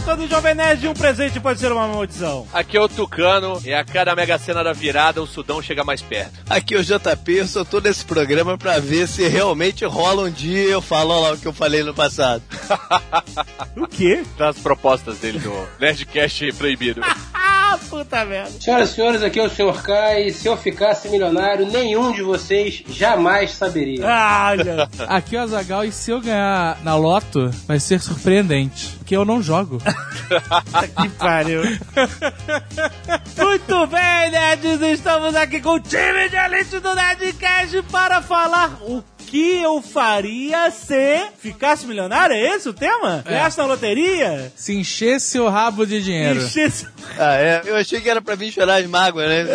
[0.00, 2.46] Alexandre Antônio Jovem Nerd e um presente pode ser uma maldição.
[2.52, 6.00] Aqui é o Tucano e a cada mega cena da virada o Sudão chega mais
[6.00, 6.32] perto.
[6.48, 10.30] Aqui é o JP, eu só tô nesse programa pra ver se realmente rola um
[10.30, 12.42] dia e eu falo lá o que eu falei no passado.
[13.76, 14.22] O quê?
[14.38, 17.02] Das propostas dele do Nerdcast proibido.
[17.34, 18.50] Ah, puta merda.
[18.60, 19.82] Senhoras e senhores, aqui é o Sr.
[19.82, 24.06] K e se eu ficasse milionário, nenhum de vocês jamais saberia.
[24.06, 24.88] Ah, olha.
[25.08, 28.88] Aqui é o Azagal e se eu ganhar na loto, vai ser surpreendente.
[28.98, 29.78] Porque eu não jogo.
[31.02, 31.62] que pariu.
[33.36, 39.02] Muito bem, nerds, estamos aqui com o time de elite do Nerdcast para falar o
[39.30, 42.34] que eu faria se ficasse milionário.
[42.34, 43.22] É esse o tema?
[43.24, 43.30] É.
[43.30, 44.52] Ganhasse na loteria?
[44.56, 46.42] Se enchesse o rabo de dinheiro.
[46.42, 46.88] Enchesse...
[47.16, 47.62] Ah, é?
[47.64, 49.44] Eu achei que era pra vir chorar de mágoa, né?
[49.44, 49.50] Não?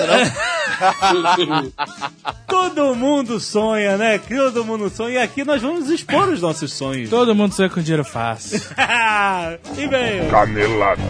[2.47, 4.17] Todo mundo sonha, né?
[4.17, 5.15] Todo mundo sonha.
[5.15, 7.09] E aqui nós vamos expor os nossos sonhos.
[7.09, 8.61] Todo mundo sonha com dinheiro fácil.
[9.77, 10.29] e veio.
[10.29, 11.01] Canelada.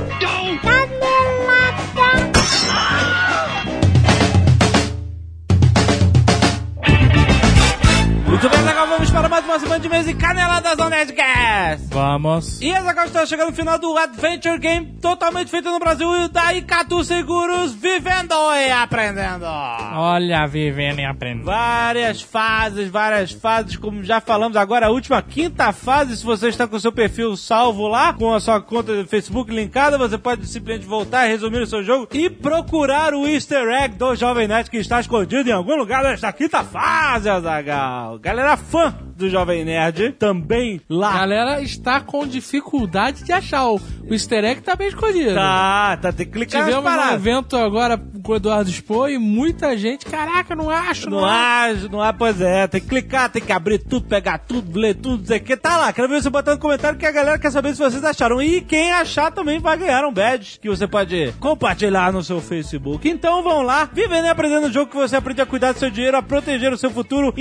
[8.36, 11.88] Muito bem, Zagal, vamos para mais uma semana de mês e caneladas ao Nerdcast.
[11.90, 12.62] Vamos.
[12.62, 16.54] E Zagal está chegando no final do Adventure Game, totalmente feito no Brasil, e da
[16.54, 19.46] Icatu Seguros, vivendo e aprendendo.
[19.46, 21.46] Olha, vivendo e aprendendo.
[21.46, 26.68] Várias fases, várias fases, como já falamos agora, a última quinta fase, se você está
[26.68, 30.46] com o seu perfil salvo lá, com a sua conta do Facebook linkada, você pode
[30.46, 34.76] simplesmente voltar, resumir o seu jogo e procurar o easter egg do Jovem Nerd que
[34.76, 38.25] está escondido em algum lugar desta quinta fase, Azagal.
[38.26, 41.14] Galera fã do Jovem Nerd, também A lá.
[41.14, 43.68] galera está com dificuldade de achar.
[43.68, 45.36] O, o easter egg tá bem escondido.
[45.36, 49.78] Tá, tá, tem que clicar Tivemos um evento agora com o Eduardo Expo e muita
[49.78, 53.52] gente, caraca, não acho, Não há, não há, pois é, tem que clicar, tem que
[53.52, 55.94] abrir tudo, pegar tudo, ler tudo, dizer que tá lá.
[55.94, 58.42] Quero ver você botando no comentário que a galera quer saber se vocês acharam.
[58.42, 63.08] E quem achar também vai ganhar um badge que você pode compartilhar no seu Facebook.
[63.08, 65.92] Então vão lá, vivendo e aprendendo o jogo que você aprende a cuidar do seu
[65.92, 67.32] dinheiro, a proteger o seu futuro.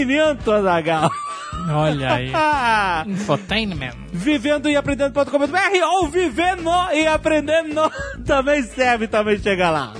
[0.00, 1.10] Infotenimento, Azagal.
[1.68, 2.32] Olha aí.
[3.06, 3.92] Infotainment.
[4.12, 7.90] vivendo e aprendendo.com.br ou vivendo e aprendendo
[8.24, 9.92] também serve, também chega lá.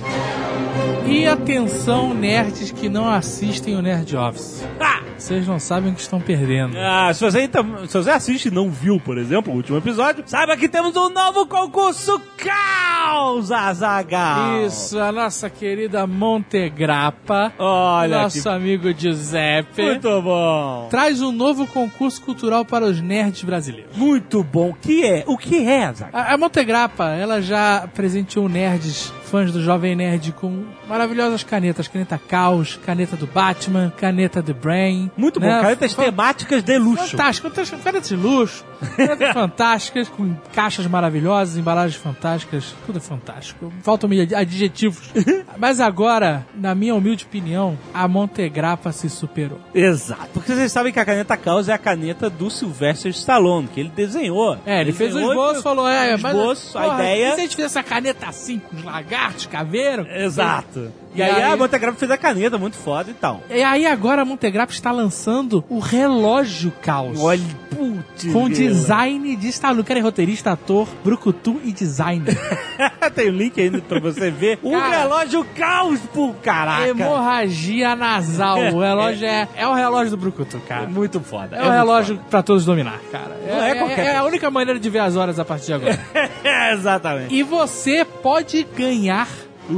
[1.05, 4.63] E atenção, nerds que não assistem o Nerd Office.
[5.21, 6.75] Vocês não sabem o que estão perdendo.
[6.79, 10.23] Ah, se você, então, se você assiste e não viu, por exemplo, o último episódio,
[10.25, 14.65] saiba que temos um novo concurso Caos Azagal.
[14.65, 20.87] Isso, a nossa querida Montegrappa, Olha nosso que amigo Giuseppe, muito bom.
[20.89, 23.95] traz um novo concurso cultural para os nerds brasileiros.
[23.95, 24.69] Muito bom.
[24.69, 25.23] O que é?
[25.27, 26.19] O que é, Azagal?
[26.19, 31.87] A, a Montegrappa, ela já presenteou nerds, fãs do Jovem Nerd, com maravilhosas canetas.
[31.87, 35.09] Caneta Caos, caneta do Batman, caneta do Brain.
[35.17, 35.45] Muito bom.
[35.47, 35.61] né?
[35.61, 37.07] Canetas Fa- temáticas de luxo.
[37.11, 37.49] Fantástico,
[37.83, 38.63] canetas de luxo,
[38.95, 43.71] canetas fantásticas, com caixas maravilhosas, embalagens fantásticas, tudo é fantástico.
[43.81, 45.11] Faltam-me ad- adjetivos.
[45.57, 49.59] Mas agora, na minha humilde opinião, a Montegrappa se superou.
[49.73, 50.29] Exato.
[50.33, 53.89] Porque vocês sabem que a caneta Caos é a caneta do Sylvester Stallone, que ele
[53.95, 54.57] desenhou.
[54.65, 56.35] É, ele fez o esboço, e- falou, é, mas...
[56.35, 59.45] esboço, a porra, ideia- E se a gente fizesse essa caneta assim, com os lagartos,
[59.45, 60.05] caveiro?
[60.09, 60.80] Exato.
[61.13, 63.41] E, E aí, aí- a Montegrappa fez a caneta, muito foda e tal.
[63.49, 67.19] E aí agora a Montegrappa está lançando o relógio Caos.
[67.19, 68.31] Olha, putz.
[68.31, 69.83] Com design de Stallone.
[69.83, 72.37] Cara, é roteirista, ator, brucutu e designer.
[73.13, 74.57] Tem o link ainda pra você ver.
[74.63, 74.99] O Cara.
[75.01, 76.87] relógio caos, pô, caraca.
[76.87, 78.57] Hemorragia nasal.
[78.73, 80.87] O relógio é, é o relógio do brucutu, É cara.
[80.87, 81.57] muito foda.
[81.57, 83.37] É, o relógio pra todos dominar, cara.
[83.47, 85.99] Não é qualquer é a única maneira de ver as horas a partir de agora.
[86.43, 87.33] É, exatamente.
[87.35, 89.27] e você pode ganhar
[89.69, 89.73] Uh.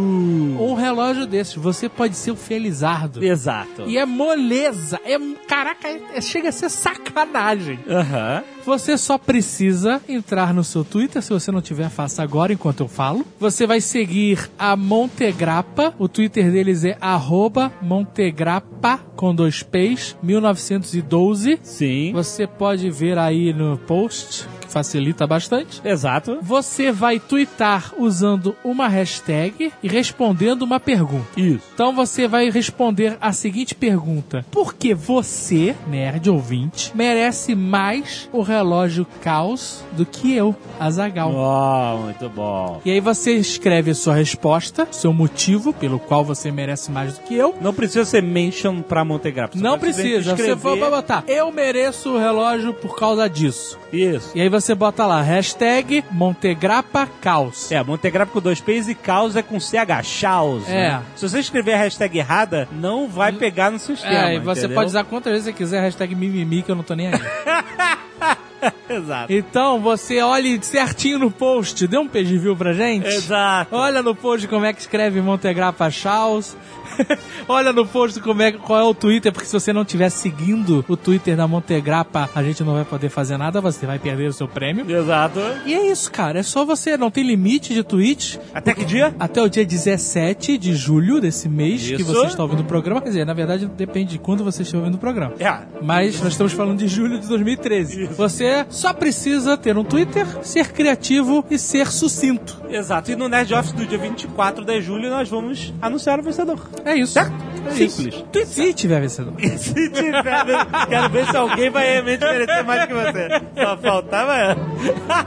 [0.60, 1.56] um relógio desses.
[1.56, 3.24] Você pode ser o Felizardo.
[3.24, 3.84] Exato.
[3.88, 5.00] E é moleza.
[5.06, 5.18] É,
[5.48, 7.80] caraca, é- chega a ser sacanagem.
[7.90, 8.44] Aham.
[8.66, 12.88] Você só precisa entrar no seu Twitter, se você não tiver, faça agora enquanto eu
[12.88, 13.26] falo.
[13.38, 21.60] Você vai seguir a Montegrappa, o Twitter deles é arroba Montegrappa, com dois P's, 1912.
[21.62, 22.12] Sim.
[22.14, 25.82] Você pode ver aí no post facilita bastante.
[25.86, 26.40] Exato.
[26.42, 31.40] Você vai twittar usando uma hashtag e respondendo uma pergunta.
[31.40, 31.64] Isso.
[31.74, 38.42] Então você vai responder a seguinte pergunta: Por que você, nerd ouvinte, merece mais o
[38.42, 41.32] relógio Caos do que eu, Azagal?
[41.34, 42.82] Oh, muito bom.
[42.84, 47.22] E aí você escreve a sua resposta, seu motivo pelo qual você merece mais do
[47.22, 47.56] que eu.
[47.62, 49.58] Não precisa ser mention pra Montegrappa.
[49.58, 51.24] Você Não precisa, você for pra botar.
[51.28, 53.78] Eu mereço o relógio por causa disso.
[53.92, 54.32] Isso.
[54.34, 57.72] E aí você bota lá, hashtag Montegrappa Caos.
[57.72, 60.70] É, Montegrappa com dois P's e caos é com CH, chaos.
[60.70, 60.92] É.
[60.92, 61.04] né?
[61.16, 64.30] Se você escrever a hashtag errada, não vai pegar no sistema.
[64.30, 64.76] É, e você entendeu?
[64.76, 67.14] pode usar quantas vezes você quiser, hashtag mimimi, que eu não tô nem aí.
[68.90, 69.34] Exato.
[69.34, 73.08] então, você olhe certinho no post, dê um page view pra gente.
[73.08, 73.76] Exato.
[73.76, 76.56] Olha no post como é que escreve Montegrappa Chaus.
[77.48, 80.86] Olha no post como é, qual é o Twitter, porque se você não estiver seguindo
[80.88, 84.34] o Twitter da Montegrappa, a gente não vai poder fazer nada, você vai perder o
[84.34, 84.90] seu prêmio.
[84.90, 85.40] Exato.
[85.66, 86.40] E é isso, cara.
[86.40, 88.40] É só você, não tem limite de tweets.
[88.54, 89.14] Até que dia?
[89.20, 92.06] Até o dia 17 de julho desse mês que Isso.
[92.06, 93.02] você está ouvindo o programa.
[93.02, 95.34] Quer dizer, na verdade, depende de quando você estiver ouvindo o programa.
[95.40, 95.60] É.
[95.82, 98.06] Mas nós estamos falando de julho de 2013.
[98.08, 102.62] Você só precisa ter um Twitter, ser criativo e ser sucinto.
[102.70, 103.12] Exato.
[103.12, 106.60] E no Nerd Office do dia 24 de julho nós vamos anunciar o vencedor.
[106.86, 107.14] É isso.
[107.14, 107.34] Certo?
[107.68, 108.00] É Simples.
[108.00, 108.26] isso.
[108.46, 109.34] Se tiver vencedor.
[109.58, 110.46] Se tiver,
[110.90, 113.42] quero ver se alguém vai realmente merecer mais que você.
[113.56, 114.58] Só faltava.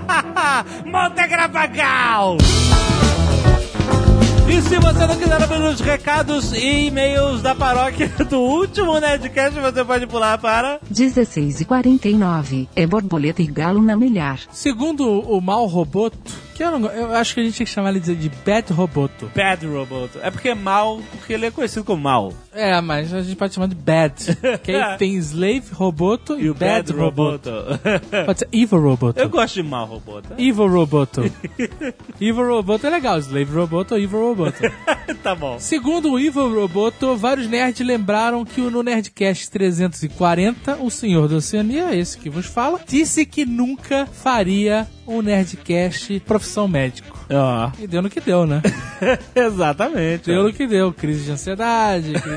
[0.85, 2.37] Montegrappa Gal!
[4.49, 9.59] E se você não quiser abrir os recados e e-mails da paróquia do último Nerdcast,
[9.59, 10.79] você pode pular para.
[10.89, 12.69] 16 e 49.
[12.77, 14.41] É borboleta e galo na milhar.
[14.53, 17.91] Segundo o Mal Roboto, que eu, não, eu acho que a gente tinha que chamar
[17.91, 19.31] ele de, Bad Roboto.
[19.35, 20.19] Bad Roboto.
[20.23, 22.33] É porque é mal, porque ele é conhecido como mal.
[22.53, 24.15] É, mas a gente pode chamar de Bad.
[24.63, 27.51] Que aí tem Slave Roboto e, E o Bad, Bad, Roboto.
[27.51, 28.25] Roboto.
[28.25, 29.21] Pode ser Evil Roboto.
[29.21, 30.29] Eu gosto de mal Roboto.
[30.39, 31.31] Evil Roboto.
[32.19, 33.19] Evil Roboto é legal.
[33.19, 34.59] Slave Roboto ou Evil Roboto.
[35.23, 35.59] tá bom.
[35.59, 41.95] Segundo o Evil Roboto, vários nerds lembraram que no Nerdcast 340, o senhor da Oceania,
[41.95, 47.19] esse que vos fala, disse que nunca faria um Nerdcast profissão médico.
[47.31, 47.71] Ó.
[47.79, 48.63] E deu no que deu, né?
[49.35, 50.27] Exatamente.
[50.27, 50.93] Deu no que deu.
[50.93, 52.13] Crise de ansiedade.
[52.13, 52.37] Crise...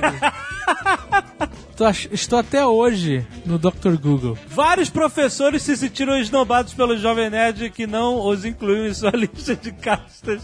[2.11, 3.95] Estou até hoje no Dr.
[4.01, 4.37] Google.
[4.49, 9.55] Vários professores se sentiram esnobados pelo Jovem Nerd que não os incluiu em sua lista
[9.55, 10.41] de castas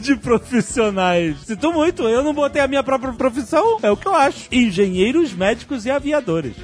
[0.00, 1.36] de profissionais.
[1.44, 4.46] Sinto muito, eu não botei a minha própria profissão, é o que eu acho.
[4.52, 6.54] Engenheiros, médicos e aviadores.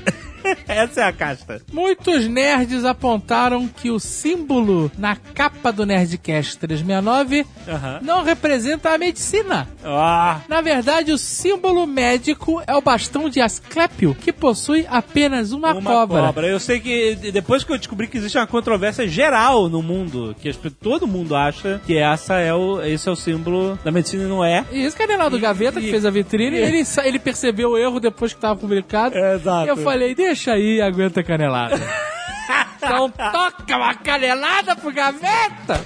[0.69, 1.63] Essa é a casta.
[1.73, 8.01] Muitos nerds apontaram que o símbolo na capa do Nerdcast 369 Aham.
[8.03, 9.69] não representa a medicina.
[9.85, 15.73] Ah, Na verdade, o símbolo médico é o bastão de Asclepio, que possui apenas uma,
[15.73, 16.23] uma cobra.
[16.23, 16.47] cobra.
[16.47, 20.53] Eu sei que depois que eu descobri que existe uma controvérsia geral no mundo, que
[20.71, 24.45] todo mundo acha que essa é o, esse é o símbolo da medicina e não
[24.45, 24.65] é.
[24.73, 27.79] E esse Canelado E- Gaveta, que e- fez a vitrine, e- ele, ele percebeu o
[27.79, 29.17] erro depois que estava publicado.
[29.17, 29.69] É, exato.
[29.69, 31.77] Eu falei, deixa aí, aguenta a canelada.
[32.77, 35.85] então toca uma canelada pro Gaveta!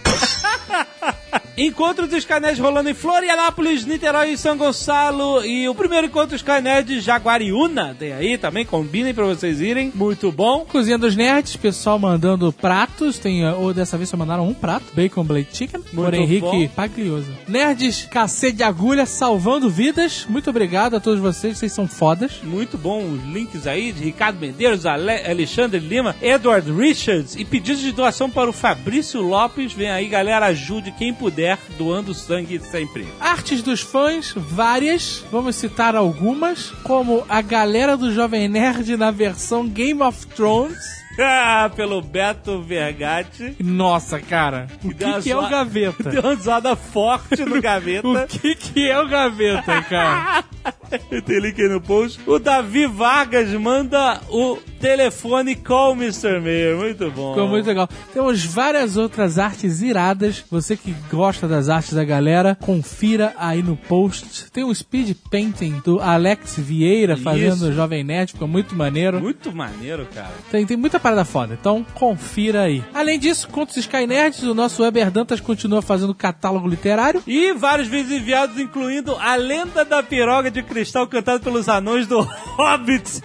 [1.58, 5.44] Encontro dos Skynet rolando em Florianópolis, Niterói e São Gonçalo.
[5.44, 7.96] E o primeiro encontro dos Skynet Jaguariúna.
[7.98, 9.90] Tem aí também, combinem pra vocês irem.
[9.92, 10.64] Muito bom.
[10.64, 13.18] Cozinha dos Nerds, pessoal mandando pratos.
[13.18, 15.82] Tem, uh, ou dessa vez só mandaram um prato: Bacon Blade Chicken.
[15.82, 16.68] por Henrique bom.
[16.68, 17.32] Paglioso.
[17.48, 20.26] Nerds, cacete de agulha, salvando vidas.
[20.28, 22.40] Muito obrigado a todos vocês, vocês são fodas.
[22.44, 27.80] Muito bom os links aí de Ricardo Medeiros, Ale Alexandre Lima, Edward Richards e pedidos
[27.80, 29.72] de doação para o Fabrício Lopes.
[29.72, 33.06] Vem aí, galera, ajude quem puder, doando sangue sempre.
[33.20, 35.24] Artes dos fãs, várias.
[35.30, 40.76] Vamos citar algumas, como a galera do Jovem Nerd na versão Game of Thrones.
[41.20, 43.56] Ah, pelo Beto Vergatti.
[43.58, 44.68] Nossa, cara.
[44.84, 46.04] O que, que é o gaveta?
[46.10, 48.06] Deu uma zoada forte no gaveta.
[48.06, 50.44] O que, que é o gaveta, cara?
[51.24, 52.20] Tem link aí no post.
[52.26, 56.40] O Davi Vargas manda o telefone Call Mr.
[56.40, 56.78] Mayor.
[56.78, 57.34] Muito bom.
[57.34, 57.88] Ficou muito legal.
[58.12, 60.44] Temos várias outras artes iradas.
[60.50, 64.50] Você que gosta das artes da galera, confira aí no post.
[64.50, 67.68] Tem um speed painting do Alex Vieira fazendo Isso.
[67.68, 69.20] o Jovem Nerd, ficou muito maneiro.
[69.20, 70.32] Muito maneiro, cara.
[70.50, 72.82] Tem, tem muita parada foda, então confira aí.
[72.94, 77.22] Além disso, Contos Sky Nerds, o nosso Weber Dantas continua fazendo catálogo literário.
[77.26, 82.20] E vários vídeos enviados, incluindo a lenda da piroga de cristal cantada pelos anões do
[82.56, 83.22] Hobbit.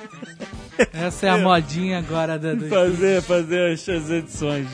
[0.91, 2.55] Essa é a modinha agora da.
[2.55, 4.67] do- Fazer, fazer as, as edições.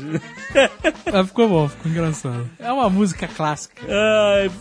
[1.11, 2.49] Mas ficou bom, ficou engraçado.
[2.57, 3.85] É uma música clássica.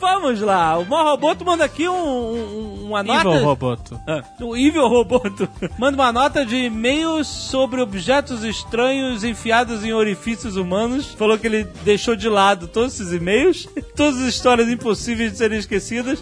[0.01, 0.77] Vamos lá.
[0.79, 3.29] O Morroboto manda aqui um, um- uma nota.
[3.29, 4.01] Evil Roboto.
[4.09, 10.57] Ah, o Evil Roboto manda uma nota de e-mails sobre objetos estranhos enfiados em orifícios
[10.57, 11.15] humanos.
[11.15, 15.59] Falou que ele deixou de lado todos esses e-mails, todas as histórias impossíveis de serem
[15.61, 16.19] esquecidas.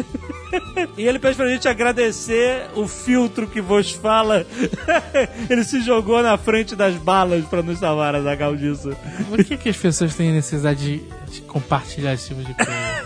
[0.96, 4.46] E ele pede pra gente agradecer o filtro que vos fala.
[5.50, 8.96] Ele se jogou na frente das balas pra nos salvar, Azagal, disso.
[9.28, 12.72] Por que, que as pessoas têm necessidade de, de compartilhar esse tipo de coisa?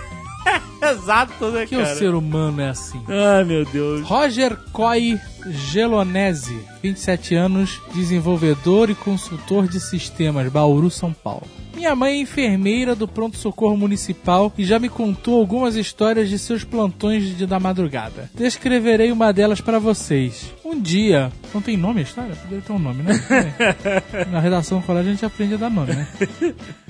[0.90, 1.94] Exato, né, Por que o cara?
[1.94, 3.00] ser humano é assim?
[3.08, 4.02] Ai, meu Deus.
[4.06, 5.18] Roger Coy
[5.48, 11.46] Gelonese, 27 anos, desenvolvedor e consultor de sistemas, Bauru, São Paulo.
[11.74, 16.62] Minha mãe é enfermeira do pronto-socorro municipal e já me contou algumas histórias de seus
[16.62, 18.30] plantões de, da madrugada.
[18.34, 20.52] Descreverei uma delas para vocês.
[20.70, 22.36] Um dia, não tem nome a história?
[22.36, 23.12] Poderia ter um nome, né?
[24.30, 26.06] Na redação do colégio a gente aprende a dar nome, né?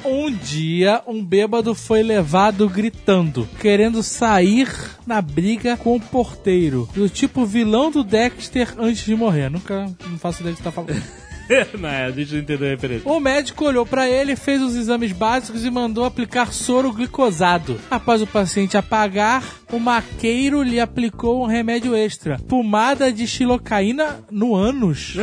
[0.04, 4.68] Um dia, um bêbado foi levado gritando, querendo sair
[5.06, 6.86] na briga com o porteiro.
[6.92, 9.48] Do tipo vilão do Dexter antes de morrer.
[9.48, 11.02] Nunca não faço ideia que você tá falando.
[11.78, 13.10] não, é, a gente não entendeu a referência.
[13.10, 17.78] O médico olhou pra ele, fez os exames básicos e mandou aplicar soro glicosado.
[17.90, 24.54] Após o paciente apagar, o maqueiro lhe aplicou um remédio extra, pomada de xilocaína no
[24.54, 25.16] ânus.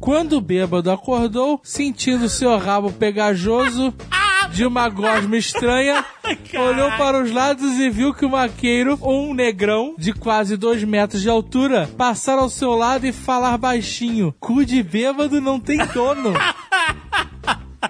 [0.00, 3.94] Quando o bêbado acordou, sentindo seu rabo pegajoso
[4.52, 6.04] de uma gosma estranha,
[6.54, 11.22] olhou para os lados e viu que o maqueiro, um negrão de quase dois metros
[11.22, 16.34] de altura, passar ao seu lado e falar baixinho: cu de bêbado não tem dono.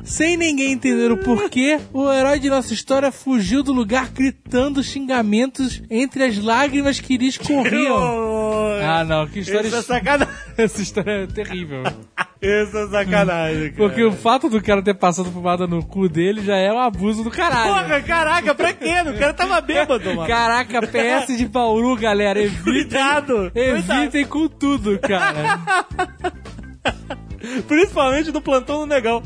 [0.04, 5.82] Sem ninguém entender o porquê, o herói de nossa história fugiu do lugar gritando xingamentos
[5.90, 7.98] entre as lágrimas que lhe escorriam.
[8.82, 9.68] Ah, não, que história.
[9.68, 10.34] É sacanagem.
[10.56, 11.82] Essa história é terrível.
[12.42, 13.74] Isso é sacanagem, cara.
[13.76, 17.22] Porque o fato do cara ter passado pomada no cu dele já é um abuso
[17.22, 17.72] do caralho.
[17.72, 18.94] Porra, caraca, pra quê?
[19.06, 20.26] O cara tava bêbado, mano.
[20.26, 22.40] Caraca, PS de Bauru, galera.
[22.42, 23.52] Evitem, Cuidado.
[23.54, 25.60] evitem com tudo, cara.
[27.66, 29.22] Principalmente do plantão do Negão.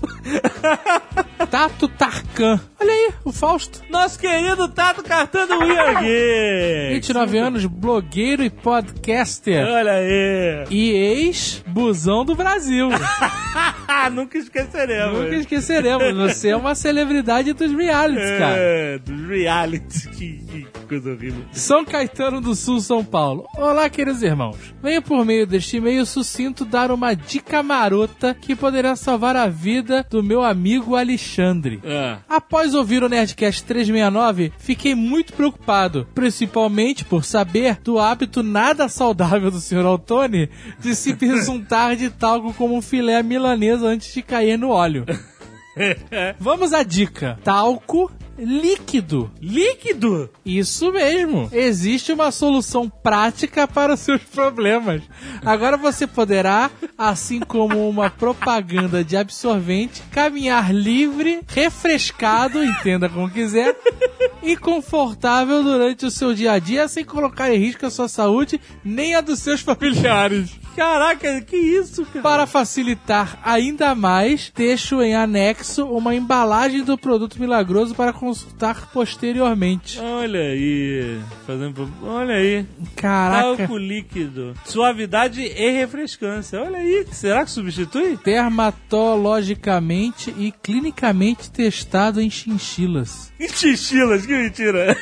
[1.51, 2.61] Tato Tarkan.
[2.81, 3.83] Olha aí, o Fausto.
[3.91, 7.07] Nosso querido Tato Cartão do We Are Geeks.
[7.07, 9.67] 29 anos, blogueiro e podcaster.
[9.67, 10.65] Olha aí.
[10.71, 12.89] E ex-busão do Brasil.
[14.13, 15.19] Nunca esqueceremos.
[15.19, 16.33] Nunca esqueceremos.
[16.33, 18.57] Você é uma celebridade dos realities, cara.
[18.57, 20.09] É, dos reality.
[20.11, 21.45] Que, que coisa horrível.
[21.53, 23.47] São Caetano do Sul, São Paulo.
[23.57, 24.57] Olá, queridos irmãos.
[24.83, 28.06] Venho por meio deste e-mail sucinto dar uma dica marota
[28.41, 31.81] que poderá salvar a vida do meu amigo Alexandre.
[31.85, 32.19] Ah.
[32.29, 39.51] Após ouvir o Nerdcast 369, fiquei muito preocupado, principalmente por saber do hábito nada saudável
[39.51, 39.87] do Sr.
[39.87, 40.49] Altoni
[40.79, 45.05] de se besuntar de talco como um filé milanesa antes de cair no óleo.
[46.41, 49.31] Vamos à dica: talco líquido.
[49.41, 50.31] Líquido?
[50.45, 51.49] Isso mesmo.
[51.53, 55.03] Existe uma solução prática para os seus problemas.
[55.45, 63.77] Agora você poderá, assim como uma propaganda de absorvente, caminhar livre, refrescado, entenda como quiser,
[64.43, 68.61] e confortável durante o seu dia a dia sem colocar em risco a sua saúde
[68.85, 70.51] nem a dos seus familiares.
[70.77, 72.23] Caraca, que isso, cara?
[72.23, 80.01] Para facilitar ainda mais, deixo em anexo uma embalagem do produto milagroso para consultar posteriormente.
[80.01, 81.21] Olha aí.
[81.47, 81.89] Fazendo...
[82.03, 82.67] Olha aí.
[82.97, 83.59] Caraca.
[83.59, 84.53] Talco líquido.
[84.65, 86.61] Suavidade e refrescância.
[86.61, 87.07] Olha aí.
[87.13, 88.19] Será que substitui?
[88.25, 93.33] dermatologicamente e clinicamente testado em chinchilas.
[93.39, 94.97] Em Chichilas, que mentira.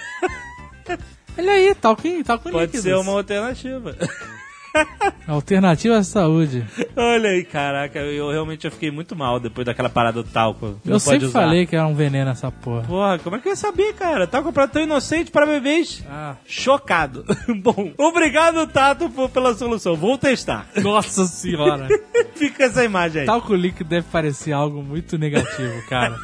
[1.39, 2.83] Olha aí, talco, talco Pode líquidos.
[2.83, 3.97] ser uma alternativa.
[5.27, 6.65] Alternativa à saúde.
[6.97, 10.79] Olha aí, caraca, eu realmente eu fiquei muito mal depois daquela parada do talco.
[10.85, 12.83] Eu sempre falei que era um veneno essa porra.
[12.87, 14.27] Porra, como é que eu ia saber, cara?
[14.27, 16.03] Talco pra tão inocente para bebês.
[16.09, 16.37] Ah.
[16.47, 17.25] Chocado.
[17.63, 19.97] Bom, obrigado, Tato, por- pela solução.
[19.97, 20.67] Vou testar.
[20.83, 21.89] Nossa senhora.
[22.35, 23.27] Fica essa imagem aí.
[23.27, 26.17] talco líquido deve parecer algo muito negativo, cara.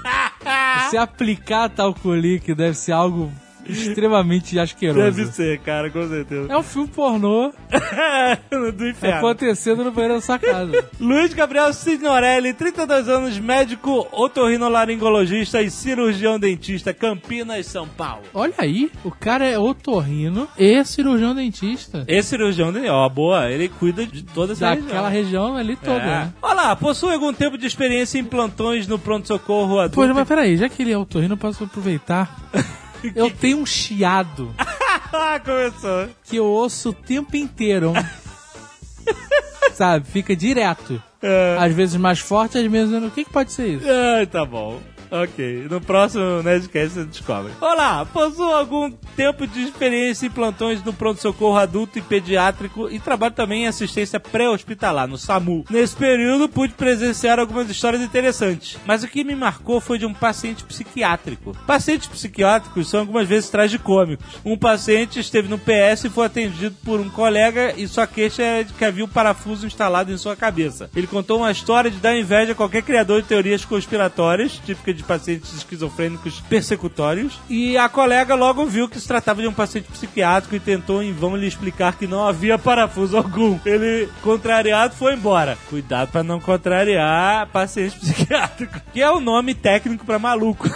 [0.90, 3.30] Se aplicar talco líquido deve ser algo
[3.72, 5.00] extremamente asqueroso.
[5.16, 6.52] Deve ser, cara, com certeza.
[6.52, 7.52] É um filme pornô
[8.76, 9.18] do inferno.
[9.18, 10.84] acontecendo no banheiro da sacada.
[11.00, 18.22] Luiz Gabriel Signorelli, 32 anos, médico otorrinolaringologista e cirurgião dentista, Campinas, São Paulo.
[18.34, 22.04] Olha aí, o cara é otorrino e cirurgião dentista.
[22.08, 25.50] Esse cirurgião, de- ó, boa, ele cuida de toda essa Daquela região.
[25.50, 26.06] região ali toda, É.
[26.06, 26.32] né?
[26.42, 29.94] Olá, possui algum tempo de experiência em plantões no pronto-socorro adulto?
[30.08, 32.34] Pô, mas peraí, já que ele é otorrino, eu posso aproveitar.
[33.14, 36.08] Eu tenho um chiado ah, começou.
[36.24, 37.92] que eu ouço o tempo inteiro.
[39.74, 40.06] sabe?
[40.06, 41.02] Fica direto.
[41.22, 41.56] É.
[41.58, 43.08] Às vezes mais forte, às vezes menos.
[43.08, 43.86] O que, que pode ser isso?
[43.88, 44.80] Ai, tá bom.
[45.10, 47.52] Ok, no próximo Nerdcast você descobre.
[47.60, 53.34] Olá, possui algum tempo de experiência em plantões no pronto-socorro adulto e pediátrico e trabalho
[53.34, 55.64] também em assistência pré-hospitalar, no SAMU.
[55.68, 60.14] Nesse período, pude presenciar algumas histórias interessantes, mas o que me marcou foi de um
[60.14, 61.56] paciente psiquiátrico.
[61.66, 64.24] Pacientes psiquiátricos são algumas vezes tragicômicos.
[64.44, 68.64] Um paciente esteve no PS e foi atendido por um colega e sua queixa era
[68.64, 70.88] de que havia um parafuso instalado em sua cabeça.
[70.94, 74.99] Ele contou uma história de dar inveja a qualquer criador de teorias conspiratórias, típica de
[75.02, 80.54] pacientes esquizofrênicos persecutórios, e a colega logo viu que se tratava de um paciente psiquiátrico
[80.54, 83.58] e tentou em vão lhe explicar que não havia parafuso algum.
[83.64, 85.58] Ele, contrariado, foi embora.
[85.68, 90.68] Cuidado pra não contrariar paciente psiquiátrico, que é o nome técnico pra maluco.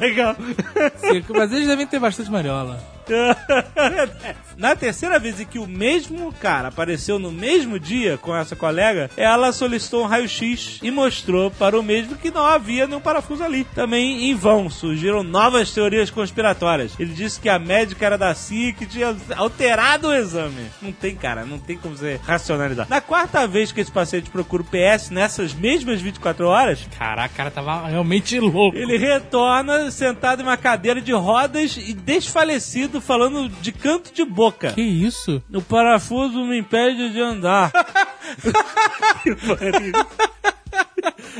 [0.00, 0.36] Legal.
[1.34, 2.82] Mas eles devem ter bastante mariola.
[4.56, 9.10] Na terceira vez em que o mesmo cara apareceu no mesmo dia com essa colega,
[9.16, 13.64] ela solicitou um raio-x e mostrou para o mesmo que não havia nenhum parafuso ali.
[13.74, 16.92] Também em vão, surgiram novas teorias conspiratórias.
[16.98, 20.66] Ele disse que a médica era da CIA que tinha alterado o exame.
[20.80, 22.86] Não tem, cara, não tem como você racionalizar.
[22.88, 27.36] Na quarta vez que esse paciente procura o PS, nessas mesmas 24 horas, Caraca, o
[27.36, 28.76] cara tava realmente louco.
[28.76, 34.45] ele retorna sentado em uma cadeira de rodas e desfalecido, falando de canto de boca.
[34.72, 35.42] Que isso?
[35.52, 37.72] O parafuso me impede de andar.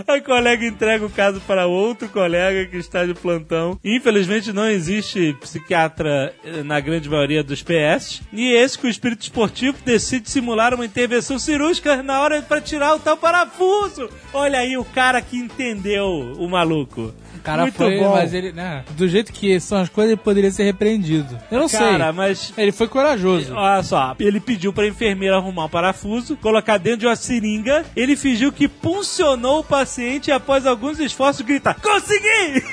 [0.05, 0.11] Que.
[0.17, 3.79] A colega entrega o caso para outro colega que está de plantão.
[3.85, 8.23] Infelizmente não existe psiquiatra eh, na grande maioria dos PS.
[8.33, 12.95] E esse com o espírito esportivo decide simular uma intervenção cirúrgica na hora para tirar
[12.95, 14.09] o tal parafuso.
[14.33, 16.07] Olha aí o cara que entendeu
[16.39, 17.15] o maluco.
[17.37, 18.13] O cara Muito foi, bom.
[18.13, 18.51] mas ele.
[18.53, 21.39] né, do jeito que são as coisas, ele poderia ser repreendido.
[21.51, 22.13] Eu não Cara, sei.
[22.13, 23.55] mas Ele foi corajoso.
[23.55, 27.85] Olha só, ele pediu pra enfermeira arrumar um parafuso, colocar dentro de uma seringa.
[27.95, 29.86] Ele fingiu que puncionou o paciente
[30.29, 32.65] e, após alguns esforços, grita: Consegui!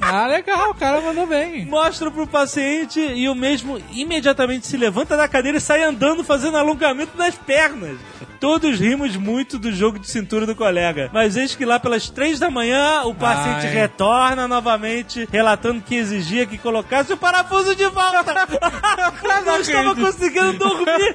[0.00, 1.66] Ah, legal, o cara mandou bem.
[1.66, 6.56] Mostra pro paciente e o mesmo imediatamente se levanta da cadeira e sai andando, fazendo
[6.56, 7.98] alongamento das pernas.
[8.38, 11.10] Todos rimos muito do jogo de cintura do colega.
[11.12, 13.74] Mas eis que lá pelas três da manhã, o paciente Ai.
[13.74, 18.32] retorna novamente, relatando que exigia que colocasse o parafuso de volta.
[19.44, 21.14] Não estava conseguindo dormir.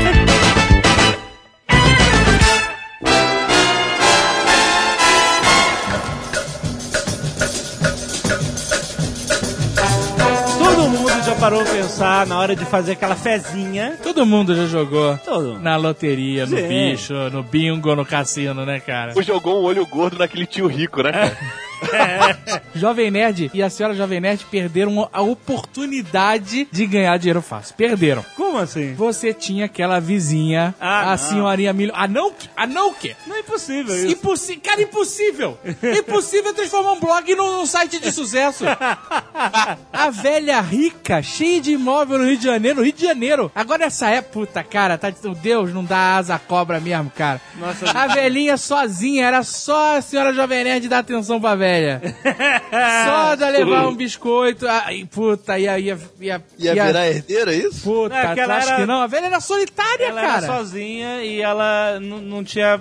[11.26, 13.99] Já parou pra pensar na hora de fazer aquela fezinha.
[14.00, 15.58] Todo mundo já jogou Todo.
[15.58, 16.68] na loteria, no Sim.
[16.68, 19.12] bicho, no bingo, no cassino, né, cara?
[19.16, 21.37] Ou jogou um olho gordo naquele tio rico, né, cara?
[22.74, 27.74] Jovem Nerd e a senhora Jovem Nerd perderam a oportunidade de ganhar dinheiro fácil.
[27.76, 28.24] Perderam.
[28.36, 28.94] Como assim?
[28.94, 31.18] Você tinha aquela vizinha, Ah, a não.
[31.18, 31.92] senhorinha milho.
[31.94, 32.32] Ah, não?
[32.56, 33.14] Ah, não o quê?
[33.26, 34.06] Não é impossível isso.
[34.12, 35.58] Impossi cara, impossível!
[35.98, 38.64] impossível transformar um blog num, num site de sucesso.
[39.92, 43.50] A velha rica, cheia de imóvel no Rio de Janeiro, Rio de Janeiro.
[43.54, 45.10] Agora essa época, puta, cara, tá,
[45.42, 47.40] Deus não dá asa à cobra mesmo, cara.
[47.56, 47.90] Nossa.
[47.90, 51.65] A velhinha sozinha, era só a senhora Jovem Nerd dar atenção pra velha.
[53.07, 54.66] Só de levar um biscoito.
[54.68, 57.83] Aí, puta, ia, ia, ia, Ia virar herdeira, é isso?
[57.83, 59.02] Puta, É, tu ela acha era- que não?
[59.02, 60.44] A velha era solitária, Ela cara.
[60.46, 62.81] era sozinha e ela não, não tinha.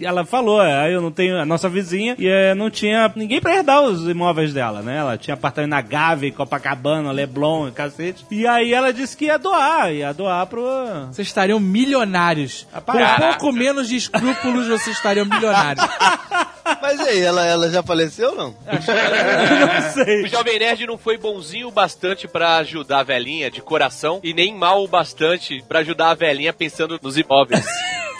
[0.00, 1.38] Ela falou, ah, eu não tenho.
[1.38, 4.98] A nossa vizinha, e eh, não tinha ninguém pra herdar os imóveis dela, né?
[4.98, 8.24] Ela tinha apartamento na Gávea, Copacabana, Leblon, cacete.
[8.30, 10.64] E aí ela disse que ia doar, ia doar pro.
[11.10, 12.66] Vocês estariam milionários.
[12.72, 13.38] Com Caraca.
[13.38, 15.84] pouco menos de escrúpulos, vocês estariam milionários.
[16.80, 18.54] Mas aí, ela, ela já faleceu ou não?
[18.66, 20.24] não sei.
[20.24, 24.32] O Jovem Nerd não foi bonzinho o bastante pra ajudar a velhinha de coração e
[24.32, 27.64] nem mal o bastante pra ajudar a velhinha pensando nos imóveis.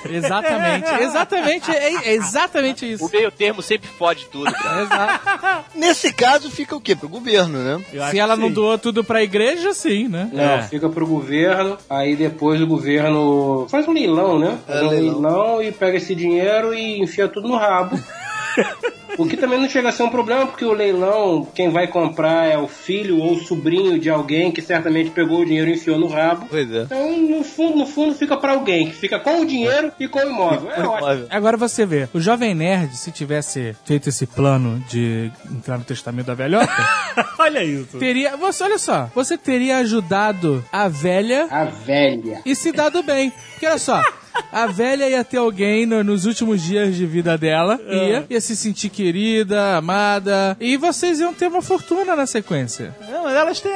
[0.06, 3.10] Exatamente, exatamente, é, é exatamente o isso.
[3.10, 4.82] meio termo sempre fode tudo, cara.
[4.82, 5.64] Exato.
[5.74, 6.94] Nesse caso, fica o quê?
[6.94, 7.82] Pro governo, né?
[7.90, 8.52] Eu Se ela não sim.
[8.52, 10.28] doou tudo pra igreja, sim, né?
[10.30, 10.62] Não, É.
[10.64, 14.58] fica pro governo, aí depois o governo faz um leilão, né?
[14.66, 15.20] Faz É, um leilão.
[15.22, 17.98] leilão e pega esse dinheiro e enfia tudo no rabo.
[19.16, 22.46] O que também não chega a ser um problema, porque o leilão, quem vai comprar
[22.46, 25.96] é o filho ou o sobrinho de alguém que certamente pegou o dinheiro e enfiou
[25.96, 26.46] no rabo.
[26.50, 26.82] Pois é.
[26.82, 30.18] Então, no fundo, no fundo, fica pra alguém que fica com o dinheiro e com
[30.18, 30.68] o imóvel.
[30.72, 31.26] É ótimo.
[31.30, 36.26] Agora você vê, o Jovem Nerd, se tivesse feito esse plano de entrar no testamento
[36.26, 36.72] da velhota,
[37.38, 37.96] Olha isso.
[37.98, 38.36] teria.
[38.36, 42.40] Você, olha só, você teria ajudado a velha A velha.
[42.44, 43.32] e se dado bem.
[43.52, 44.02] Porque olha só,
[44.52, 47.94] A velha ia ter alguém no- nos últimos dias de vida dela, Ah.
[47.94, 52.94] ia, ia se sentir querida, amada, e vocês iam ter uma fortuna na sequência.
[53.10, 53.72] Não, mas elas têm.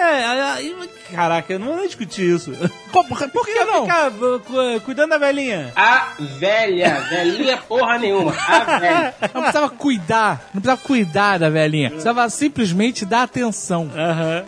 [1.15, 2.53] Caraca, eu não vou nem discutir isso.
[2.93, 3.83] Por que não?
[3.83, 5.73] Ficar uh, cu- cuidando da velhinha.
[5.77, 8.35] A velha, velhinha porra nenhuma.
[8.47, 9.15] A velha.
[9.35, 11.91] Não precisava cuidar, não precisava cuidar da velhinha.
[11.91, 13.91] Precisava simplesmente dar atenção.
[13.95, 14.45] Aham.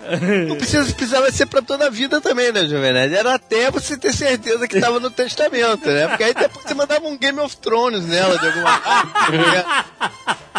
[0.49, 3.15] Não precisa, precisava ser pra toda a vida também, né, Nerd?
[3.15, 6.09] Era até você ter certeza que tava no testamento, né?
[6.09, 9.85] Porque aí depois você mandava um Game of Thrones nela de alguma forma.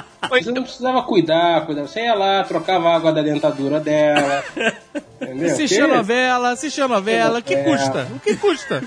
[0.31, 1.81] Você não precisava cuidar, cuidar.
[1.83, 4.43] Você ia lá, trocava a água da dentadura dela.
[5.21, 5.51] Entendeu?
[5.51, 7.63] Assistia novela, assistia novela, o que É.
[7.63, 8.07] custa?
[8.15, 8.81] O que custa?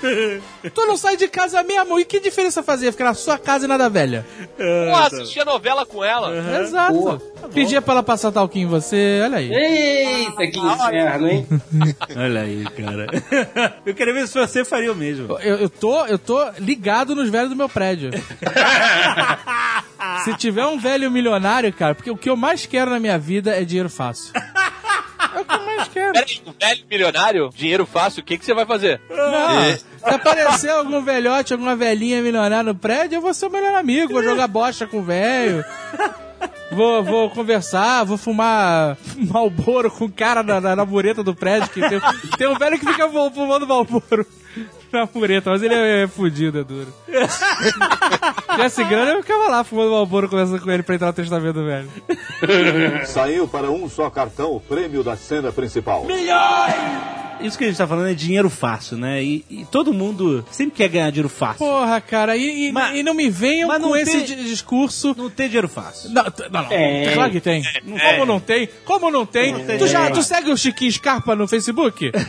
[0.73, 3.67] tu não sai de casa mesmo, e que diferença fazia ficar na sua casa e
[3.69, 4.25] na da velha?
[4.57, 6.59] Pô, assistia novela com ela.
[6.61, 6.93] Exato.
[6.93, 7.21] Boa.
[7.53, 9.49] Pedia pra ela passar talquinho em você, olha aí.
[9.49, 11.47] Eita, que inferno, hein?
[12.17, 13.07] Olha aí, cara.
[13.85, 15.37] Eu queria ver se você faria o mesmo.
[15.39, 18.09] Eu, eu tô, eu tô ligado nos velhos do meu prédio.
[20.23, 21.34] Se tiver um velho milionário,
[21.73, 24.33] cara, porque o que eu mais quero na minha vida é dinheiro fácil.
[25.35, 26.13] É o que eu mais quero.
[26.13, 29.01] Peraí, um velho milionário, dinheiro fácil, o que, que você vai fazer?
[29.09, 33.75] Não, se aparecer algum velhote, alguma velhinha milionária no prédio, eu vou ser o melhor
[33.75, 35.63] amigo, vou jogar bocha com o velho.
[36.71, 41.69] Vou, vou conversar, vou fumar malboro com o cara na, na, na mureta do prédio.
[41.69, 42.01] Que tem,
[42.37, 44.25] tem um velho que fica fu- fumando malboro
[44.95, 46.93] na mureta, mas ele é, é fudido, é duro.
[48.51, 51.89] Tivesse grana, eu ficava lá fumando malboro, conversando com ele pra entrar no testamento velho.
[53.05, 56.05] Saiu para um só cartão o prêmio da cena principal.
[57.41, 59.21] Isso que a gente tá falando é dinheiro fácil, né?
[59.21, 61.59] E, e todo mundo sempre quer ganhar dinheiro fácil.
[61.59, 64.43] Porra, cara, e, e, Mas- e não me venham mas não com esse tem- di-
[64.45, 66.11] discurso Não tem dinheiro fácil.
[66.11, 66.69] Não, não, não.
[66.69, 67.13] Tem.
[67.13, 67.61] Claro que tem.
[67.83, 68.69] Como não tem?
[68.85, 69.53] Como não tem?
[69.65, 72.09] tem tu já dinheiro tu segue o Chiquinho Scarpa no Facebook?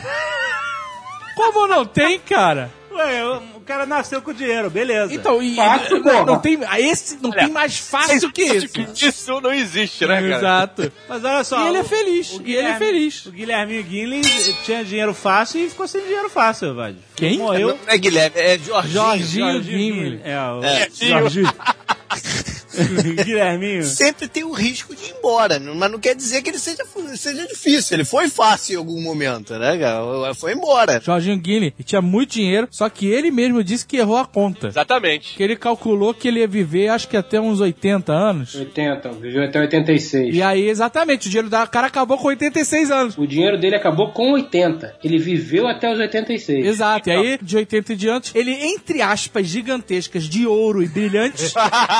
[1.37, 2.71] Como não tem, cara?
[2.91, 3.23] Ué,
[3.55, 5.13] o cara nasceu com dinheiro, beleza.
[5.13, 8.69] Então, e, Fácil, não, não tem, ah, esse não tem mais fácil que esse.
[9.07, 10.37] Isso não existe, né, cara?
[10.37, 10.91] Exato.
[11.07, 11.63] Mas olha só.
[11.63, 13.25] E ele é feliz, o e ele é feliz.
[13.27, 14.21] O Guilherme Guinley
[14.65, 16.97] tinha dinheiro fácil e ficou sem dinheiro fácil, velho.
[17.15, 17.37] Quem?
[17.37, 17.77] Morreu.
[17.85, 18.91] Não é Guilherme, é Jorginho.
[18.93, 20.21] Jorginho Guimle.
[20.23, 20.89] É, o É.
[20.91, 21.53] Jorginho.
[23.25, 23.83] Guilherminho.
[23.83, 26.83] Sempre tem o risco de ir embora, não- mas não quer dizer que ele seja,
[27.15, 27.95] seja difícil.
[27.95, 30.33] Ele foi fácil em algum momento, né, cara?
[30.35, 31.01] Foi embora.
[31.03, 34.67] Jorginho Guilherme e tinha muito dinheiro, só que ele mesmo disse que errou a conta.
[34.67, 35.35] Exatamente.
[35.35, 38.53] Que ele calculou que ele ia viver, acho que até uns 80 anos.
[38.55, 40.35] 80, viveu até 86.
[40.35, 43.17] E aí, exatamente, o dinheiro da cara acabou com 86 anos.
[43.17, 44.97] O dinheiro dele acabou com 80.
[45.03, 46.65] Ele viveu até os 86.
[46.65, 51.53] Exato, e aí, de 80 em diante, ele, entre aspas, gigantescas de ouro e brilhantes,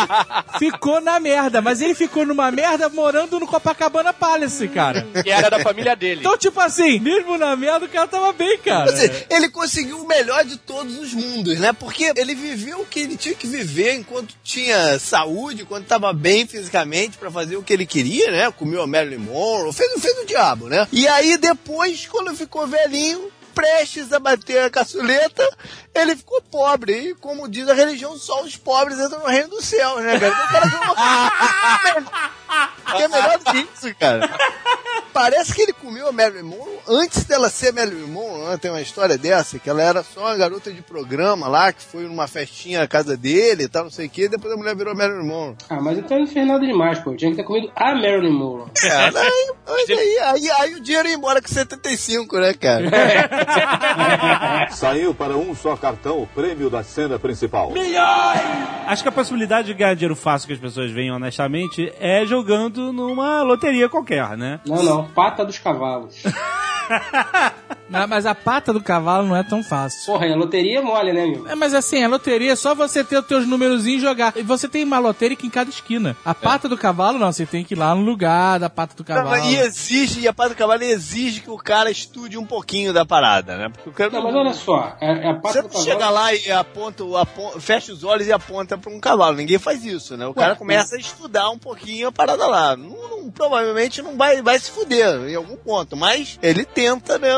[0.59, 1.61] ficou na merda.
[1.61, 5.05] Mas ele ficou numa merda morando no Copacabana Palace, cara.
[5.23, 6.21] Que era da família dele.
[6.21, 8.85] Então, tipo assim, mesmo na merda, o cara tava bem, cara.
[8.85, 11.73] Quer dizer, ele conseguiu o melhor de todos os mundos, né?
[11.73, 16.47] Porque ele viveu o que ele tinha que viver enquanto tinha saúde, enquanto estava bem
[16.47, 18.51] fisicamente pra fazer o que ele queria, né?
[18.51, 20.87] Comeu a Marilyn Monroe, fez, fez o diabo, né?
[20.91, 25.43] E aí depois, quando ficou velhinho, prestes a bater a caçuleta,
[25.95, 26.93] ele ficou pobre.
[26.93, 30.27] E como diz a religião, só os pobres entram no reino do céu, né, cara?
[30.27, 32.37] Então o cara viu uma...
[32.97, 34.29] que é melhor do que isso, cara.
[35.11, 38.49] Parece que ele comeu a Marilyn Monroe antes dela ser Marilyn Monroe.
[38.49, 38.57] Né?
[38.57, 42.03] Tem uma história dessa, que ela era só uma garota de programa lá, que foi
[42.03, 44.29] numa festinha na casa dele e tal, não sei o quê.
[44.29, 45.55] Depois a mulher virou Marilyn Monroe.
[45.69, 47.15] Ah, mas então não fez nada demais, pô.
[47.15, 48.69] Tinha que ter comido a Marilyn Monroe.
[48.83, 52.85] É, mas aí, aí, aí o dinheiro ia embora com 75, né, cara?
[54.71, 57.71] Saiu para um só cartão o prêmio da cena principal.
[58.85, 62.91] Acho que a possibilidade de ganhar dinheiro fácil que as pessoas veem honestamente é jogando
[62.91, 64.59] numa loteria qualquer, né?
[64.65, 65.03] Não, não.
[65.09, 66.23] Pata dos cavalos.
[67.89, 70.05] Mas, mas a pata do cavalo não é tão fácil.
[70.11, 71.47] Porra, a loteria é mole, né, meu?
[71.47, 74.33] É, mas assim, a loteria é só você ter os teus numerozinhos e jogar.
[74.35, 76.15] E você tem uma lotérica em cada esquina.
[76.25, 78.99] A pata do cavalo, não, você tem que ir lá no lugar da pata do
[79.07, 79.29] Não, cavalo.
[79.29, 82.91] mas e exige, e a pata do cavalo exige que o cara estude um pouquinho
[82.91, 83.69] da parada, né?
[83.69, 84.97] Porque o cara Não, mas olha só.
[84.99, 85.85] É, é a Você pata do não cavalo.
[85.85, 89.37] chega lá e aponta, aponta, fecha os olhos e aponta pra um cavalo.
[89.37, 90.27] Ninguém faz isso, né?
[90.27, 92.75] O cara começa a estudar um pouquinho a parada lá.
[92.75, 97.33] Não, não- provavelmente não vai, vai se fuder em algum ponto, mas ele tenta, né?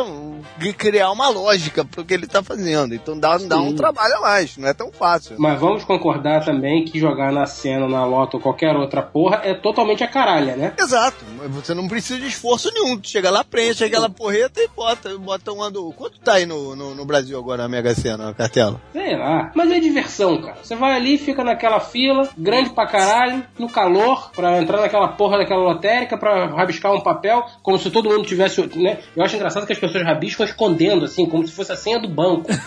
[0.77, 2.93] Criar uma lógica pro que ele tá fazendo.
[2.93, 5.37] Então dá, dá um trabalho a mais, não é tão fácil.
[5.39, 9.53] Mas vamos concordar também que jogar na cena, na loto ou qualquer outra porra é
[9.53, 10.73] totalmente a caralha, né?
[10.77, 12.97] Exato, você não precisa de esforço nenhum.
[12.97, 15.93] Tu chega lá, preenche aquela porreta e bota, bota um ando.
[15.93, 18.81] Quanto tá aí no, no, no Brasil agora a Mega Sena, a cartela?
[18.91, 19.51] Sei lá.
[19.55, 20.57] Mas é diversão, cara.
[20.61, 25.37] Você vai ali, fica naquela fila, grande pra caralho, no calor, pra entrar naquela porra
[25.37, 28.99] daquela lotérica, pra rabiscar um papel, como se todo mundo tivesse, né?
[29.15, 32.07] Eu acho engraçado que as pessoas rabiscam escondendo, assim, como se fosse a senha do
[32.07, 32.49] banco.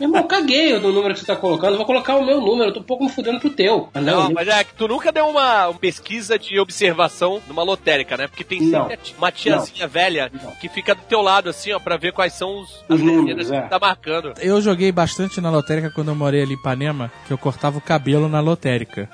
[0.00, 1.72] Meu irmão, caguei do número que você tá colocando.
[1.72, 2.70] Eu vou colocar o meu número.
[2.70, 3.88] Eu tô um pouco me fudendo pro teu.
[3.94, 8.16] Ah, Não, não, mas é que tu nunca deu uma, pesquisa de observação numa lotérica,
[8.16, 8.26] né?
[8.26, 8.88] Porque tem Não.
[8.88, 10.50] sempre uma tiazinha velha Não.
[10.52, 13.50] que fica do teu lado, assim, ó, pra ver quais são os, Os as números,
[13.50, 13.62] é.
[13.62, 14.32] que tá marcando.
[14.40, 17.80] Eu joguei bastante na lotérica quando eu morei ali em Ipanema, que eu cortava o
[17.80, 19.08] cabelo na lotérica.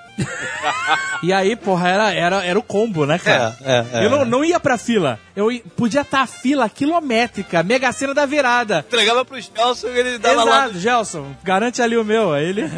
[1.22, 3.56] E aí, porra, era, era, era o combo, né, cara?
[3.62, 4.04] É, é, é.
[4.04, 5.18] Eu não, não ia pra fila.
[5.34, 8.84] Eu podia estar a fila quilométrica, mega cena da virada.
[8.86, 10.64] Entregava pro Gelson e ele dava lá.
[10.64, 12.32] Exato, Gelson, garante ali o meu.
[12.32, 12.68] Aí ele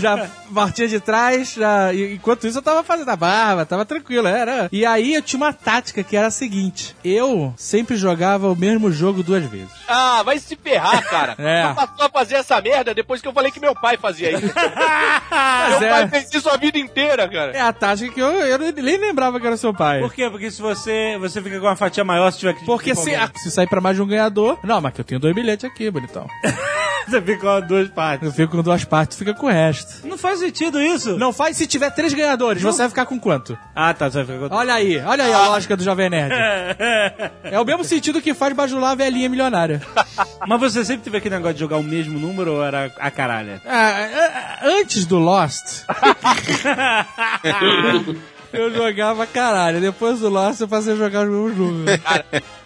[0.00, 4.68] já partia de trás, já, enquanto isso eu tava fazendo a barba, tava tranquilo, era.
[4.72, 8.90] E aí eu tinha uma tática que era a seguinte: eu sempre jogava o mesmo
[8.90, 9.70] jogo duas vezes.
[9.86, 11.36] Ah, vai se ferrar, cara.
[11.42, 11.66] É.
[11.68, 14.46] Tu passou a fazer essa merda depois que eu falei que meu pai fazia isso.
[14.46, 15.90] meu é.
[15.90, 17.52] pai fez isso a vida inteira, cara.
[17.52, 20.00] É a tática que eu, eu nem lembrava que era seu pai.
[20.00, 20.28] Por quê?
[20.30, 23.50] Porque se você, você fica com uma fatia maior se tiver que Porque se, se
[23.50, 24.58] sair pra mais de um ganhador.
[24.62, 26.26] Não, mas que eu tenho dois bilhetes aqui, bonitão.
[27.08, 28.26] você fica com duas partes.
[28.26, 30.06] Eu fico com duas partes, fica com o resto.
[30.06, 31.16] Não faz sentido isso.
[31.18, 33.58] Não faz se tiver três ganhadores, você vai ficar com quanto?
[33.74, 36.32] Ah, tá, você vai ficar com Olha aí, olha aí a lógica do Jovem Nerd.
[37.44, 39.82] É o mesmo sentido que faz bajular a velhinha milionária.
[40.46, 43.60] Mas você sempre teve aquele negócio de jogar o mesmo número ou era a caralha?
[43.66, 45.82] Ah, ah, antes do Lost,
[48.52, 49.80] eu jogava caralho.
[49.80, 52.00] Depois do Lost, eu passei a jogar os mesmos números.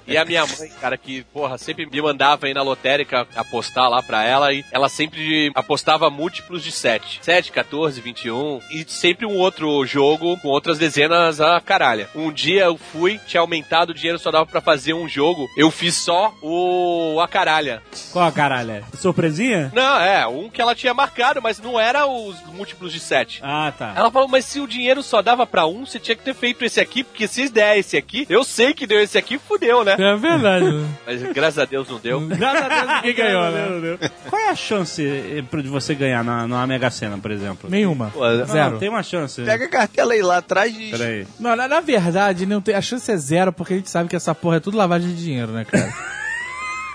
[0.06, 4.02] E a minha mãe, cara, que, porra, sempre me mandava aí na lotérica apostar lá
[4.02, 7.18] pra ela e ela sempre apostava múltiplos de 7.
[7.22, 12.08] 7, 14, 21 e sempre um outro jogo com outras dezenas a caralho.
[12.14, 15.48] Um dia eu fui, tinha aumentado o dinheiro, só dava pra fazer um jogo.
[15.56, 17.82] Eu fiz só o a caralha.
[18.12, 18.84] Qual a caralha?
[18.94, 19.70] Surpresinha?
[19.74, 23.40] Não, é, um que ela tinha marcado, mas não era os múltiplos de 7.
[23.42, 23.94] Ah, tá.
[23.96, 26.64] Ela falou, mas se o dinheiro só dava pra um, você tinha que ter feito
[26.64, 29.95] esse aqui, porque se der esse aqui, eu sei que deu esse aqui, fudeu, né?
[29.98, 30.86] É verdade.
[31.06, 32.20] Mas graças a Deus não deu.
[32.20, 34.10] Graças a Deus ninguém ganhou, né?
[34.28, 37.68] Qual é a chance eh, pro- de você ganhar na, numa Mega Sena, por exemplo?
[37.70, 38.10] Nenhuma.
[38.10, 38.72] Pô, Zero.
[38.72, 39.42] Não, tem uma chance.
[39.42, 40.90] Pega a cartela aí lá atrás de.
[40.90, 41.26] Peraí.
[41.40, 44.16] Não, na, na verdade, não tem, a chance é zero, porque a gente sabe que
[44.16, 45.92] essa porra é tudo lavagem de dinheiro, né, cara?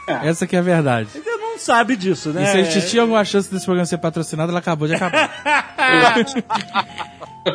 [0.24, 1.08] Essa que é a verdade.
[1.14, 2.44] Você não sabe disso, né?
[2.44, 5.30] E se a gente tinha alguma chance desse programa ser patrocinado, ela acabou de acabar.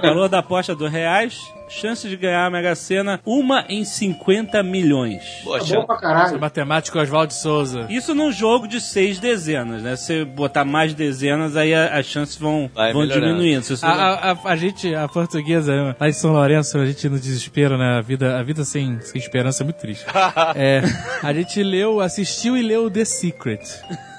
[0.03, 5.23] Valor da aposta do reais, chance de ganhar a Mega Sena, uma em 50 milhões.
[5.45, 6.41] Poxa, Bom pra caralho.
[6.41, 7.87] Matemático Oswaldo Souza.
[7.89, 9.97] Isso num jogo de seis dezenas, né?
[9.97, 13.27] Se você botar mais dezenas, aí as chances vão, Vai vão melhorando.
[13.27, 13.65] diminuindo.
[13.83, 17.77] A, a, a- a gente, a portuguesa, lá em São Lourenço, a gente no desespero,
[17.77, 17.99] né?
[17.99, 20.05] A vida, a vida sem, sem esperança é muito triste.
[20.55, 20.83] é,
[21.23, 23.61] a gente leu, assistiu e leu The Secret.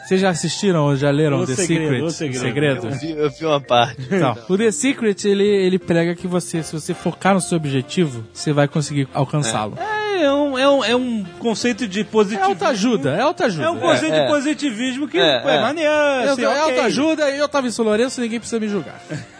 [0.08, 2.38] Vocês já assistiram ou já leram O The Segredo, Secret?
[2.38, 2.88] O Segredo.
[2.88, 4.02] Eu vi, eu vi uma parte.
[4.10, 8.24] Então, o The Secret, ele, ele prega que você, se você focar no seu objetivo,
[8.32, 9.78] você vai conseguir alcançá-lo.
[9.78, 12.52] É, é um, é, um, é um conceito de É, positivismo.
[12.54, 13.65] autoajuda, é autoajuda.
[13.65, 14.22] É um conceito É, é.
[14.24, 15.62] de positivismo que É, é, é.
[15.62, 15.91] maneiro.
[15.91, 16.62] Eu, assim, é ok.
[16.62, 19.02] autoajuda e eu tava em São Lourenço, ninguém precisa me julgar.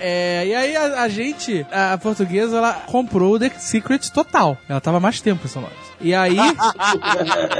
[0.00, 4.56] É, e aí a, a gente, a portuguesa, ela comprou o The Secret total.
[4.66, 5.91] Ela tava mais tempo em São Lourenço.
[6.02, 6.36] E aí,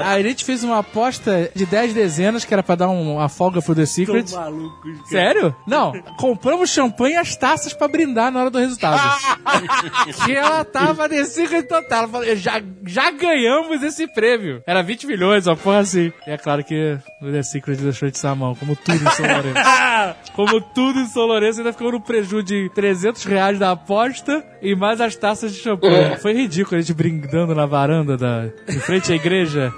[0.05, 3.61] a gente fez uma aposta de 10 dezenas, que era pra dar um- uma folga
[3.63, 4.25] pro The Secret.
[4.31, 5.07] Tô maluco, cara.
[5.07, 5.57] Sério?
[5.67, 9.01] Não, compramos champanhe e as taças pra brindar na hora do resultado.
[10.25, 11.99] que ela tava The Secret total.
[12.03, 14.63] Ela falou, já, já ganhamos esse prêmio.
[14.67, 16.13] Era 20 milhões, uma porra assim.
[16.27, 19.11] E é claro que o The Secret deixou de ser a mão, como tudo em
[19.11, 19.61] São Lourenço.
[20.35, 24.75] como tudo em São Lourenço, ainda ficou no prejuízo de 300 reais da aposta e
[24.75, 26.17] mais as taças de champanhe.
[26.19, 28.32] Foi ridículo a gente brindando na varanda da,
[28.69, 29.73] em frente à igreja.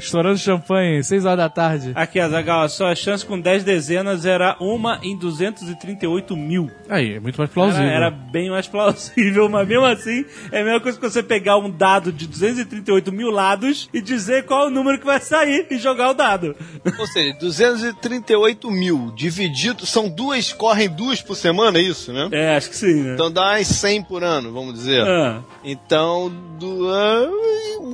[0.00, 1.92] Estourando champanhe, 6 horas da tarde.
[1.94, 6.70] Aqui, Azagal, a sua chance com 10 dezenas era uma em 238 mil.
[6.88, 7.86] Aí, é muito mais plausível.
[7.86, 11.56] Era, era bem mais plausível, mas mesmo assim, é a mesma coisa que você pegar
[11.58, 15.66] um dado de 238 mil lados e dizer qual é o número que vai sair
[15.70, 16.56] e jogar o dado.
[16.98, 19.86] Ou seja, 238 mil dividido.
[19.86, 22.28] São duas, correm duas por semana, é isso, né?
[22.32, 23.14] É, acho que sim, né?
[23.14, 25.02] Então dá umas 100 por ano, vamos dizer.
[25.06, 27.28] Ah, Então, do, ah,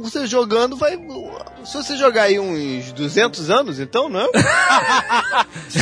[0.03, 0.97] você jogando vai.
[1.65, 4.31] Se você jogar aí uns 200 anos, então, não?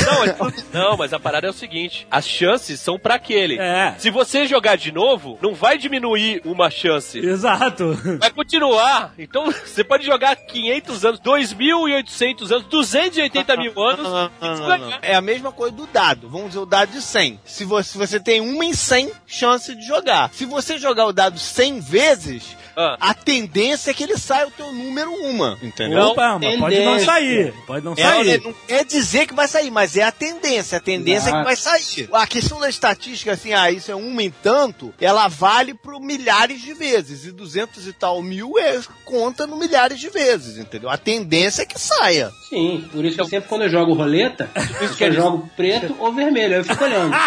[0.07, 3.59] Não, é tudo- não, mas a parada é o seguinte: as chances são pra aquele.
[3.59, 3.95] É.
[3.99, 7.19] Se você jogar de novo, não vai diminuir uma chance.
[7.19, 7.95] exato.
[8.19, 9.13] Vai continuar.
[9.19, 14.09] Então você pode jogar 500 anos, 2.800 anos, 280 mil anos.
[14.41, 14.95] Não, e.
[15.03, 16.29] É a mesma coisa do dado.
[16.29, 17.41] Vamos dizer o dado de 100.
[17.45, 20.31] Se você, se você tem uma em 100 chance de jogar.
[20.33, 22.97] Se você jogar o dado 100 vezes, Ah.
[23.01, 26.07] a tendência é que ele saia o teu número uma, entendeu?
[26.09, 27.55] Opa, mas pode não sair.
[27.67, 28.43] Pode não É, sair.
[28.43, 30.79] não quer dizer que vai sair, mas é a tendência.
[30.79, 31.45] A tendência é que Exato.
[31.45, 32.09] vai sair.
[32.13, 36.61] A questão da estatística, assim, ah, isso é uma em tanto, ela vale por milhares
[36.61, 37.25] de vezes.
[37.25, 40.91] E 200 e tal mil é, conta no milhares de vezes, entendeu?
[40.91, 42.31] A tendência é que saia.
[42.49, 44.51] Sim, por isso que sempre quando eu jogo roleta,
[45.01, 46.55] eu jogo preto ou vermelho.
[46.55, 47.15] Aí eu fico olhando.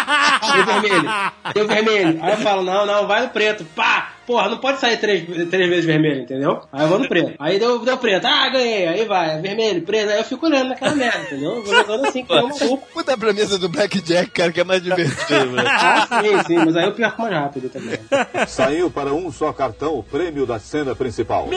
[0.54, 2.18] Deu vermelho, deu vermelho.
[2.22, 3.64] Aí eu falo, não, não, vai no preto.
[3.76, 4.12] Pá!
[4.28, 6.60] Porra, não pode sair três, três vezes vermelho, entendeu?
[6.70, 7.32] Aí eu vou no preto.
[7.38, 8.26] Aí deu, deu preto.
[8.26, 8.86] Ah, ganhei.
[8.86, 10.10] Aí vai, vermelho, preto.
[10.10, 11.54] Aí eu fico olhando naquela merda, entendeu?
[11.54, 12.88] Eu vou jogando assim, que um maluco.
[12.92, 15.64] Puta premissa do Blackjack, cara, que é mais divertido, né?
[15.80, 17.98] Ah, sim, sim, mas aí eu perco mais rápido também.
[18.46, 21.48] Saiu para um só cartão o prêmio da cena principal.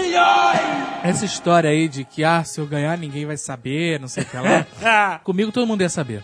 [1.04, 4.26] Essa história aí de que, ah, se eu ganhar ninguém vai saber, não sei o
[4.28, 5.20] que lá.
[5.26, 6.24] Comigo todo mundo ia saber.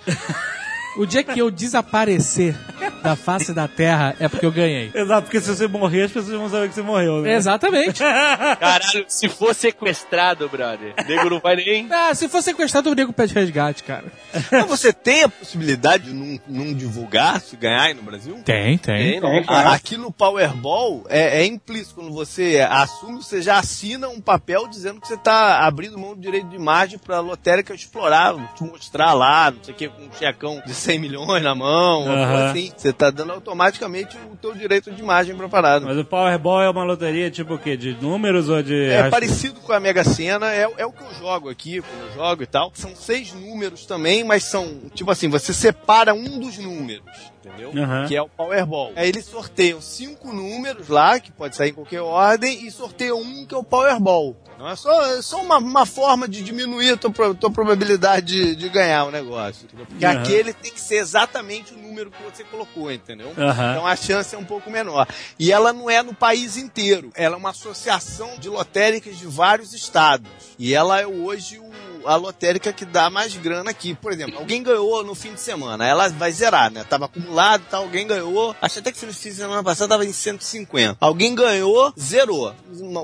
[0.98, 2.56] O dia que eu desaparecer
[3.08, 4.92] da face da terra é porque eu ganhei.
[4.94, 7.34] Exato, porque se você morrer, as pessoas vão saber que você morreu, né?
[7.36, 8.00] Exatamente.
[8.60, 11.88] Caralho, se for sequestrado, brother, o nego não vai nem.
[11.92, 14.06] Ah, se for sequestrado, eu nego pede resgate, cara.
[14.52, 18.42] Mas você tem a possibilidade de não, não divulgar se ganhar aí no Brasil?
[18.44, 19.30] Tem, Tem, não.
[19.30, 19.70] É, Ah, claro.
[19.70, 21.96] Aqui no Powerball é, é implícito.
[21.96, 26.22] Quando você assume, você já assina um papel dizendo que você está abrindo mão do
[26.22, 30.02] direito de imagem para a lotérica explorar, te mostrar lá, não sei o que, com
[30.04, 32.46] um checão de 100 milhões na mão, Aham.
[32.50, 32.72] assim.
[32.76, 35.86] Você está dando automaticamente o teu direito de imagem pra parada.
[35.86, 37.78] Mas o Powerball é uma loteria tipo o quê?
[37.78, 38.90] De números ou de.
[38.90, 42.14] É parecido com a Mega Sena, é, é o que eu jogo aqui, quando eu
[42.14, 42.72] jogo e tal.
[42.74, 47.06] São seis números também, mas são, tipo assim, você separa um dos números,
[47.48, 47.72] entendeu?
[47.84, 48.08] Aham.
[48.08, 48.94] Que é o Powerball.
[48.96, 53.46] Aí eles sorteiam cinco números lá, que pode sair em qualquer ordem, e sorteiam um
[53.46, 54.36] que é o Powerball.
[54.58, 58.56] Não é só, é só uma, uma forma de diminuir a tua, tua probabilidade de,
[58.56, 59.66] de ganhar o negócio.
[59.66, 59.86] entendeu?
[59.86, 60.20] Porque Aham.
[60.20, 63.32] aquele tem que ser exatamente o número que você colocou, entendeu?
[63.38, 63.72] Aham.
[63.74, 65.08] Então a chance é um pouco menor.
[65.38, 67.12] E ela não é no país inteiro.
[67.14, 70.28] Ela é uma associação de lotéricas de vários estados.
[70.58, 71.67] E ela é hoje o-
[72.06, 73.94] a lotérica que dá mais grana aqui.
[73.96, 76.84] Por exemplo, alguém ganhou no fim de semana, ela vai zerar, né?
[76.84, 78.56] Tava acumulado e tal, alguém ganhou.
[78.62, 80.98] Acho até que no fim de semana passado tava em 150.
[81.00, 82.54] Alguém ganhou, zerou.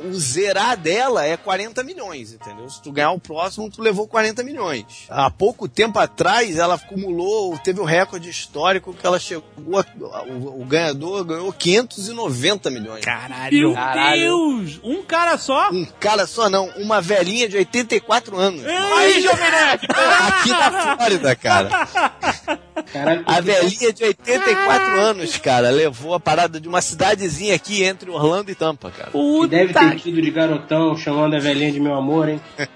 [0.03, 2.69] O zerar dela é 40 milhões, entendeu?
[2.69, 4.85] Se tu ganhar o próximo, tu levou 40 milhões.
[5.09, 9.43] Há pouco tempo atrás, ela acumulou, teve o recorde histórico que ela chegou,
[9.79, 13.03] a- o, o ganhador ganhou 590 milhões.
[13.05, 13.73] Caralho.
[13.73, 14.19] Caralho.
[14.19, 14.79] Deus!
[14.83, 15.69] Um cara só?
[15.71, 18.63] Um cara só não, uma velhinha de 84 anos.
[18.97, 19.87] Aí, Jovem Nerd!
[19.89, 21.69] Aqui na Flórida, cara.
[22.91, 28.09] Caralho, A velhinha de 84 anos, cara, levou a parada de uma cidadezinha aqui entre
[28.09, 29.11] Orlando e Tampa, cara.
[29.11, 32.41] que deve ter tido de garotão chamando a velhinha de meu amor, hein?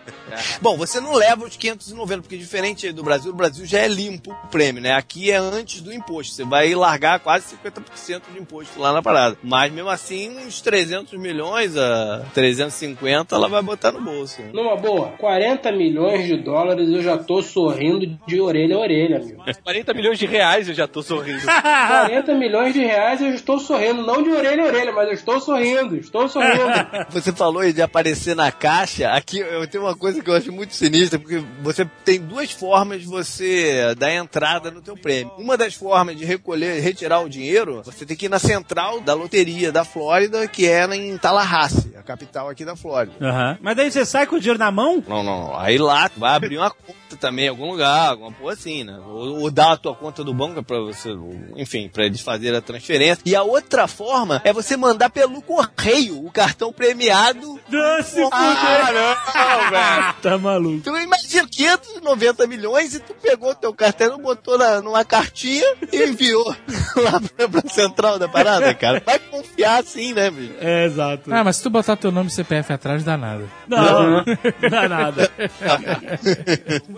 [0.62, 4.32] Bom, você não leva os 590, porque diferente do Brasil, o Brasil já é limpo
[4.32, 4.92] o prêmio, né?
[4.94, 6.34] Aqui é antes do imposto.
[6.34, 9.38] Você vai largar quase 50% de imposto lá na parada.
[9.42, 14.42] Mas mesmo assim, uns 300 milhões a 350 ela vai botar no bolso.
[14.42, 14.50] né?
[14.54, 19.44] Numa boa, 40 milhões de dólares eu já tô sorrindo de orelha a orelha, amigo.
[19.64, 21.42] 40 milhões de reais eu já tô sorrindo.
[21.46, 25.40] 40 milhões de reais eu estou sorrindo, não de orelha a orelha, mas eu estou
[25.40, 26.64] sorrindo, estou sorrindo.
[27.10, 29.10] Você falou de aparecer na caixa.
[29.12, 33.02] Aqui eu tenho uma coisa que eu acho muito sinistra, porque você tem duas formas
[33.02, 35.34] de você dar entrada no teu prêmio.
[35.38, 39.14] Uma das formas de recolher, retirar o dinheiro, você tem que ir na central da
[39.14, 43.16] loteria da Flórida, que é em Tallahassee, a capital aqui da Flórida.
[43.22, 43.58] Aham.
[43.62, 45.04] Mas daí você sai com o dinheiro na mão?
[45.08, 45.60] Não, não, não.
[45.60, 49.00] Aí lá tu vai abrir uma conta também em algum lugar, alguma porra assim, né?
[49.08, 51.10] Ou, ou dar a tua conta do banco pra você,
[51.56, 53.22] enfim, pra eles fazerem a transferência.
[53.24, 57.60] E a outra forma é você mandar pelo correio o cartão premiado.
[58.04, 60.16] Se Ah, não, velho.
[60.22, 60.82] Tá maluco.
[60.84, 66.56] Tu imagina 590 milhões e tu pegou teu cartão, botou na, numa cartinha e enviou
[66.98, 69.02] lá pra, pra central da parada, cara.
[69.06, 70.54] Vai confiar assim, né, bicho?
[70.60, 71.32] É, exato.
[71.32, 73.46] Ah, mas se tu botar teu nome e CPF atrás, dá nada.
[73.68, 75.32] Não, não dá nada.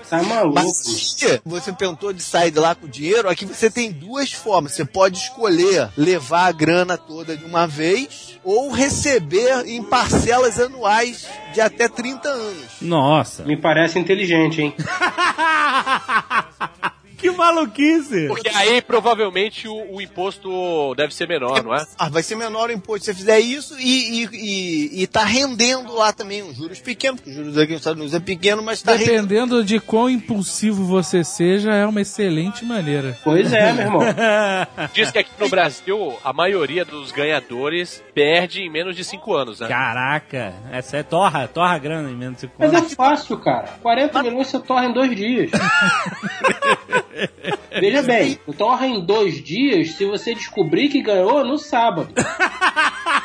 [0.10, 0.56] Tá maluco.
[0.56, 4.74] Mas você tentou de sair de lá com o dinheiro, aqui você tem duas formas.
[4.74, 11.28] Você pode escolher levar a grana toda de uma vez ou receber em parcelas anuais
[11.54, 12.66] de até 30 anos.
[12.82, 13.44] Nossa.
[13.44, 14.76] Me parece inteligente, hein?
[17.20, 18.28] Que maluquice.
[18.28, 21.86] Porque aí provavelmente o, o imposto deve ser menor, não é?
[21.98, 25.24] Ah, vai ser menor o imposto se você fizer isso e, e, e, e tá
[25.24, 28.64] rendendo lá também uns juros pequenos, porque os juros aqui nos Estados Unidos é pequeno,
[28.64, 29.28] mas tá rendendo.
[29.28, 33.18] Dependendo de quão impulsivo você seja, é uma excelente maneira.
[33.24, 34.02] Pois é, meu irmão.
[34.94, 39.60] Diz que aqui no Brasil a maioria dos ganhadores perde em menos de 5 anos,
[39.60, 39.68] né?
[39.68, 43.70] Caraca, essa é torra, torra a grana em menos de Mas é fácil, cara.
[43.82, 45.52] 40 milhões você torra em dois dias.
[47.80, 52.14] Veja bem, torra em dois dias se você descobrir que ganhou no sábado.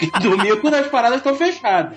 [0.00, 1.96] Porque domingo as paradas estão fechadas.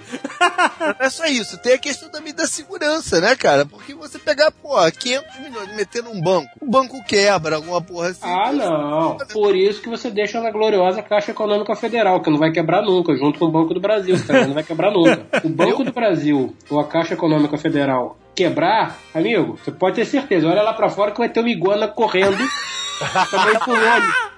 [0.79, 3.65] Não é só isso, tem a questão também da segurança, né, cara?
[3.65, 8.09] Porque você pegar, pô, 500 milhões e meter num banco, o banco quebra, alguma porra
[8.09, 8.19] assim.
[8.23, 9.17] Ah, não.
[9.31, 13.15] Por isso que você deixa na gloriosa Caixa Econômica Federal, que não vai quebrar nunca,
[13.15, 15.25] junto com o Banco do Brasil, que também não vai quebrar nunca.
[15.43, 20.47] O Banco do Brasil ou a Caixa Econômica Federal quebrar, amigo, você pode ter certeza.
[20.47, 22.37] Olha lá pra fora que vai ter uma iguana correndo
[23.29, 24.33] também ônibus.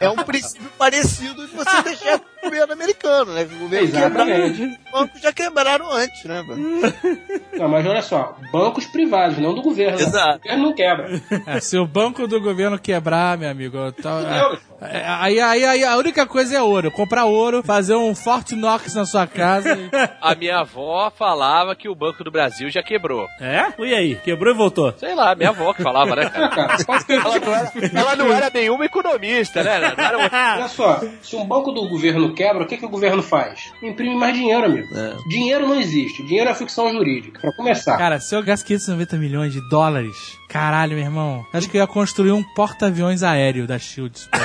[0.00, 3.42] É um princípio parecido de você deixar governo americano, né?
[3.42, 4.62] O governo quebra, Exatamente.
[4.62, 6.44] os bancos já quebraram antes, né?
[7.58, 9.96] Não, mas olha só, bancos privados, não do governo.
[9.98, 10.02] né?
[10.04, 10.36] Exato.
[10.38, 11.20] O governo não quebra.
[11.46, 15.84] É, se o banco do governo quebrar, meu amigo, tá- é, é, aí, aí, aí
[15.84, 16.90] a única coisa é ouro.
[16.90, 19.74] Comprar ouro, fazer um Fort Knox na sua casa.
[19.76, 19.90] e-
[20.20, 23.26] A minha avó falava que o Banco do Brasil já quebrou.
[23.40, 23.66] É?
[23.78, 24.14] E aí?
[24.16, 24.92] Quebrou e voltou?
[24.98, 26.76] Sei lá, minha avó que falava, né, cara?
[27.08, 29.94] Ela não, era, ela não era nenhuma economista, né?
[29.96, 33.22] Era uma- Olha só, se um banco do governo quebra, o que, que o governo
[33.22, 33.72] faz?
[33.82, 34.88] Imprime mais dinheiro, amigo.
[35.28, 36.22] Dinheiro não existe.
[36.22, 37.40] Dinheiro é ficção jurídica.
[37.40, 37.96] Pra começar.
[37.96, 40.16] Cara, se eu gasto 590 milhões de dólares,
[40.48, 44.28] caralho, meu irmão, acho que eu ia construir um porta-aviões aéreo da Shields.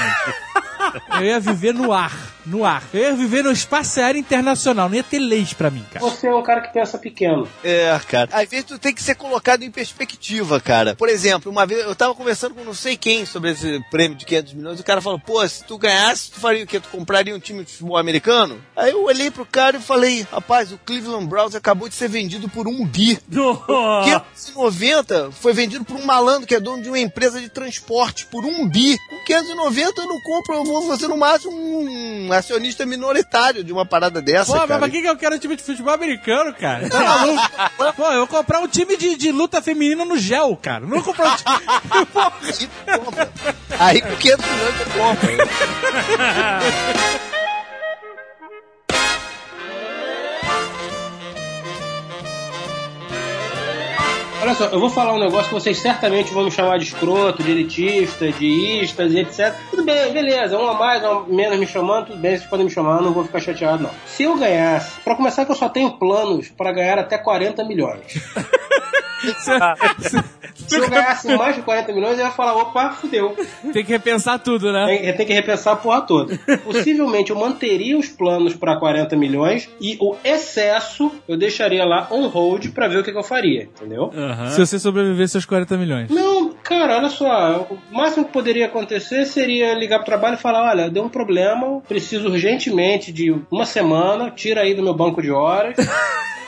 [1.19, 2.11] Eu ia viver no ar,
[2.49, 2.83] no ar.
[2.93, 6.05] Eu ia viver no espaço aéreo internacional, não ia ter leis pra mim, cara.
[6.05, 7.47] Você é um cara que pensa pequeno.
[7.63, 8.29] É, cara.
[8.33, 10.95] Às vezes tu tem que ser colocado em perspectiva, cara.
[10.95, 14.25] Por exemplo, uma vez eu tava conversando com não sei quem sobre esse prêmio de
[14.25, 16.79] 500 milhões e o cara falou, pô, se tu ganhasse, tu faria o quê?
[16.79, 18.61] Tu compraria um time de futebol americano?
[18.75, 22.49] Aí eu olhei pro cara e falei, rapaz, o Cleveland Browns acabou de ser vendido
[22.49, 23.19] por um bi.
[23.37, 24.03] Oh.
[24.03, 28.43] 590 foi vendido por um malandro que é dono de uma empresa de transporte por
[28.43, 28.97] um bi.
[29.09, 33.85] Com 590 eu não compro, eu vou fazer no máximo um acionista minoritário de uma
[33.85, 34.79] parada dessa, Pô, mas cara.
[34.79, 36.89] pra que, que eu quero um time de futebol americano, cara?
[36.89, 37.49] Tá maluco?
[37.95, 40.81] Pô, eu vou comprar um time de, de luta feminina no gel, cara.
[40.81, 42.69] Não vou comprar um time.
[43.79, 45.29] Aí com 500 milhões tu compra.
[54.41, 57.43] Olha só, eu vou falar um negócio que vocês certamente vão me chamar de escroto,
[57.43, 58.45] de elitista, de
[58.81, 59.53] istas e etc.
[59.69, 62.65] Tudo bem, beleza, um a mais, um a menos me chamando, tudo bem, vocês podem
[62.65, 63.91] me chamar, eu não vou ficar chateado, não.
[64.05, 68.01] Se eu ganhasse, pra começar que eu só tenho planos para ganhar até 40 milhões.
[70.55, 73.35] Se eu ganhasse mais de 40 milhões, eu ia falar, opa, fudeu.
[73.73, 74.85] Tem que repensar tudo, né?
[74.85, 76.37] Tem, tem que repensar a porra toda.
[76.63, 82.27] Possivelmente eu manteria os planos para 40 milhões e o excesso eu deixaria lá on
[82.27, 84.11] hold pra ver o que, que eu faria, entendeu?
[84.49, 86.09] Se você sobrevivesse aos 40 milhões.
[86.09, 87.67] Não, cara, olha só.
[87.69, 91.81] O máximo que poderia acontecer seria ligar pro trabalho e falar: olha, deu um problema,
[91.87, 95.75] preciso urgentemente de uma semana, tira aí do meu banco de horas.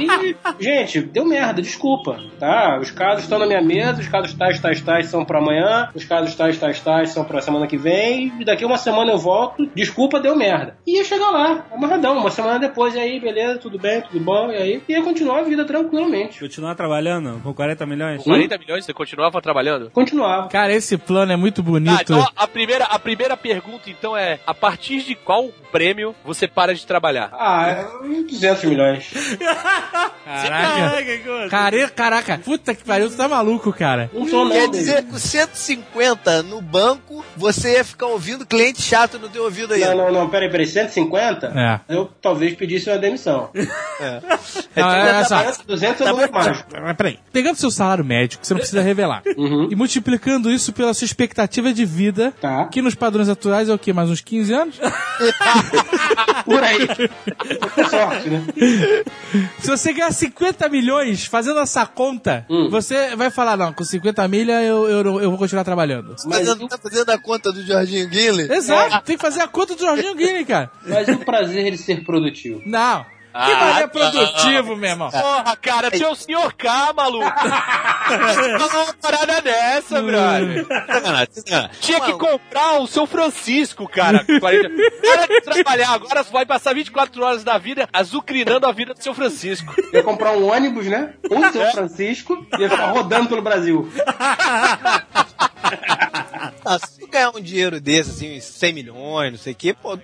[0.00, 2.78] E, gente, deu merda, desculpa, tá?
[2.80, 6.04] Os casos estão na minha mesa, os casos tais, tais, tais são pra amanhã, os
[6.04, 9.68] casos tais, tais, tais são pra semana que vem, e daqui uma semana eu volto,
[9.74, 10.76] desculpa, deu merda.
[10.86, 14.50] E ia chegar lá, amarradão, uma semana depois, e aí, beleza, tudo bem, tudo bom,
[14.50, 16.40] e aí, ia continuar a vida tranquilamente.
[16.40, 18.18] Continuar trabalhando com 40 milhões?
[18.22, 19.90] Com 40 milhões você continuava trabalhando?
[19.90, 20.48] Continuava.
[20.48, 22.02] Cara, esse plano é muito Ah, bonito.
[22.02, 26.74] então a primeira, a primeira pergunta então é: a partir de qual prêmio você para
[26.74, 27.30] de trabalhar?
[27.32, 27.86] Ah,
[28.28, 28.99] 200 milhões.
[30.24, 31.48] Caraca.
[31.48, 32.38] Care, caraca.
[32.38, 34.10] Puta que pariu, tu tá maluco, cara.
[34.12, 39.18] Não tô Quer dizer que com 150 no banco, você ia ficar ouvindo cliente chato
[39.18, 39.80] no teu ouvido aí.
[39.80, 41.46] Não, não, não, peraí, peraí, 150?
[41.56, 41.80] É.
[41.94, 43.50] Eu talvez pedisse uma demissão.
[44.74, 45.42] Não, é, só.
[45.66, 46.64] 200 eu não mais.
[46.80, 47.18] Mas peraí.
[47.32, 49.22] Pegando seu salário médio, que você não precisa revelar,
[49.70, 52.66] e multiplicando isso pela sua expectativa de vida, Tá.
[52.66, 53.92] que nos padrões atuais é o quê?
[53.92, 54.80] Mais uns 15 anos?
[56.44, 56.86] Por aí.
[57.74, 58.44] Com sorte, né?
[59.60, 64.62] Se você ganhar 50 milhões fazendo essa conta, você vai falar, não, com 50 milha
[64.62, 66.14] eu, eu, eu vou continuar trabalhando.
[66.16, 68.54] Tá, fazendo, tá fazendo a conta do Jorginho Guilherme?
[68.54, 70.70] Exato, tem que fazer a conta do Jorginho Guilherme, cara.
[70.86, 72.62] Mas o prazer de ser produtivo?
[72.66, 73.04] Não.
[73.32, 75.10] Que Ah, mané produtivo, meu irmão.
[75.10, 77.30] Porra, cara, tu é o senhor K, maluco.
[77.30, 80.66] uma parada dessa, brother.
[81.80, 84.24] Tinha que comprar o seu Francisco, cara.
[84.40, 84.70] 40.
[85.00, 89.14] Para de trabalhar, agora vai passar 24 horas da vida azucrinando a vida do seu
[89.14, 89.74] Francisco.
[89.92, 91.14] Ia comprar um ônibus, né?
[91.30, 93.88] Um São Francisco e ia ficar rodando pelo Brasil.
[96.64, 99.74] Ah, se tu ganhar um dinheiro desse, assim, uns 100 milhões, não sei o quê,
[99.74, 99.98] pô,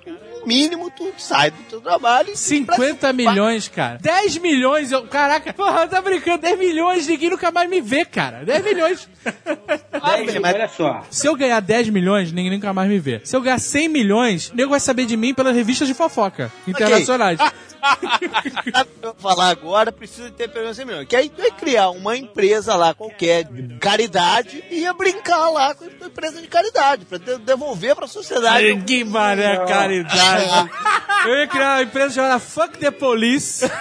[0.46, 2.36] mínimo tu sai do teu trabalho e...
[2.36, 3.98] 50 milhões, cara.
[4.00, 8.44] 10 milhões, eu, caraca, porra, tá brincando, 10 milhões, ninguém nunca mais me vê, cara.
[8.44, 9.08] 10 milhões.
[10.00, 11.02] Aí, mas- olha só.
[11.10, 13.20] Se eu ganhar 10 milhões, ninguém nunca mais me vê.
[13.24, 17.38] Se eu ganhar 100 milhões, nego vai saber de mim pelas revistas de fofoca internacionais.
[17.38, 17.65] Sabe o que
[19.02, 19.90] eu vou falar agora?
[19.92, 21.08] Precisa ter pelo menos 100 milhões.
[21.08, 25.74] Que aí tu ia criar uma empresa lá qualquer de caridade e ia brincar lá
[25.74, 28.82] com a empresa de caridade pra de- devolver pra sociedade.
[28.86, 30.70] Que maré caridade.
[31.26, 33.64] Eu ia criar uma empresa chamada Fuck the Police.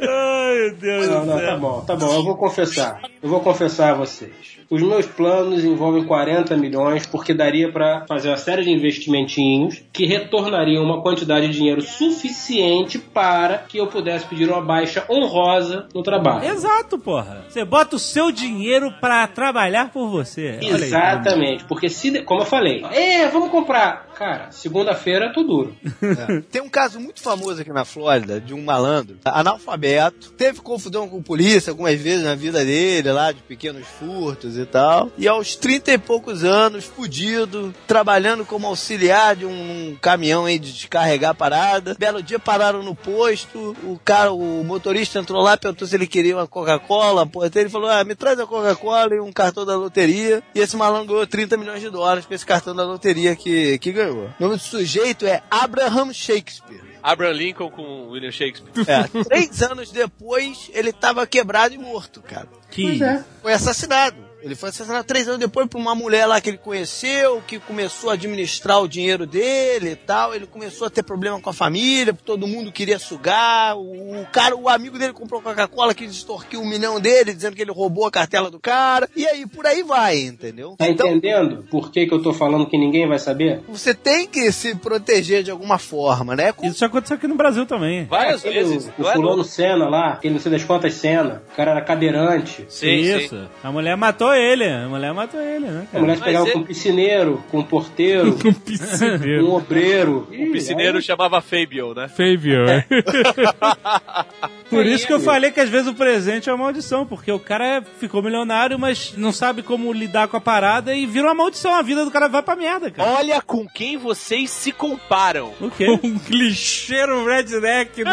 [0.00, 1.46] Ai, meu Deus Não, do não, céu.
[1.48, 2.14] tá bom, tá bom.
[2.14, 3.00] Eu vou confessar.
[3.22, 4.57] Eu vou confessar a vocês.
[4.70, 10.04] Os meus planos envolvem 40 milhões, porque daria pra fazer uma série de investimentinhos que
[10.04, 16.02] retornariam uma quantidade de dinheiro suficiente para que eu pudesse pedir uma baixa honrosa no
[16.02, 16.44] trabalho.
[16.44, 17.46] Exato, porra.
[17.48, 20.58] Você bota o seu dinheiro pra trabalhar por você.
[20.62, 24.07] Exatamente, porque se, como eu falei, é, vamos comprar.
[24.18, 25.76] Cara, segunda-feira tô duro.
[26.50, 31.22] Tem um caso muito famoso aqui na Flórida de um malandro, analfabeto, teve confusão com
[31.22, 35.12] polícia algumas vezes na vida dele, lá de pequenos furtos e tal.
[35.16, 40.72] E aos 30 e poucos anos, fudido, trabalhando como auxiliar de um caminhão aí de
[40.72, 41.94] descarregar parada.
[41.96, 46.34] Belo dia pararam no posto, o cara, o motorista entrou lá, perguntou se ele queria
[46.34, 49.76] uma Coca-Cola, pô, até ele falou: "Ah, me traz a Coca-Cola e um cartão da
[49.76, 50.42] loteria".
[50.52, 53.92] E esse malandro ganhou 30 milhões de dólares com esse cartão da loteria que, que
[53.92, 54.07] ganhou.
[54.10, 56.80] O nome do sujeito é Abraham Shakespeare.
[57.02, 58.72] Abraham Lincoln com William Shakespeare.
[58.86, 62.48] É, três anos depois, ele tava quebrado e morto, cara.
[62.70, 63.00] Que...
[63.40, 64.27] Foi assassinado.
[64.42, 68.10] Ele foi assassinado três anos depois por uma mulher lá que ele conheceu, que começou
[68.10, 70.34] a administrar o dinheiro dele e tal.
[70.34, 73.76] Ele começou a ter problema com a família, todo mundo queria sugar.
[73.76, 77.72] O cara, o amigo dele comprou Coca-Cola que extorquiu um milhão dele, dizendo que ele
[77.72, 79.08] roubou a cartela do cara.
[79.16, 80.76] E aí, por aí vai, entendeu?
[80.78, 83.60] Tá Então, entendendo por que, que eu tô falando que ninguém vai saber?
[83.68, 86.52] você tem que se proteger de alguma forma, né?
[86.62, 88.04] Isso já aconteceu aqui no Brasil também.
[88.06, 88.90] Várias Aquele- vezes.
[88.98, 89.44] O é fulano.
[89.44, 91.42] Senna lá, aquele não sei das quantas Senna.
[91.52, 92.64] O cara era cadeirante.
[92.68, 93.28] Sim, Isso.
[93.30, 93.48] sim.
[93.62, 94.64] A mulher matou ele.
[94.68, 96.00] A mulher matou ele, né, A cara?
[96.00, 99.46] mulher Mas pegava ele- com um piscineiro, com um porteiro, Um piscineiro.
[99.46, 100.28] um obreiro.
[100.30, 102.08] O piscineiro chamava Fabio, né?
[102.08, 102.84] Fabian.
[104.70, 107.38] Por isso que eu falei que às vezes o presente é uma maldição, porque o
[107.38, 111.74] cara ficou milionário, mas não sabe como lidar com a parada e vira uma maldição.
[111.74, 113.10] A vida do cara vai pra merda, cara.
[113.10, 115.54] Olha com quem vocês se comparam.
[115.60, 115.86] O quê?
[116.02, 118.10] um clichêiro redneck do...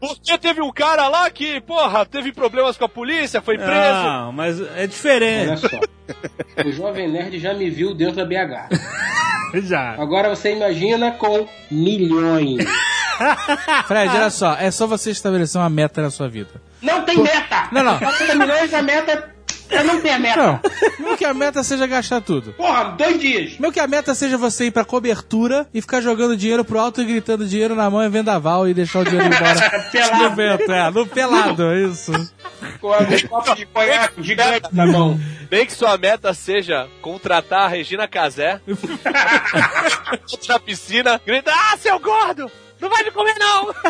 [0.00, 3.72] Você teve um cara lá que, porra, teve problemas com a polícia, foi preso.
[3.72, 5.48] Não, mas é diferente.
[5.48, 5.80] Olha só.
[6.64, 8.68] O Jovem Nerd já me viu dentro da BH.
[9.62, 9.94] Já.
[9.98, 12.64] Agora você imagina com milhões.
[13.86, 16.50] Fred, olha só, é só você estabelecer uma meta na sua vida.
[16.82, 17.68] Não tem meta!
[17.72, 17.98] Não, não.
[17.98, 19.36] 40 milhões a meta.
[19.68, 20.36] Eu não tenho a meta.
[20.36, 20.60] Não,
[21.00, 22.52] não que a meta seja gastar tudo.
[22.52, 23.58] Porra, dois dias.
[23.58, 27.02] Meu que a meta seja você ir pra cobertura e ficar jogando dinheiro pro alto
[27.02, 30.22] e gritando dinheiro na mão em vendaval e deixar o dinheiro embora Pelado.
[30.22, 32.12] no vento, é, no pelado, isso.
[32.80, 35.20] Com um copo de conhaque gigante na mão.
[35.50, 38.60] Nem que sua meta seja contratar a Regina Casé
[40.48, 42.50] na piscina, grita, ah, seu gordo!
[42.80, 43.74] Não vai me comer, não!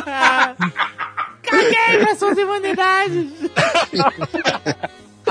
[1.42, 3.30] Caguei com as suas imunidades.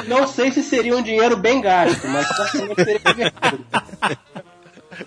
[0.08, 3.66] Não sei se seria um dinheiro bem gasto, mas certamente seria divertido.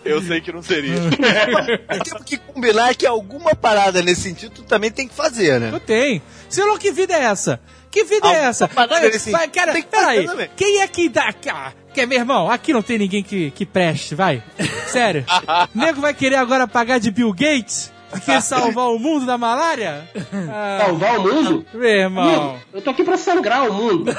[0.04, 0.94] Eu sei que não seria.
[2.04, 5.70] temos que combinar que alguma parada nesse sentido tu também tem que fazer, né?
[5.70, 6.20] Não tem.
[6.48, 7.60] Senão, que vida é essa?
[7.90, 8.68] Que vida é essa?
[8.68, 10.26] parada Vai, nesse vai, sentido cara, tem que peraí.
[10.26, 10.50] também.
[10.56, 11.32] Quem é que dá.
[11.50, 14.42] Ah, quer, meu irmão, aqui não tem ninguém que, que preste, vai.
[14.88, 15.24] Sério.
[15.74, 17.90] Nego vai querer agora pagar de Bill Gates?
[18.14, 20.08] Que quer salvar o mundo da malária?
[20.50, 21.66] Ah, Salvar o mundo?
[21.74, 22.56] meu irmão.
[22.72, 24.10] Eu tô aqui pra sangrar o mundo.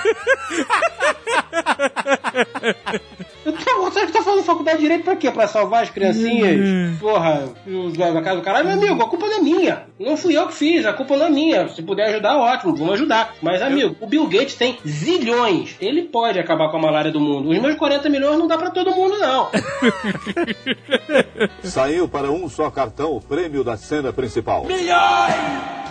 [3.52, 5.32] Tô, você tá fazendo faculdade de direito pra quê?
[5.32, 6.98] Pra salvar as criancinhas?
[7.00, 8.68] Porra, os da casa do caralho.
[8.68, 9.84] Meu amigo, a culpa não é minha.
[10.00, 11.68] Não fui eu que fiz, a culpa não é minha.
[11.70, 13.36] Se puder ajudar, ótimo, vamos ajudar.
[13.42, 15.76] Mas, amigo, o Bill Gates tem zilhões.
[15.80, 17.50] Ele pode acabar com a malária do mundo.
[17.50, 19.50] Os meus 40 milhões não dá pra todo mundo, não.
[21.64, 24.66] Saiu para um só cartão o prêmio da cena principal.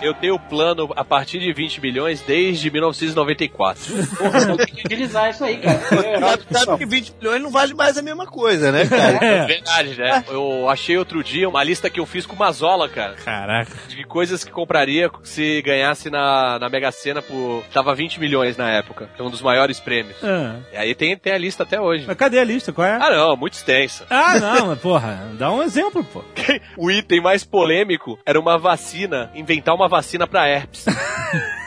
[0.01, 3.81] Eu tenho plano a partir de 20 milhões desde 1994.
[4.17, 5.79] Porra, então tem que utilizar isso aí, cara.
[6.19, 9.19] Sabe, sabe que 20 milhões não vale mais a mesma coisa, né, cara?
[9.29, 10.23] É verdade, né?
[10.29, 13.13] Eu achei outro dia uma lista que eu fiz com Mazola, cara.
[13.13, 13.71] Caraca.
[13.87, 17.63] De coisas que compraria se ganhasse na, na Mega Sena por.
[17.73, 19.09] Tava 20 milhões na época.
[19.17, 20.17] É um dos maiores prêmios.
[20.23, 20.55] Ah.
[20.73, 22.05] E aí tem, tem a lista até hoje.
[22.07, 22.71] Mas cadê a lista?
[22.71, 22.97] Qual é?
[23.01, 24.05] Ah, não, muito extensa.
[24.09, 26.23] Ah, não, mas porra, dá um exemplo, pô.
[26.77, 30.85] O item mais polêmico era uma vacina, inventar uma vacina pra herpes.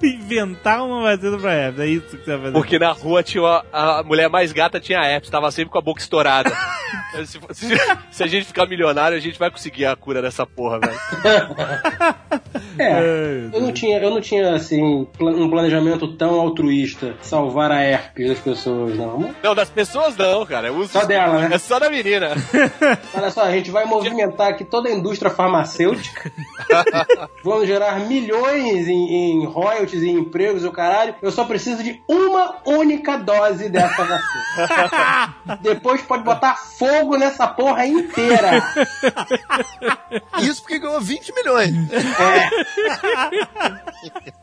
[0.02, 2.52] Inventar uma vacina pra herpes, é isso que você vai fazer.
[2.52, 5.82] Porque na rua tinha uma- a mulher mais gata tinha herpes, tava sempre com a
[5.82, 6.50] boca estourada.
[7.26, 7.78] Se, se-
[8.10, 10.98] se a gente ficar milionário, a gente vai conseguir a cura dessa porra, velho.
[12.76, 18.28] É, eu não tinha, eu não tinha assim, um planejamento tão altruísta, salvar a herpes
[18.28, 19.32] das pessoas, não.
[19.42, 20.68] Não, das pessoas não, cara.
[20.68, 21.54] Eu uso Só dela, né?
[21.54, 22.30] É só da menina.
[23.14, 26.32] Olha só, a gente vai movimentar aqui toda a indústria farmacêutica.
[27.44, 31.14] Vamos gerar milhões em, em royalties e empregos e o caralho.
[31.22, 35.34] Eu só preciso de uma única dose dessa vacina.
[35.60, 38.62] Depois pode botar fogo nessa porra inteira.
[40.40, 41.74] Isso porque ganhou 20 milhões.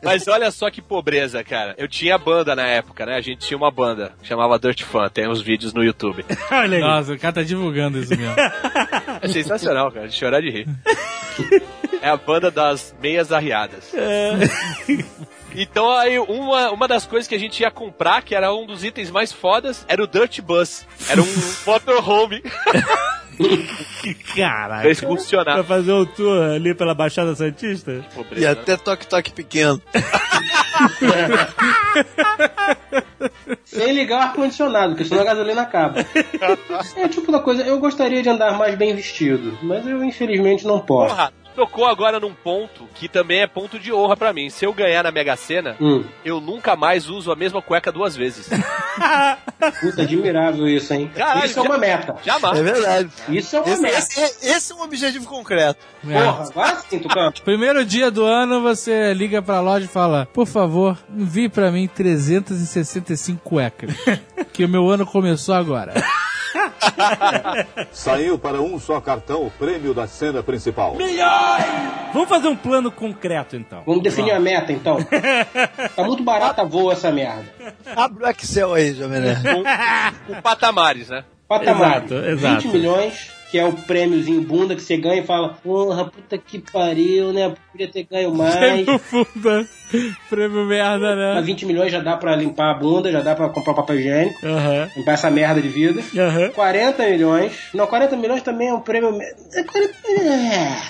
[0.03, 1.75] Mas olha só que pobreza, cara.
[1.77, 3.15] Eu tinha banda na época, né?
[3.15, 6.25] A gente tinha uma banda, chamava Dirt Fan, tem uns vídeos no YouTube.
[6.51, 6.83] Olha aí.
[6.83, 8.35] Nossa, o cara tá divulgando isso mesmo.
[9.21, 10.67] É sensacional, cara, de chorar de rir.
[12.03, 13.93] É a banda das meias arriadas.
[15.55, 18.83] Então aí, uma, uma das coisas que a gente ia comprar, que era um dos
[18.83, 20.85] itens mais fodas, era o Dirt Bus.
[21.09, 21.25] Era um
[21.65, 22.41] motorhome
[24.35, 24.81] Caralho.
[24.83, 25.55] pra excursionar.
[25.55, 27.91] Pra fazer o tour ali pela Baixada Santista?
[27.91, 28.51] E Pobreza.
[28.51, 29.81] até toque-toque pequeno.
[33.65, 36.05] Sem ligar o ar-condicionado, porque senão a gasolina acaba.
[36.95, 40.79] É tipo da coisa, eu gostaria de andar mais bem vestido, mas eu infelizmente não
[40.79, 41.15] posso.
[41.15, 44.49] Porra, tocou agora num ponto que também é ponto de honra pra mim.
[44.49, 48.15] Se eu ganhar na Mega Sena, Hum, eu nunca mais uso a mesma cueca duas
[48.15, 48.49] vezes.
[49.81, 51.09] puta, admirável isso, hein?
[51.15, 52.15] Caralho, isso é uma meta.
[52.23, 52.59] Jamais.
[52.59, 53.09] É verdade.
[53.29, 53.97] Isso é uma Esse, meta.
[53.97, 55.85] esse- esse é um objetivo concreto.
[56.01, 57.31] Porra, agora sim, Tucano.
[57.43, 61.87] Primeiro dia do ano, você liga pra loja e fala: Por favor, envie pra mim
[61.87, 63.91] 365 cuecas.
[64.53, 65.93] que o meu ano começou agora.
[67.91, 70.95] Saiu para um só cartão o prêmio da cena principal.
[72.13, 73.83] Vamos fazer um plano concreto, então.
[73.85, 74.97] Vamos definir a meta, então.
[75.95, 77.45] Tá muito barata voa essa merda.
[77.95, 79.41] Abre o Excel aí, Jovem Nerd.
[79.43, 81.23] Com, com patamares, né?
[81.47, 81.97] Patamar.
[81.97, 82.61] Exato, exato.
[82.61, 86.59] 20 milhões, que é o prêmiozinho bunda que você ganha e fala, porra, puta que
[86.59, 87.53] pariu, né?
[87.71, 88.55] Podia ter ganho mais.
[88.55, 89.67] Prêmio funda.
[90.29, 91.41] Prêmio merda, Mas né?
[91.41, 94.89] 20 milhões já dá pra limpar a bunda, já dá pra comprar papel higiênico, Aham.
[94.95, 96.01] limpar essa merda de vida.
[96.17, 96.49] Aham.
[96.51, 97.53] 40 milhões.
[97.73, 99.09] Não, 40 milhões também é um prêmio.
[99.53, 99.93] É 40,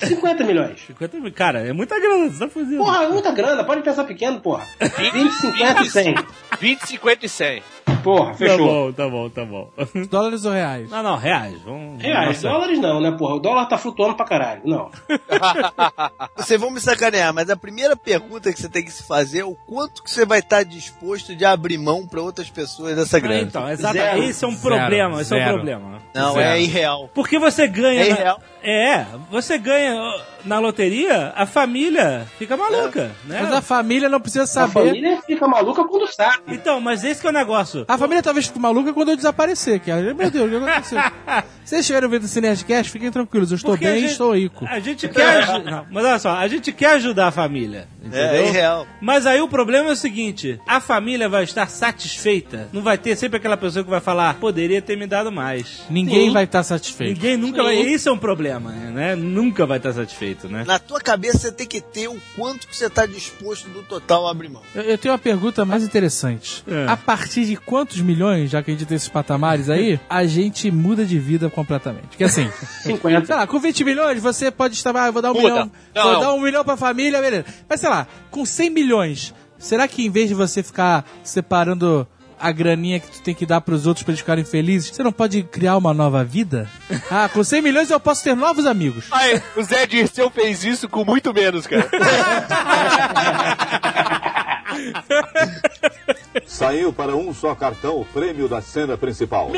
[0.02, 0.80] é, 50 milhões.
[0.86, 1.32] 50 mil.
[1.32, 2.78] Cara, é muita grana, você tá fazendo.
[2.78, 4.64] Porra, é muita grana, pode pensar pequeno, porra.
[5.12, 6.14] 20, 50 e 100.
[6.60, 7.62] 20, 50 e 100.
[8.02, 8.58] Porra, Tá fechou.
[8.66, 9.70] bom, tá bom, tá bom.
[10.10, 10.90] Dólares ou reais?
[10.90, 11.54] Não, não, reais.
[11.64, 12.48] Vamos, Reais, Nossa.
[12.48, 13.34] dólares não, né, porra?
[13.36, 14.60] O dólar tá flutuando pra caralho.
[14.64, 14.90] Não.
[16.36, 19.44] Vocês vão me sacanear, mas a primeira pergunta que você tem que se fazer é
[19.44, 23.20] o quanto que você vai estar disposto de abrir mão pra outras pessoas dessa Ah,
[23.20, 23.40] grana.
[23.42, 23.94] então, exato.
[23.94, 24.22] Zero.
[24.22, 25.54] Esse é um Zero, problema, esse é um zero.
[25.54, 26.02] problema.
[26.14, 26.48] Não, Zero.
[26.48, 27.10] é irreal.
[27.14, 28.04] Porque você ganha.
[28.04, 28.40] É na- irreal.
[28.62, 29.96] É, você ganha
[30.44, 33.40] na loteria, a família fica maluca, né?
[33.42, 34.72] Mas a família não precisa A saber.
[34.86, 36.42] família fica maluca quando sabe.
[36.48, 37.84] Então, mas esse que é o negócio.
[37.88, 40.98] A família talvez fique maluca quando eu desaparecer, que é, meu Deus, o que aconteceu?
[41.64, 44.34] Vocês estiverem vendo esse Nerdcast, fiquem tranquilos, eu estou Porque bem a e gente- estou
[44.34, 44.66] rico.
[44.68, 45.46] A gente quer.
[45.62, 47.86] não, mas olha só, a gente quer ajudar a família.
[48.02, 48.26] É, Entendeu?
[48.26, 48.86] é irreal.
[49.00, 52.68] Mas aí o problema é o seguinte: a família vai estar satisfeita.
[52.72, 55.82] Não vai ter sempre aquela pessoa que vai falar, poderia ter me dado mais.
[55.88, 56.32] Ninguém Sim.
[56.32, 57.14] vai estar satisfeito.
[57.14, 57.76] Ninguém nunca vai.
[57.76, 59.14] Isso é um problema, né?
[59.14, 60.64] Nunca vai estar satisfeito, né?
[60.66, 64.26] Na tua cabeça você tem que ter o quanto que você tá disposto do total
[64.26, 64.62] a abrir mão.
[64.74, 66.64] Eu, eu tenho uma pergunta mais interessante.
[66.66, 66.86] É.
[66.88, 70.70] A partir de quantos milhões, já que a gente tem esses patamares aí, a gente
[70.70, 72.08] muda de vida completamente?
[72.08, 72.50] Porque assim,
[72.82, 73.26] 50.
[73.26, 75.48] sei lá, com 20 milhões você pode estar, ah, vou dar um Muda.
[75.48, 76.20] milhão, Não, vou não.
[76.20, 77.46] dar um milhão pra família, beleza.
[77.68, 82.06] Mas sei lá, com 100 milhões, será que em vez de você ficar separando
[82.42, 85.12] a graninha que tu tem que dar pros outros pra eles ficarem felizes, você não
[85.12, 86.68] pode criar uma nova vida?
[87.14, 89.04] Ah, com 100 milhões eu posso ter novos amigos.
[89.10, 91.86] Ai, o Zé Dirceu fez isso com muito menos, cara.
[96.52, 99.50] Saiu para um só cartão o prêmio da cena principal.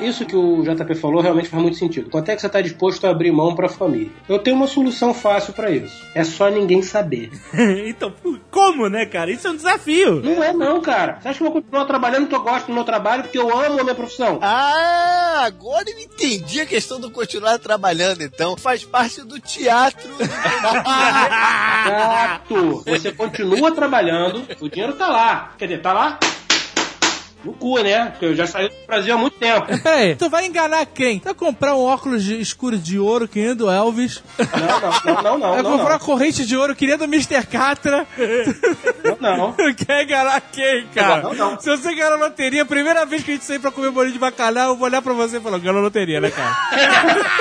[0.00, 2.10] Isso que o JP falou realmente faz muito sentido.
[2.10, 4.10] Quanto é que você está disposto a abrir mão para a família?
[4.28, 6.04] Eu tenho uma solução fácil para isso.
[6.14, 7.30] É só ninguém saber.
[7.86, 8.12] então,
[8.50, 9.30] como, né, cara?
[9.30, 10.20] Isso é um desafio.
[10.20, 11.18] Não é não, cara.
[11.20, 13.56] Você acha que eu vou continuar trabalhando porque eu gosto do meu trabalho, porque eu
[13.56, 14.38] amo a minha profissão?
[14.42, 18.56] Ah, agora eu entendi a questão do continuar trabalhando, então.
[18.56, 20.08] Faz parte do teatro.
[20.18, 20.24] do-
[21.86, 22.82] Exato.
[22.86, 25.52] Você continua trabalhando, o dinheiro tá lá.
[25.66, 26.18] Quer tá lá
[27.44, 28.06] no cu, né?
[28.10, 29.66] Porque eu já saí do Brasil há muito tempo.
[29.82, 31.18] Peraí, tu vai enganar quem?
[31.20, 34.22] Tu vai comprar um óculos de- escuro de ouro que nem do Elvis?
[34.38, 35.50] Não, não, não, não, não.
[35.54, 36.06] vai não, comprar uma não.
[36.06, 37.46] corrente de ouro que nem do Mr.
[37.46, 38.06] Catra?
[39.20, 39.52] Não, não.
[39.74, 41.22] Quer enganar quem, cara?
[41.22, 41.60] Não, não.
[41.60, 44.12] Se você ganhar na loteria, a primeira vez que a gente sair pra comer bolinho
[44.14, 46.54] de bacalhau, eu vou olhar pra você e falar, ganhou na loteria, né, cara?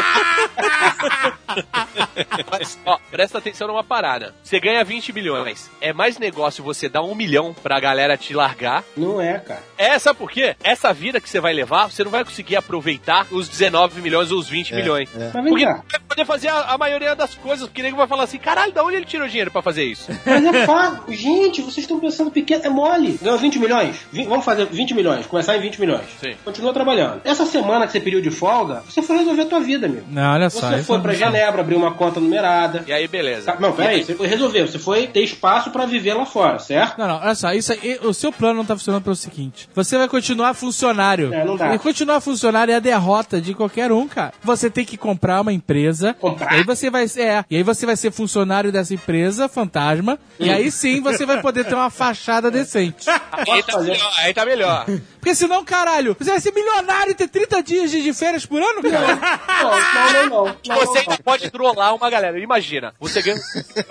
[2.52, 4.34] Mas, ó, presta atenção numa parada.
[4.44, 5.70] Você ganha 20 milhões.
[5.82, 8.84] É mais negócio você dar um milhão pra galera te largar.
[8.96, 9.62] Não é, cara.
[9.78, 10.56] É, É, sabe por quê?
[10.64, 14.40] Essa vida que você vai levar, você não vai conseguir aproveitar os 19 milhões ou
[14.40, 15.10] os 20 milhões.
[15.14, 18.08] Mas vem Porque não vai poder fazer a, a maioria das coisas, porque nego vai
[18.08, 20.12] falar assim, caralho, da onde ele tirou dinheiro pra fazer isso?
[20.26, 21.12] Mas é fato.
[21.14, 22.64] Gente, vocês estão pensando pequeno.
[22.66, 23.20] É mole.
[23.22, 23.96] Ganhou 20 milhões?
[24.12, 25.26] Vamos fazer 20 milhões.
[25.28, 26.06] Começar em 20 milhões.
[26.22, 26.34] Sim.
[26.44, 27.22] Continua trabalhando.
[27.24, 30.06] Essa semana que você pediu de folga, você foi resolver a tua vida, amigo.
[30.10, 30.70] Não, olha só.
[30.70, 32.84] Você foi não- pra Genebra abrir uma conta numerada.
[32.88, 33.52] E aí, beleza.
[33.52, 34.62] Tá, Não, peraí, você foi resolver.
[34.68, 36.98] Você foi ter espaço pra viver lá fora, certo?
[36.98, 39.83] Não, não, olha só, isso aí, o seu plano não tá funcionando pelo seguinte: você
[39.98, 41.34] vai continuar funcionário.
[41.34, 41.74] É, não dá.
[41.76, 44.34] E continuar funcionário é a derrota de qualquer um, cara.
[44.44, 46.14] Você tem que comprar uma empresa.
[46.14, 46.54] Comprar?
[46.54, 50.18] E aí você vai é, e aí você vai ser funcionário dessa empresa, fantasma.
[50.40, 53.10] E aí sim você vai poder ter uma fachada decente.
[53.34, 54.14] Aí tá melhor.
[54.20, 54.86] Aí tá melhor.
[55.20, 58.82] Porque senão, caralho, você vai ser milionário e ter 30 dias de férias por ano,
[58.84, 59.16] cara?
[59.64, 60.56] Não, não, não, não.
[60.64, 61.00] E não, você não.
[61.00, 62.38] ainda pode trollar uma galera.
[62.40, 63.40] Imagina, você ganha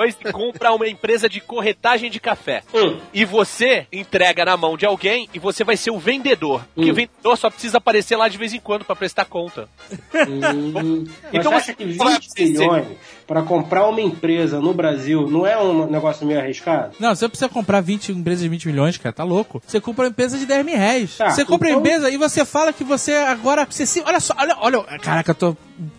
[0.07, 2.63] e compra uma empresa de corretagem de café.
[2.75, 3.01] Hum.
[3.13, 6.65] E você entrega na mão de alguém e você vai ser o vendedor.
[6.75, 6.93] Porque Hum.
[6.93, 9.69] o vendedor só precisa aparecer lá de vez em quando pra prestar conta.
[10.15, 12.87] Hum, Então você acha que vai 20 milhões
[13.27, 16.95] pra comprar uma empresa no Brasil não é um negócio meio arriscado?
[16.99, 19.63] Não, você precisa comprar 20 empresas de 20 milhões, cara, tá louco.
[19.67, 21.17] Você compra uma empresa de 10 mil reais.
[21.17, 23.67] Tá, você compra então- empresa e você fala que você agora.
[23.69, 24.83] Você se, olha só, olha, olha.
[24.99, 25.57] Caraca, eu tô,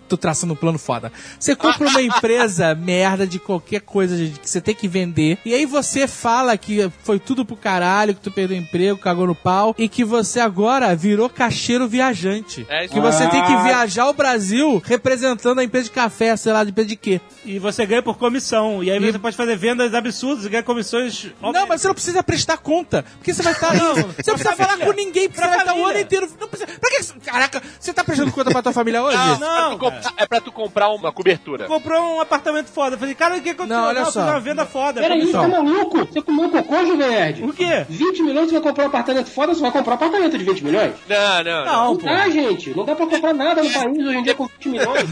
[0.08, 1.12] tô traçando um plano foda.
[1.40, 5.38] Você compra uma empresa merda de qualquer coisa de- que você tem que vender.
[5.46, 9.26] E aí você fala que foi tudo pro caralho, que tu perdeu o emprego, cagou
[9.28, 9.76] no pau.
[9.78, 12.66] E que você agora virou caixeiro viajante.
[12.70, 13.30] É isso que você Ah.
[13.30, 16.96] tem que viajar o Brasil representando a empresa de café, sei lá, de empresa de
[16.96, 17.20] quê.
[17.46, 18.84] E você ganha por comissão.
[18.84, 21.28] E aí E- você pode fazer vendas absurdas e ganhar comissões.
[21.42, 23.04] Não, mas você não precisa prestar conta.
[23.18, 23.74] Porque você vai estar.
[23.74, 25.92] Não, você não precisa falar com ninguém, porque Pra você vai estar o família.
[25.92, 26.30] ano inteiro.
[26.40, 26.80] Não precisa.
[26.80, 29.18] Pra que Caraca, você tá prestando conta pra tua família hoje?
[29.18, 31.66] Não, Não, tu comprar, é pra tu comprar uma cobertura.
[31.68, 32.96] Comprou um apartamento foda.
[32.96, 33.78] Eu falei, cara, o que aconteceu?
[33.78, 34.22] Não, olha eu só.
[34.22, 35.02] fiz uma venda foda.
[35.02, 36.06] Peraí, você tá maluco?
[36.06, 37.44] Você comeu cocô, Jovem Nerd?
[37.44, 37.86] O quê?
[37.90, 40.64] 20 milhões você vai comprar um apartamento foda, você vai comprar um apartamento de 20
[40.64, 40.94] milhões?
[41.08, 41.66] Não, não, não.
[41.66, 42.06] Não, Não pô.
[42.06, 42.76] dá, gente.
[42.76, 45.10] Não dá pra comprar nada no país hoje em dia com 20 milhões.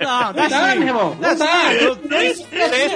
[0.00, 0.78] Não, Não dá, sim.
[0.78, 1.10] meu irmão.
[1.10, 1.46] Não Dá dá.
[2.34, 2.46] sim.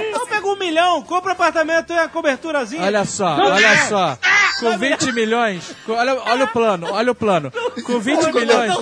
[0.09, 2.83] Então pega um milhão, compra apartamento e a coberturazinha.
[2.85, 4.19] Olha só, olha só.
[4.61, 5.75] Com 20 milhões.
[5.87, 7.51] com- olha, olha o plano, olha o plano.
[7.85, 8.73] Com 20 milhões.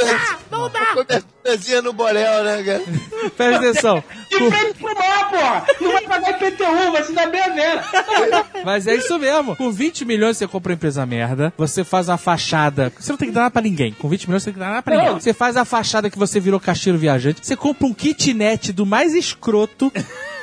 [0.50, 0.87] Não dá.
[0.94, 2.82] Coberturazinha no Borel, né, cara?
[3.36, 4.04] Presta atenção.
[4.30, 5.66] De frente pro mar, porra!
[5.80, 7.84] Não vai pagar IPTU, vai se dar bem a vera.
[8.64, 9.56] Mas é isso mesmo.
[9.56, 12.92] Com 20 milhões você compra uma empresa merda, você faz uma fachada.
[12.98, 13.92] Você não tem que dar nada pra ninguém.
[13.92, 15.02] Com 20 milhões você tem que dar nada pra Não.
[15.04, 15.20] ninguém.
[15.20, 17.40] Você faz a fachada que você virou caixeiro viajante.
[17.46, 19.92] Você compra um kitnet do mais escroto.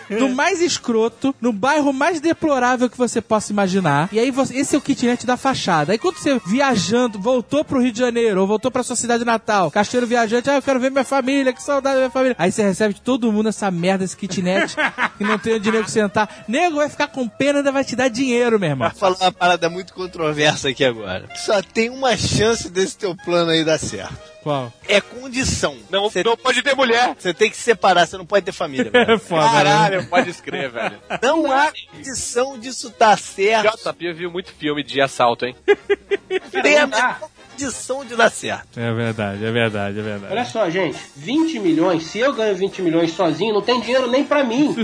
[0.10, 4.10] Do mais escroto, no bairro mais deplorável que você possa imaginar.
[4.12, 5.92] E aí, você, esse é o kitnet da fachada.
[5.92, 9.72] Aí, quando você viajando, voltou pro Rio de Janeiro, ou voltou pra sua cidade natal,
[9.72, 12.36] caixeiro viajante, ah, eu quero ver minha família, que saudade da minha família.
[12.38, 14.76] Aí você recebe de todo mundo essa merda, esse kitnet,
[15.18, 16.46] que não tem onde nego sentar.
[16.48, 18.90] Nego vai ficar com pena ainda vai te dar dinheiro, meu irmão.
[18.90, 21.28] Vou falar uma parada muito controversa aqui agora.
[21.46, 24.35] Só tem uma chance desse teu plano aí dar certo.
[24.46, 24.72] Qual?
[24.88, 25.76] É condição.
[25.90, 27.16] Não, Você não pode ter mulher.
[27.18, 28.92] você tem que se separar, você não pode ter família.
[28.94, 29.18] velho.
[29.18, 29.52] Foda, né?
[29.52, 31.00] Caralho, pode escrever, velho.
[31.20, 33.76] Não há condição disso dar certo.
[33.92, 35.56] JP viu muito filme de assalto, hein?
[36.62, 37.18] Tem a
[37.50, 38.80] condição de dar certo.
[38.80, 40.32] É verdade, é verdade, é verdade.
[40.32, 44.24] Olha só, gente, 20 milhões, se eu ganho 20 milhões sozinho, não tem dinheiro nem
[44.24, 44.76] pra mim.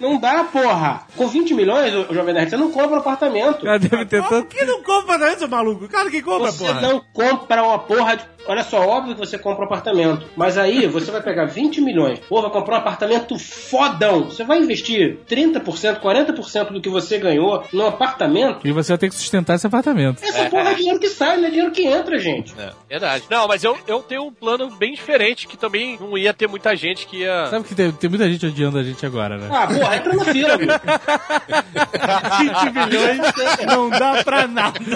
[0.00, 1.02] não dá, porra.
[1.14, 3.64] Com 20 milhões, ô, Jovem Nerd, você não compra um apartamento.
[3.64, 4.48] Já deve ter tanto.
[4.48, 5.88] que não compra apartamento, seu maluco?
[5.88, 6.80] Claro que compra, Você porra.
[6.80, 8.35] não compra uma porra de.
[8.48, 10.26] Olha só, óbvio que você compra um apartamento.
[10.36, 12.20] Mas aí você vai pegar 20 milhões.
[12.28, 14.24] Pô, vai comprar um apartamento fodão.
[14.24, 18.66] Você vai investir 30%, 40% do que você ganhou num apartamento.
[18.66, 20.22] E você vai ter que sustentar esse apartamento.
[20.22, 22.54] Essa porra é dinheiro que sai, não é dinheiro que entra, gente.
[22.58, 23.24] É, verdade.
[23.30, 26.76] Não, mas eu, eu tenho um plano bem diferente que também não ia ter muita
[26.76, 27.48] gente que ia.
[27.48, 29.48] Sabe que tem, tem muita gente odiando a gente agora, né?
[29.50, 30.68] Ah, porra, entra na fila, viu?
[30.68, 33.18] 20 milhões
[33.66, 34.78] não dá pra nada.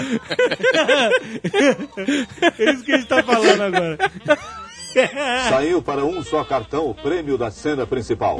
[2.57, 3.97] é isso que a gente tá falando agora.
[5.49, 8.39] Saiu para um só cartão o prêmio da cena principal.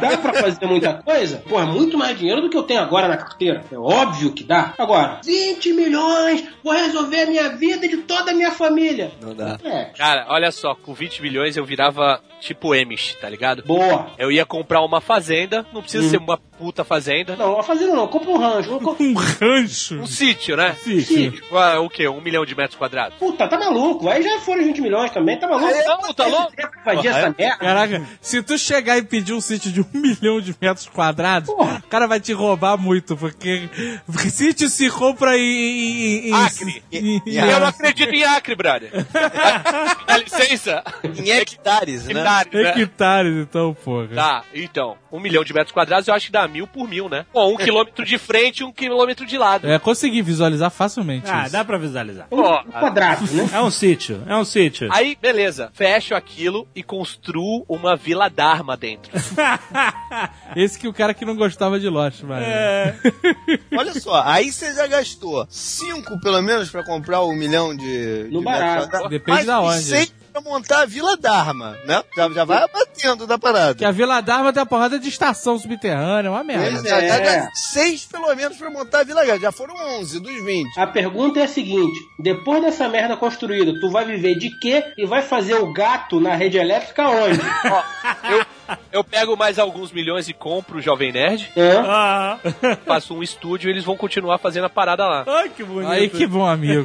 [0.00, 1.38] Dá pra fazer muita coisa?
[1.48, 3.64] Porra, é muito mais dinheiro do que eu tenho agora na carteira.
[3.70, 4.74] É óbvio que dá.
[4.76, 9.12] Agora, 20 milhões, vou resolver a minha vida e de toda a minha família.
[9.20, 9.56] Não dá.
[9.62, 13.62] É, Cara, olha só, com 20 milhões eu virava tipo Emish, tá ligado?
[13.64, 14.08] boa.
[14.18, 17.36] Eu ia comprar uma fazenda, não precisa ser uma puta fazenda.
[17.36, 18.68] Não, a fazenda não, compra um rancho.
[18.80, 19.96] Compra- Um rancho.
[20.00, 20.74] Um sítio, né?
[20.82, 21.34] Sítio.
[21.52, 22.08] Ah, o quê?
[22.08, 23.18] Um milhão de metros quadrados?
[23.18, 24.08] Puta, tá maluco.
[24.08, 25.72] Aí já foram 20 milhões também, tá maluco?
[25.72, 26.52] Não, tá louco?
[26.84, 27.56] Fazer essa merda.
[27.58, 31.82] Caraca, se tu chegar e pedir um sítio de um milhão de metros quadrados, Porra.
[31.84, 33.68] o cara vai te roubar muito, porque,
[34.06, 35.42] porque sítio se compra em.
[35.42, 36.82] em, em Acre.
[36.92, 38.90] em- em- Eu não acredito em Acre, brother.
[40.06, 40.82] Dá licença?
[41.04, 42.12] Em hectares, né?
[42.20, 42.82] Hectares, né?
[42.82, 44.08] Hectares, então, porra.
[44.14, 47.26] Tá, então, um milhão de metros quadrados eu acho que dá mil por mil, né?
[47.32, 49.68] Bom, um quilômetro de frente e um quilômetro de lado.
[49.68, 51.52] É, consegui visualizar facilmente Ah, isso.
[51.52, 52.26] dá pra visualizar.
[52.30, 53.48] Um Ó, quadrado, né?
[53.52, 54.88] É um sítio, é um sítio.
[54.92, 59.10] Aí, beleza, fecho aquilo e construo uma vila Dharma dentro.
[60.54, 62.42] Esse que o cara que não gostava de Lost, mas...
[62.42, 62.96] É.
[63.76, 68.28] Olha só, aí você já gastou cinco, pelo menos, pra comprar um milhão de.
[68.30, 69.08] No de barato.
[69.08, 70.12] Depende Mas da onde.
[70.42, 72.02] Pra montar a Vila Dharma, né?
[72.16, 73.74] Já, já vai batendo da parada.
[73.74, 76.70] Que a Vila Dharma tem uma porrada de estação subterrânea, uma merda.
[76.80, 77.48] Pois é, já É.
[77.54, 79.42] seis, pelo menos, pra montar a Vila Grande.
[79.42, 80.78] Já foram onze dos 20.
[80.78, 85.06] A pergunta é a seguinte: depois dessa merda construída, tu vai viver de quê e
[85.06, 87.40] vai fazer o gato na rede elétrica onde?
[87.70, 87.82] Ó,
[88.30, 88.46] eu,
[88.92, 91.82] eu pego mais alguns milhões e compro o Jovem Nerd, Hã?
[91.86, 92.38] Ah.
[92.86, 95.24] faço um estúdio e eles vão continuar fazendo a parada lá.
[95.26, 95.90] Ai, que bonito.
[95.90, 96.84] Aí que bom, amigo.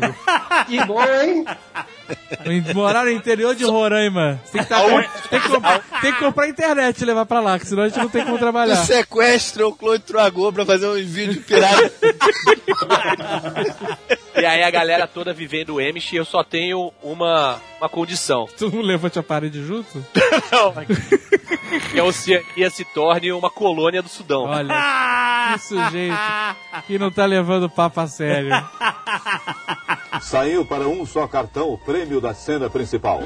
[0.67, 1.45] Que bom, hein?
[2.75, 4.39] Morar no interior de Roraima.
[4.51, 4.81] Tem que, tá-
[5.29, 7.99] tem que comprar, tem que comprar internet e levar pra lá, que senão a gente
[7.99, 8.75] não tem como Tu trabalhar.
[8.77, 11.91] sequestra o Claude Tragô pra fazer uns vídeos piratas.
[14.33, 18.47] E aí a galera toda vivendo o Emish e eu só tenho uma, uma condição.
[18.57, 20.03] Tu não levante a parede junto?
[21.79, 24.43] Que a Oceania se torne uma colônia do Sudão.
[24.43, 24.73] Olha,
[25.53, 26.15] que sujeito
[26.87, 28.51] que não tá levando o papo a sério.
[30.21, 33.21] Saiu para um só cartão o prêmio da cena principal.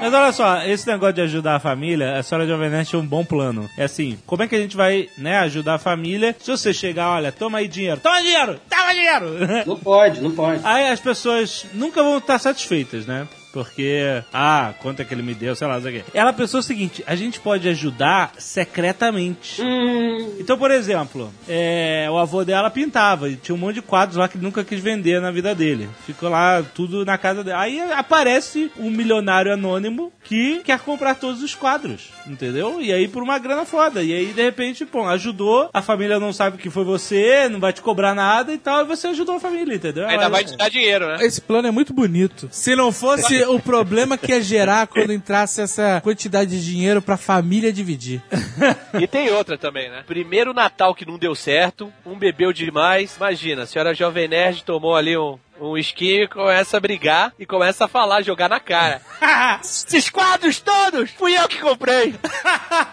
[0.00, 3.06] Mas olha só, esse negócio de ajudar a família, a senhora Jovem Nerd é um
[3.06, 3.68] bom plano.
[3.76, 6.34] É assim, como é que a gente vai, né, ajudar a família?
[6.38, 9.66] Se você chegar, olha, toma aí dinheiro, toma dinheiro, toma dinheiro!
[9.66, 10.60] Não pode, não pode.
[10.64, 13.28] Aí as pessoas nunca vão estar satisfeitas, né?
[13.56, 16.10] Porque, ah, quanto é que ele me deu, sei lá, sei o quê.
[16.12, 19.62] Ela pensou o seguinte: a gente pode ajudar secretamente.
[19.62, 24.18] Hum, Então, por exemplo, é, o avô dela pintava e tinha um monte de quadros
[24.18, 25.88] lá que ele nunca quis vender na vida dele.
[26.04, 27.56] Ficou lá tudo na casa dele.
[27.56, 32.78] Aí aparece um milionário anônimo que quer comprar todos os quadros, entendeu?
[32.82, 34.02] E aí por uma grana foda.
[34.02, 37.72] E aí, de repente, pô, ajudou, a família não sabe que foi você, não vai
[37.72, 40.04] te cobrar nada e tal, e você ajudou a família, entendeu?
[40.06, 41.24] Ainda Ela- vai te dar dinheiro, né?
[41.24, 42.48] Esse plano é muito bonito.
[42.50, 47.16] Se não fosse o problema que ia gerar quando entrasse essa quantidade de dinheiro pra
[47.16, 48.22] família dividir.
[48.98, 50.04] E tem outra também, né?
[50.06, 53.16] Primeiro Natal que não deu certo, um bebeu demais.
[53.16, 57.84] Imagina, a senhora Jovem Nerd tomou ali um, um e começa a brigar e começa
[57.84, 59.00] a falar, jogar na cara.
[59.62, 62.14] Esses quadros todos, fui eu que comprei.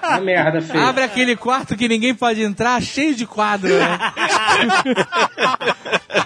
[0.01, 0.85] a merda feia.
[0.85, 3.99] Abre aquele quarto que ninguém pode entrar, cheio de quadros, né?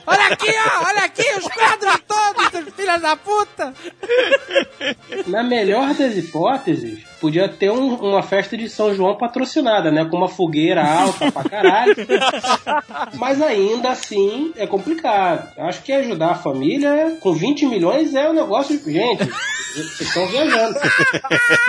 [0.06, 0.88] olha aqui, ó!
[0.88, 3.74] Olha aqui, os quadros todos, filhos da puta!
[5.28, 10.06] Na melhor das hipóteses, podia ter um- uma festa de São João patrocinada, né?
[10.06, 11.96] Com uma fogueira alta pra caralho.
[13.16, 15.48] Mas ainda assim é complicado.
[15.58, 18.78] Acho que ajudar a família com 20 milhões é um negócio.
[18.86, 19.24] Gente,
[19.74, 20.80] vocês estão viajando.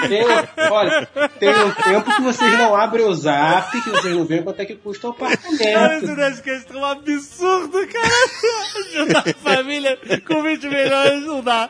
[0.09, 0.25] Tem,
[0.71, 1.07] olha,
[1.39, 4.65] tem um tempo que vocês não abrem o zap, que vocês não veem quanto é
[4.65, 6.05] que custa o Cara, apartamento.
[6.05, 8.09] esse Nerdcast é um absurdo, cara.
[8.89, 11.69] Ajudar a família com 20 milhões não dá.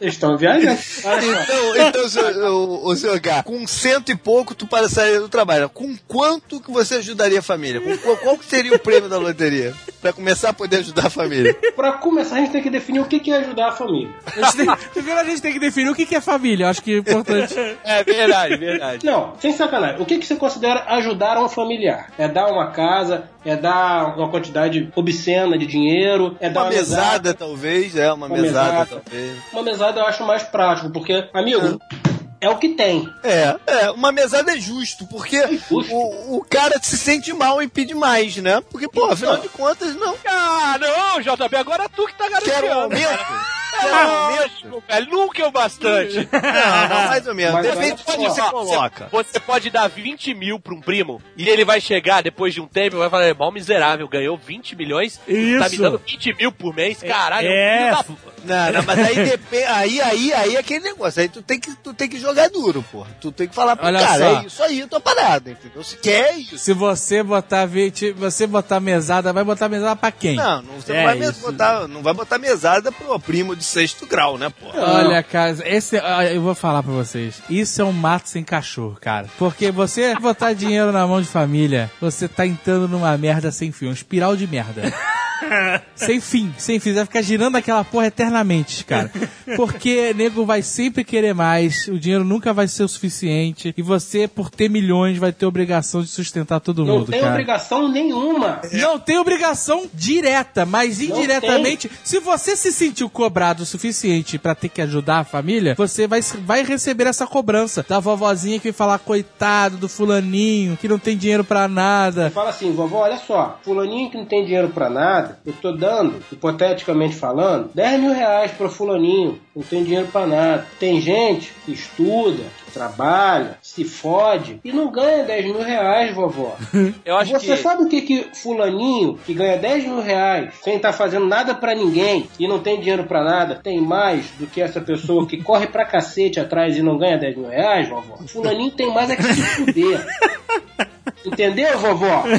[0.00, 0.78] Estão viajando.
[1.04, 1.76] Olha só.
[1.76, 2.08] Então, então
[2.48, 5.68] o, o com cento e pouco tu passaria do trabalho.
[5.68, 7.80] Com quanto que você ajudaria a família?
[7.80, 9.74] Com qual, qual que seria o prêmio da loteria?
[10.00, 11.54] Pra começar a poder ajudar a família.
[11.76, 14.10] Pra começar, a gente tem que definir o que que é ajudar a família.
[14.26, 16.82] A gente tem, primeiro a gente tem que definir o que que é família, acho
[16.82, 17.54] que é importante.
[17.84, 19.06] É verdade, verdade.
[19.06, 20.00] Não, sem sacanagem.
[20.00, 22.10] O que, que você considera ajudar um familiar?
[22.18, 23.24] É dar uma casa?
[23.44, 26.36] É dar uma quantidade obscena de dinheiro?
[26.40, 29.02] É dar Uma uma, mesada, talvez, é, uma, Uma mesada, mesada.
[29.04, 29.38] talvez.
[29.52, 33.12] Uma mesada eu acho mais prático, porque, amigo, é o que tem.
[33.22, 35.94] É, é, uma mesada é justo, porque justo.
[35.94, 38.62] O, o cara se sente mal e pede mais, né?
[38.70, 40.14] Porque, pô, afinal de contas, não.
[40.24, 42.54] Ah, não, JB, agora é tu que tá garantindo.
[42.54, 43.59] Quero um aumento?
[43.80, 44.82] Aumento?
[44.88, 46.16] velho, nunca é o bastante.
[46.32, 47.52] Não, não, mais ou menos.
[47.54, 49.08] Mas Depende olha de onde você coloca.
[49.10, 52.66] Você pode dar 20 mil pra um primo e ele vai chegar depois de um
[52.66, 55.82] tempo e vai falar: é mal miserável, ganhou 20 milhões, tá me Isso.
[55.82, 57.48] dando 20 mil por mês, caralho.
[57.48, 59.64] É, um Não, não, mas aí depende.
[59.64, 61.20] Aí, aí, aí é aquele negócio.
[61.20, 63.10] Aí tu tem que, tu tem que jogar duro, porra.
[63.20, 64.40] Tu tem que falar pro Olha cara, só.
[64.40, 65.82] é isso aí, tua parada, entendeu?
[65.84, 66.58] Se quer é isso.
[66.58, 70.36] Se você botar 20, você botar mesada, vai botar mesada pra quem?
[70.36, 71.40] Não, não, você É, não, vai isso.
[71.40, 74.80] botar, não vai botar mesada pro primo de sexto grau, né, porra?
[74.80, 77.42] Olha, cara, esse, ah, eu vou falar pra vocês.
[77.48, 79.26] Isso é um mato sem cachorro, cara.
[79.38, 83.86] Porque você botar dinheiro na mão de família, você tá entrando numa merda sem fim,
[83.86, 84.92] uma espiral de merda.
[85.94, 86.92] sem fim, sem fim.
[86.92, 89.10] Vai ficar girando aquela porra eternamente, cara.
[89.56, 93.74] Porque nego vai sempre querer mais, o dinheiro nunca vai ser o suficiente.
[93.76, 97.32] E você, por ter milhões, vai ter obrigação de sustentar todo Não mundo, tem cara.
[97.32, 98.60] obrigação nenhuma.
[98.72, 104.54] Não tem obrigação direta, mas Não indiretamente, se você se sentiu cobrado o suficiente pra
[104.54, 108.72] ter que ajudar a família, você vai, vai receber essa cobrança da vovozinha que vai
[108.72, 112.30] falar, coitado do fulaninho, que não tem dinheiro pra nada.
[112.30, 116.22] Fala assim, vovó, olha só, fulaninho que não tem dinheiro pra nada, eu tô dando,
[116.32, 120.66] hipoteticamente falando, 10 mil reais pra fulaninho, não tem dinheiro pra nada.
[120.78, 126.56] Tem gente que estuda, que trabalha, se fode e não ganha 10 mil reais, vovó.
[127.04, 127.62] Eu acho Você que.
[127.62, 131.74] sabe o que que fulaninho que ganha 10 mil reais sem estar fazendo nada pra
[131.74, 135.66] ninguém e não tem dinheiro pra nada tem mais do que essa pessoa que corre
[135.66, 138.16] pra cacete atrás e não ganha 10 mil reais, vovó?
[138.26, 140.06] Fulaninho tem mais é que se fuder.
[141.24, 142.24] Entendeu, vovó?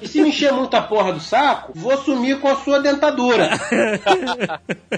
[0.00, 3.50] E se me encher muito a porra do saco, vou sumir com a sua dentadura.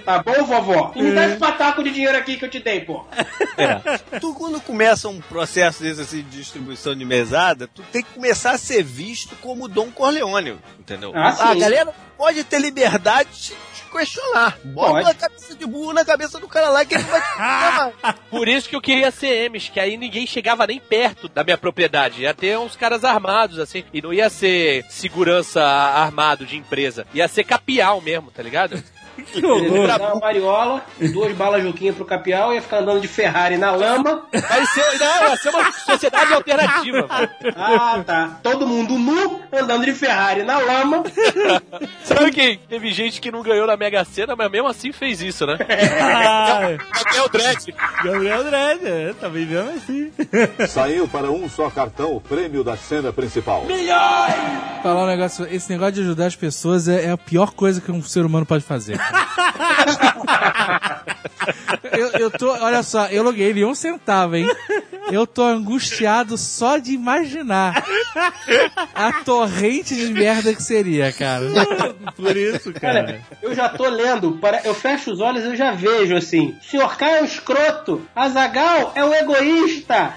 [0.05, 0.93] Tá bom, vovó?
[0.95, 3.05] E me dá esse pataco de dinheiro aqui que eu te dei, pô.
[4.21, 8.53] Tu, quando começa um processo desse assim, de distribuição de mesada, tu tem que começar
[8.53, 11.13] a ser visto como Dom Corleone, entendeu?
[11.15, 13.53] Ah, a galera pode ter liberdade
[13.91, 14.59] questionar.
[14.65, 15.05] Bota Pode.
[15.05, 18.19] uma cabeça de burro na cabeça do cara lá que ele vai te.
[18.31, 21.59] Por isso que eu queria ser Emes, que aí ninguém chegava nem perto da minha
[21.59, 22.23] propriedade.
[22.23, 23.85] Ia ter uns caras armados, assim.
[23.93, 27.07] E não ia ser segurança armado de empresa.
[27.13, 28.83] Ia ser capial mesmo, tá ligado?
[29.21, 29.87] Que Ele ia horror.
[29.87, 34.27] dar uma mariola, duas balas Juquinha pro capial, ia ficar andando de Ferrari na lama.
[34.33, 37.07] Vai ser, não, ia ser uma sociedade alternativa.
[37.07, 37.29] mano.
[37.57, 38.39] Ah, tá.
[38.43, 41.05] Todo mundo nu, andando de Ferrari na lama.
[42.05, 45.47] Sabe que teve gente que não ganhou na Mega Sena, mas mesmo assim fez isso,
[45.47, 45.57] né?
[46.01, 47.75] Ah, Gabriel Dredd.
[48.05, 50.13] Gabriel Dredd, é, tá vivendo assim.
[50.69, 53.65] Saiu para um só cartão o prêmio da cena principal.
[54.83, 57.91] Falar um negócio, esse negócio de ajudar as pessoas é, é a pior coisa que
[57.93, 58.99] um ser humano pode fazer.
[61.93, 64.47] Eu, eu tô, olha só, eu loguei ele um centavo, hein?
[65.11, 67.85] Eu tô angustiado só de imaginar
[68.95, 71.47] a torrente de merda que seria, cara.
[72.15, 73.21] Por isso, Cara, cara.
[73.43, 76.57] eu já tô lendo, para- eu fecho os olhos e eu já vejo assim.
[76.63, 80.15] Senhor K é um escroto, Azagal é um egoísta.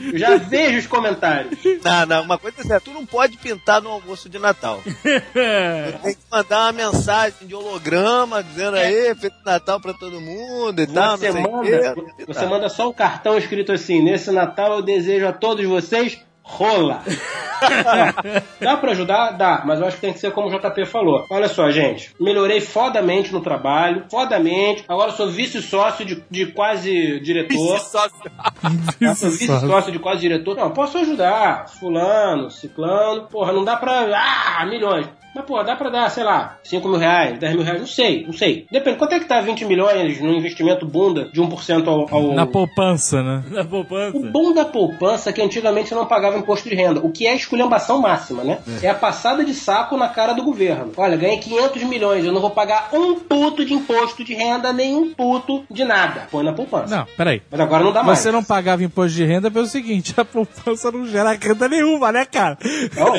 [0.00, 1.58] Eu já vejo os comentários.
[1.84, 4.82] Não, não, uma coisa é certa, tu não pode pintar no almoço de Natal.
[4.86, 10.80] Tu tem que mandar uma mensagem de holograma dizendo aí, Feliz Natal pra todo mundo
[10.82, 12.24] e tal, não Você sei o manda, quê.
[12.26, 17.02] você manda só um cartão escrito assim: Nesse Natal eu desejo a todos vocês rola.
[18.60, 19.32] Dá pra ajudar?
[19.32, 21.26] Dá, mas eu acho que tem que ser como o JP falou.
[21.30, 24.84] Olha só, gente, melhorei fodamente no trabalho, fodamente.
[24.88, 27.80] Agora sou vice-sócio de, de quase diretor.
[29.16, 30.56] Sou vice-sócio de quase diretor.
[30.56, 31.68] Não, posso ajudar.
[31.68, 33.26] Fulano, ciclano.
[33.28, 34.06] Porra, não dá pra.
[34.14, 35.08] Ah, milhões.
[35.36, 38.24] Mas, porra, dá pra dar, sei lá, 5 mil reais, 10 mil reais, não sei,
[38.24, 38.66] não sei.
[38.72, 42.32] Depende, quanto é que tá 20 milhões no investimento bunda de 1% ao, ao...
[42.32, 43.44] Na poupança, né?
[43.52, 44.16] Na poupança.
[44.16, 47.26] O bom da poupança é que antigamente você não pagava imposto de renda, o que
[47.26, 48.58] é esculhambação máxima, né?
[48.82, 48.88] É.
[48.88, 50.92] a passada de saco na cara do governo.
[50.96, 54.94] Olha, ganhei 500 milhões, eu não vou pagar um puto de imposto de renda, nem
[54.94, 56.28] um puto de nada.
[56.30, 56.96] Põe na poupança.
[56.96, 57.42] Não, peraí.
[57.50, 58.18] Mas agora não dá mais.
[58.18, 62.24] Você não pagava imposto de renda pelo seguinte, a poupança não gera renda nenhuma, né,
[62.24, 62.58] cara?
[62.94, 63.14] Não,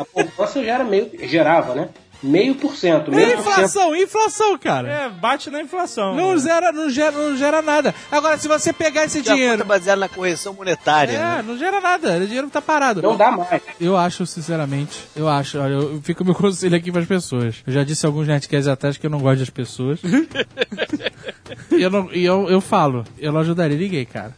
[0.00, 1.10] a poupança gera meio.
[1.22, 1.88] gerava, né?
[2.22, 3.12] Meio por cento.
[3.18, 4.88] É inflação, inflação, cara.
[4.88, 6.14] É, bate na inflação.
[6.14, 7.94] Não gera, não, gera, não gera nada.
[8.12, 9.64] Agora, se você pegar esse é dinheiro.
[9.64, 11.44] baseada na correção monetária, É, né?
[11.46, 12.18] não gera nada.
[12.18, 13.00] O dinheiro tá parado.
[13.00, 13.62] Não dá mais.
[13.80, 17.56] Eu acho, sinceramente, eu acho, olha, eu fico meu conselho aqui pras pessoas.
[17.66, 19.98] Eu já disse alguns Nerdcasts atrás que eu não gosto das pessoas.
[21.72, 24.34] e eu, não, e eu, eu falo, eu não ajudaria ninguém, cara.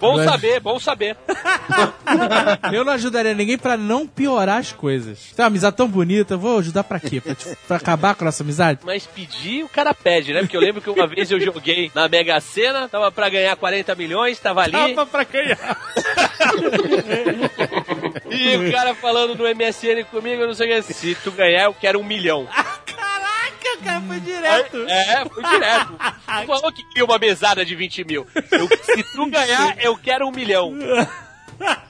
[0.00, 1.16] Bom Mas- saber, bom saber.
[2.72, 5.05] Eu não ajudaria ninguém pra não piorar as coisas.
[5.14, 7.20] Tem uma amizade tão bonita, eu vou ajudar pra quê?
[7.20, 8.80] Pra, te- pra acabar com a nossa amizade?
[8.84, 10.40] Mas pedir, o cara pede, né?
[10.40, 13.94] Porque eu lembro que uma vez eu joguei na Mega Sena, tava pra ganhar 40
[13.94, 14.72] milhões, tava ali.
[14.94, 15.78] Tapa pra ganhar.
[18.30, 20.92] E o cara falando no MSN comigo, eu não sei o que.
[20.92, 22.46] Se tu ganhar, eu quero um milhão.
[22.46, 24.76] Caraca, cara, foi direto.
[24.88, 25.96] É, foi direto.
[26.26, 28.26] Tu falou que queria uma mesada de 20 mil.
[28.50, 30.74] Eu- se tu ganhar, eu quero um milhão.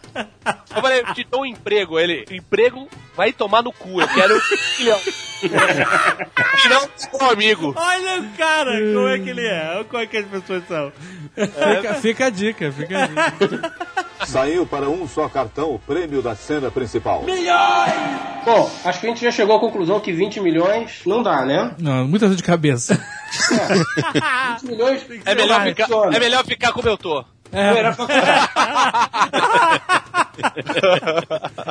[0.75, 1.99] Eu falei, te dou um emprego.
[1.99, 4.41] Ele, emprego vai tomar no cu, eu quero um
[4.79, 4.99] milhão.
[5.43, 6.89] E não
[7.19, 7.75] meu amigo.
[7.77, 9.71] Olha o cara, como é que ele é?
[9.75, 10.93] Olha como é que as pessoas são.
[11.35, 13.75] Fica, fica a dica, fica a dica.
[14.27, 17.23] Saiu para um só cartão o prêmio da cena principal.
[18.45, 21.75] Bom, acho que a gente já chegou à conclusão que 20 milhões não dá, né?
[21.79, 22.95] Não, muita dor de cabeça.
[24.63, 27.25] 20 milhões É melhor, ficar, é melhor ficar como eu tô.
[27.53, 27.75] É.
[27.75, 29.97] Melhor ficar-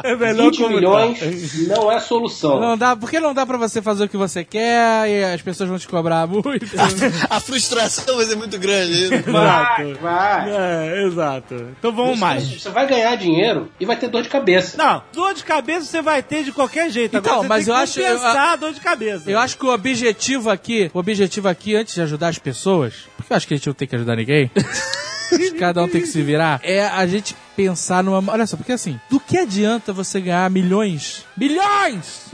[0.04, 2.60] É melhor 20 como milhões não é solução.
[2.60, 5.70] Não dá, porque não dá pra você fazer o que você quer e as pessoas
[5.70, 6.66] vão te cobrar muito.
[7.30, 9.08] A frustração vai ser muito grande.
[9.32, 10.50] Vai, vai.
[10.52, 11.68] É, exato.
[11.78, 12.48] Então vamos mais.
[12.62, 14.78] Você vai ganhar dinheiro e vai ter dor de cabeça.
[14.78, 17.16] Não, dor de cabeça você vai ter de qualquer jeito.
[17.18, 18.00] Então, Agora você mas tem eu que acho-
[18.36, 19.30] eu- a dor de cabeça.
[19.32, 23.32] Eu acho que o objetivo aqui, o objetivo aqui, antes de ajudar as pessoas, porque
[23.32, 24.50] eu acho que a gente não tem que ajudar ninguém,
[25.60, 28.32] cada um tem que se virar, é a gente pensar numa.
[28.32, 31.26] Olha só, porque assim, do que adianta você ganhar milhões?
[31.38, 32.28] Milhões!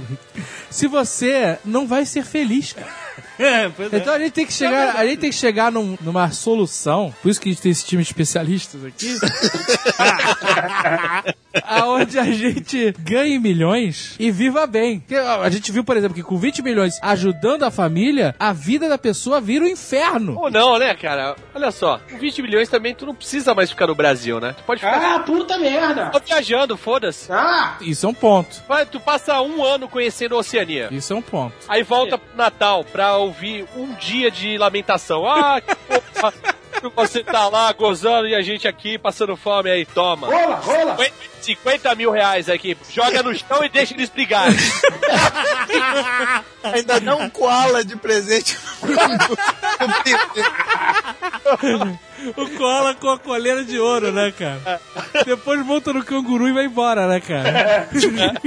[0.70, 2.92] se você não vai ser feliz, cara.
[3.38, 3.96] É, pois é.
[3.96, 7.14] Então a gente tem que chegar, a gente tem que chegar num- numa solução.
[7.22, 9.16] Por isso que a gente tem esse time de especialistas aqui.
[11.64, 15.00] aonde a gente ganhe milhões e viva bem.
[15.00, 18.88] Porque, a gente viu, por exemplo, que com 20 milhões ajudando a família, a vida
[18.88, 20.38] da pessoa vira um inferno.
[20.38, 21.36] Ou não, né, cara?
[21.54, 24.54] Olha só, com 20 milhões também tu não precisa mais ficar no Brasil, né?
[24.56, 26.10] Tu pode ficar Ah, puta merda!
[26.12, 27.30] só viajando, foda-se.
[27.30, 27.76] Ah!
[27.80, 28.62] Isso é um ponto.
[28.68, 30.88] Vai, tu passa um ano conhecendo a Oceania.
[30.90, 31.54] Isso é um ponto.
[31.68, 35.26] Aí volta pro Natal pra ouvir um dia de lamentação.
[35.26, 36.32] Ah, que porra.
[36.90, 40.26] Você tá lá gozando e a gente aqui passando fome aí, toma.
[40.26, 40.96] Rola, rola!
[40.96, 42.76] 50, 50 mil reais aqui.
[42.90, 44.56] Joga no chão e deixa eles brigarem.
[46.62, 48.56] Ainda dá um koala de presente.
[52.36, 54.80] O koala com a coleira de ouro, né, cara?
[55.26, 57.88] Depois monta no canguru e vai embora, né, cara?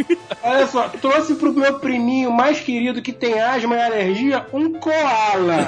[0.42, 5.68] Olha só, trouxe pro meu priminho mais querido que tem asma e alergia um koala.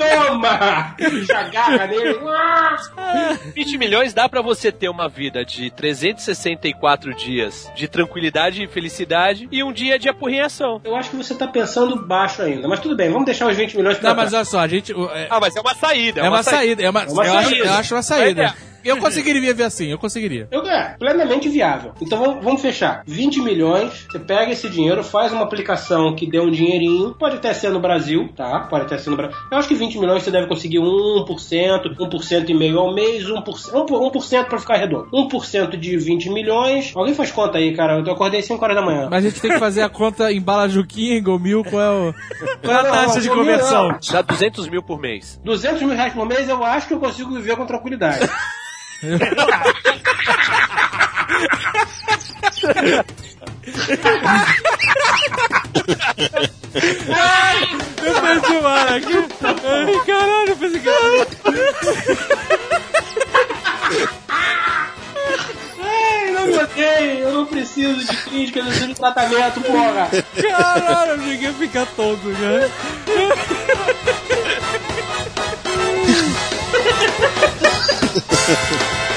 [0.00, 0.96] Toma!
[1.28, 2.18] Já agarra nele.
[3.54, 9.48] 20 milhões dá pra você ter uma vida de 364 dias de tranquilidade e felicidade
[9.50, 10.80] e um dia de apurrinhação.
[10.84, 13.76] Eu acho que você tá pensando baixo ainda, mas tudo bem, vamos deixar os 20
[13.76, 14.92] milhões pra Não, mas olha só, a gente.
[14.92, 16.20] É, Ah, mas é uma saída.
[16.20, 17.64] é uma saída, é uma, uma eu, Acho, saída.
[17.66, 18.54] eu acho uma É, saída.
[18.84, 20.48] Eu conseguiria viver assim, eu conseguiria.
[20.50, 21.92] Eu, é, plenamente viável.
[22.00, 23.02] Então vamos, vamos fechar.
[23.06, 27.52] 20 milhões, você pega esse dinheiro, faz uma aplicação que dê um dinheirinho, pode até
[27.52, 28.60] ser no Brasil, tá?
[28.60, 29.36] Pode até ser no Brasil.
[29.50, 31.26] Eu acho que 20 milhões você deve conseguir 1%,
[31.96, 35.08] 1% e meio ao mês, 1%, 1% pra ficar redondo.
[35.10, 36.92] 1% de 20 milhões.
[36.94, 37.98] Alguém faz conta aí, cara.
[37.98, 39.08] Eu acordei 5 horas da manhã.
[39.10, 41.90] Mas a gente tem que fazer a conta em bala Juquinha, em Gomil, qual é,
[41.90, 42.14] o,
[42.62, 43.98] qual é a taxa não, de conversão?
[44.10, 45.40] Dá 200 mil por mês.
[45.44, 48.28] 200 mil reais por mês, eu acho que eu consigo viver com tranquilidade.
[49.02, 49.18] Eu
[58.20, 59.14] pensei, mano, aqui.
[59.64, 60.88] Ai, caralho, eu pensei que.
[65.82, 70.10] Ai, não me odeiem, eu não preciso de crítica, eu preciso de tratamento, porra.
[70.40, 72.70] Caralho, eu cheguei a ficar tonto, cara.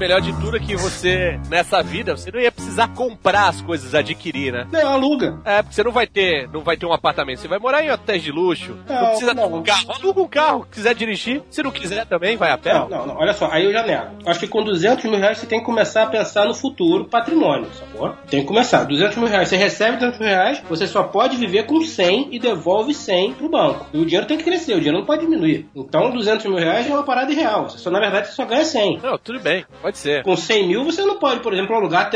[0.00, 2.50] melhor de tudo é que você, nessa vida, você não ia
[2.80, 4.66] precisar comprar as coisas, adquirir, né?
[4.72, 5.38] Não, aluga.
[5.44, 7.90] É, porque você não vai ter, não vai ter um apartamento, você vai morar em
[7.90, 8.76] hotéis de luxo.
[8.88, 9.92] Não, Não, precisa ter um carro.
[9.92, 11.42] Aluga um carro, quiser dirigir.
[11.50, 12.72] Se não quiser também, vai a pé.
[12.74, 14.10] Não, não, não, olha só, aí eu já nego.
[14.24, 17.68] Acho que com 200 mil reais você tem que começar a pensar no futuro patrimônio,
[17.72, 18.14] sacou?
[18.30, 18.84] Tem que começar.
[18.84, 22.38] 200 mil reais, você recebe 200 mil reais, você só pode viver com 100 e
[22.38, 23.86] devolve 100 pro banco.
[23.92, 25.68] E o dinheiro tem que crescer, o dinheiro não pode diminuir.
[25.74, 27.68] Então 200 mil reais é uma parada irreal.
[27.68, 29.00] Você só, na verdade, você só ganha 100.
[29.02, 30.22] Não, tudo bem, pode ser.
[30.22, 32.10] Com 100 mil, você não pode, por exemplo, alugar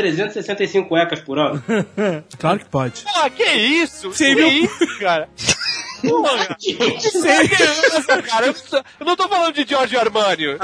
[0.55, 1.63] 365 cuecas por ano.
[2.39, 3.01] Claro que pode.
[3.03, 4.09] Porra, que isso?
[4.11, 5.29] Que mil- isso, cara?
[6.01, 7.21] Porra, que isso,
[8.27, 8.47] cara?
[8.47, 8.55] Eu,
[8.99, 10.57] eu não tô falando de Giorgio Armani.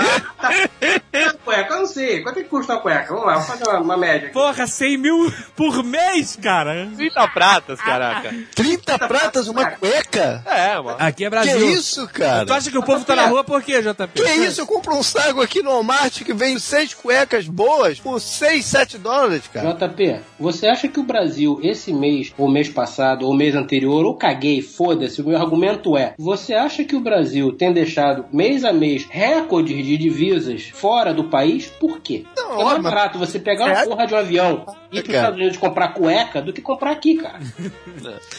[1.43, 2.21] cueca, eu não sei.
[2.21, 3.13] Quanto é que custa uma cueca?
[3.13, 4.33] Vamos lá, vamos fazer uma, uma média aqui.
[4.33, 6.89] Porra, 100 mil por mês, cara.
[6.95, 8.33] 30 pratas, caraca.
[8.55, 10.43] 30 pratas uma cueca?
[10.45, 10.97] É, mano.
[10.99, 11.71] Aqui é Que Brasil.
[11.71, 12.45] isso, cara?
[12.45, 14.07] Tu acha que o povo tá na rua por quê, JP?
[14.21, 14.61] Que isso?
[14.61, 18.97] Eu compro um saco aqui no Walmart que vem seis cuecas boas por 6, 7
[18.97, 19.73] dólares, cara.
[19.73, 24.15] JP, você acha que o Brasil, esse mês, ou mês passado, ou mês anterior, ou
[24.15, 28.73] caguei, foda-se, o meu argumento é: você acha que o Brasil tem deixado mês a
[28.73, 31.67] mês recordes de divisas fora do país?
[31.67, 32.23] Por quê?
[32.35, 33.85] Não, é mais barato você pegar uma É.
[33.85, 35.17] porra de um avião ir pros Cara.
[35.19, 37.39] Estados Unidos comprar cueca do que comprar aqui, cara.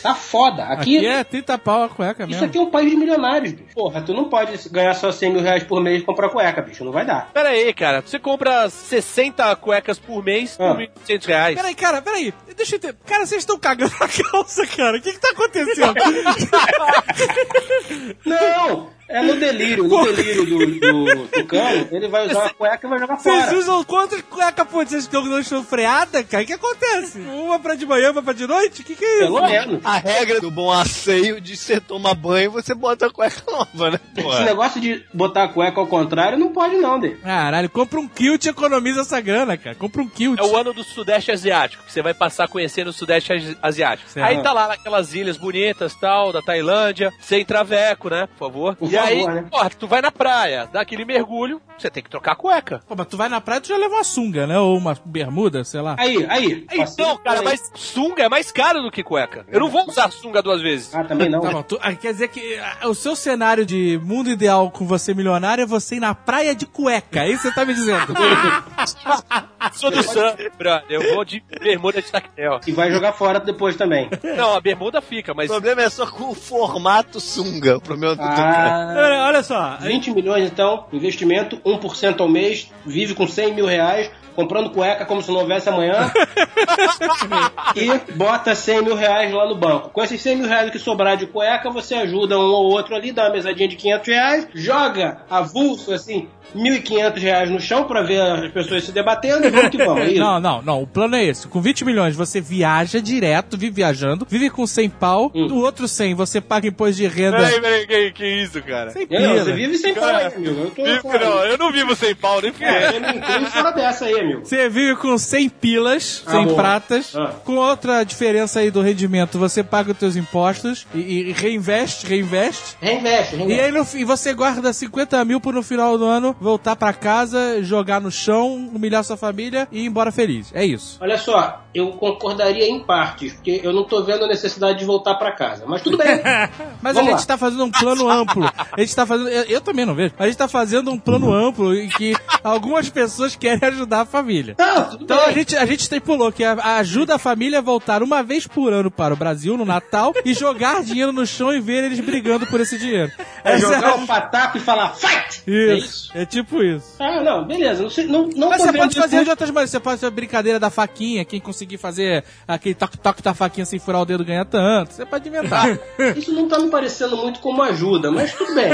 [0.03, 0.65] tá foda.
[0.65, 2.47] Aqui, Aqui é 30 pau a cueca isso mesmo.
[2.47, 3.75] aqui é um país de milionários, bicho.
[3.75, 6.85] Porra, tu não pode ganhar só 100 mil reais por mês e comprar cueca, bicho.
[6.85, 7.31] Não vai dar.
[7.33, 8.03] Pera aí, cara.
[8.03, 10.75] Você compra 60 cuecas por mês Ah.
[10.75, 11.57] por 1.800 reais.
[11.57, 12.35] Peraí, cara, peraí.
[12.57, 12.97] Deixa eu entender.
[13.07, 14.99] Cara, vocês estão cagando a calça, cara.
[14.99, 15.95] O que que tá acontecendo?
[18.25, 18.91] Não!
[19.13, 20.67] É no delírio, no delírio do,
[21.15, 23.59] do Tucano, ele vai usar a cueca e vai jogar Vocês fora.
[23.59, 24.79] usam quantas cuecas, pô?
[24.85, 26.43] Vocês estão não estão freada, cara?
[26.43, 27.19] O que acontece?
[27.19, 28.81] Uma pra de manhã, uma pra de noite?
[28.81, 29.33] O que que é isso?
[29.33, 29.81] Pelo menos.
[29.85, 34.01] A regra do bom asseio de você tomar banho, você bota a cueca nova, né?
[34.17, 37.11] Esse negócio de botar a cueca ao contrário não pode não, Dê.
[37.11, 39.77] Caralho, compra um kilt e economiza essa grana, cara.
[39.77, 40.39] Compra um kilt.
[40.39, 44.11] É o ano do Sudeste Asiático, que você vai passar conhecendo o Sudeste Asi- Asiático.
[44.11, 44.27] Certo.
[44.27, 48.77] Aí tá lá naquelas ilhas bonitas, tal, da Tailândia, sem traveco, né, por favor.
[48.77, 49.45] Por e aí, né?
[49.51, 52.81] porra, tu vai na praia, dá aquele mergulho, você tem que trocar a cueca.
[52.87, 54.59] Pô, mas tu vai na praia, tu já leva uma sunga, né?
[54.59, 55.97] Ou uma bermuda, sei lá.
[55.99, 56.67] Aí, aí.
[56.73, 59.45] Então, cara, mas sunga é mais caro do que cueca.
[59.49, 60.95] Eu não vou usar sunga duas vezes.
[60.95, 61.41] Ah, também não.
[61.41, 64.87] Tá bom, tu- ah, quer dizer que ah, o seu cenário de mundo ideal com
[64.87, 67.21] você milionário é você ir na praia de cueca.
[67.21, 68.13] É isso que você tá me dizendo.
[69.73, 70.85] Sou do Sam, brother.
[70.89, 72.61] Eu vou de bermuda de tactel.
[72.67, 74.09] E vai jogar fora depois também.
[74.37, 77.77] Não, a bermuda fica, mas O problema é só com o formato sunga.
[77.77, 78.39] O problema do Tucano.
[78.39, 79.77] Ah, olha, olha só.
[79.81, 85.23] 20 milhões então, investimento, 1% ao mês, vive com 100 mil reais, comprando cueca como
[85.23, 86.11] se não houvesse amanhã.
[87.77, 89.91] e bota 100 mil reais lá no banco.
[89.91, 93.13] Com esses 100 mil reais que sobrar de cueca, você ajuda um ou outro ali,
[93.13, 98.21] dá uma mesadinha de 500 reais, joga avulso assim, 1.500 reais no chão pra ver
[98.21, 100.03] as pessoas se debatendo e vamos que vamos.
[100.03, 100.13] É.
[100.19, 100.83] Não, não, não.
[100.83, 101.49] O plano é esse.
[101.49, 105.31] Com 20 milhões você viaja direto, vive viajando, vive com 100 pau.
[105.35, 105.47] Hum.
[105.47, 107.39] Do outro 100 você paga imposto de renda.
[107.39, 108.91] Peraí, peraí, que, que isso, cara?
[108.91, 109.45] 100 Eu não, pila.
[109.45, 110.61] você vive sem pau aí, amigo.
[110.61, 111.25] Eu tô Vivo- fora.
[111.25, 112.97] não, eu não vivo sem pau, nem É, fui.
[112.97, 114.41] eu não tenho fora dessa aí, amigo.
[114.45, 116.57] Você vive com 100 pilas, Ah, 100 boa.
[116.57, 117.15] pratas.
[117.17, 117.33] Ah.
[117.45, 122.77] Com outra diferença aí do rendimento, você paga os teus impostos e, e reinveste, reinveste.
[122.81, 123.65] Reinveste, E reinveste.
[123.65, 127.63] aí no, e você guarda 50 mil pro no final do ano voltar pra casa,
[127.63, 130.51] jogar no chão, humilhar sua família e ir embora feliz.
[130.55, 130.99] É isso.
[131.01, 135.15] Olha só, eu concordaria em partes, porque eu não tô vendo a necessidade de voltar
[135.17, 135.65] pra casa.
[135.67, 136.21] Mas tudo bem.
[136.83, 137.27] Mas Vamos a gente lá.
[137.27, 138.45] tá fazendo um plano amplo.
[138.73, 139.29] A gente tá fazendo.
[139.29, 140.15] Eu, eu também não vejo.
[140.19, 144.55] A gente tá fazendo um plano amplo em que algumas pessoas querem ajudar a família.
[144.59, 145.27] Não, Então bem.
[145.27, 148.91] a gente, a gente estipulou que ajuda a família a voltar uma vez por ano
[148.91, 152.61] para o Brasil, no Natal, e jogar dinheiro no chão e ver eles brigando por
[152.61, 153.11] esse dinheiro.
[153.45, 155.43] É Essa jogar a- o pataco e falar fight!
[155.47, 155.87] É Isso.
[155.87, 156.13] isso?
[156.15, 156.95] É tipo isso.
[157.01, 157.83] Ah, não, beleza.
[158.07, 159.25] Não, não, não Mas você pode fazer isso.
[159.25, 159.71] de outras maneiras.
[159.71, 161.25] Você pode fazer a brincadeira da faquinha.
[161.25, 164.93] Quem conseguir fazer aquele toque-toque da faquinha sem furar o dedo ganha tanto.
[164.93, 165.67] Você pode inventar.
[166.17, 168.71] Isso não tá me parecendo muito como ajuda, mas tudo bem.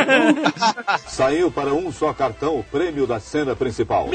[1.07, 4.09] Saiu para um só cartão o prêmio da cena principal.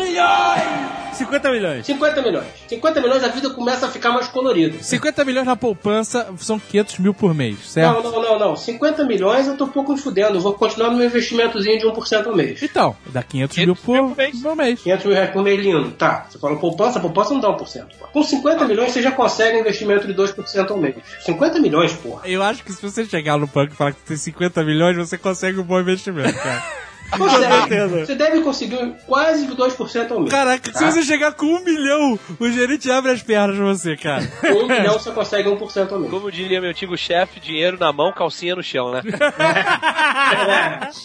[1.14, 1.86] 50 milhões.
[1.86, 2.48] 50 milhões.
[2.68, 4.82] 50 milhões a vida começa a ficar mais colorida.
[4.82, 8.04] 50 milhões na poupança são 500 mil por mês, certo?
[8.04, 8.56] Não, não, não, não.
[8.56, 10.38] 50 milhões eu tô um pouco me fudendo.
[10.38, 12.62] Eu vou continuar no meu investimentozinho de 1% ao mês.
[12.62, 14.42] Então, dá 500 mil 500 por, mil por mês.
[14.42, 14.82] por mês.
[14.82, 15.92] 500 mil reais por mês lindo.
[15.92, 17.86] Tá, você fala poupança, poupança não dá 1%.
[18.00, 18.08] Pô.
[18.08, 20.96] Com 50 milhões você já consegue um investimento de 2% ao mês.
[21.26, 22.28] 50 milhões, porra.
[22.28, 25.18] Eu acho que se você chegar no banco e falar que tem 50 milhões, você
[25.18, 26.64] consegue um bom investimento, cara.
[27.18, 28.06] Consegue.
[28.06, 30.32] Você deve conseguir quase 2% ao mês.
[30.32, 30.92] Caraca, se Tá?
[30.92, 34.26] você chegar com um milhão, o gerente abre as pernas pra você, cara.
[34.42, 36.12] Com 1 milhão você consegue 1% ao mês.
[36.12, 39.02] Como diria meu antigo chefe, dinheiro na mão, calcinha no chão, né?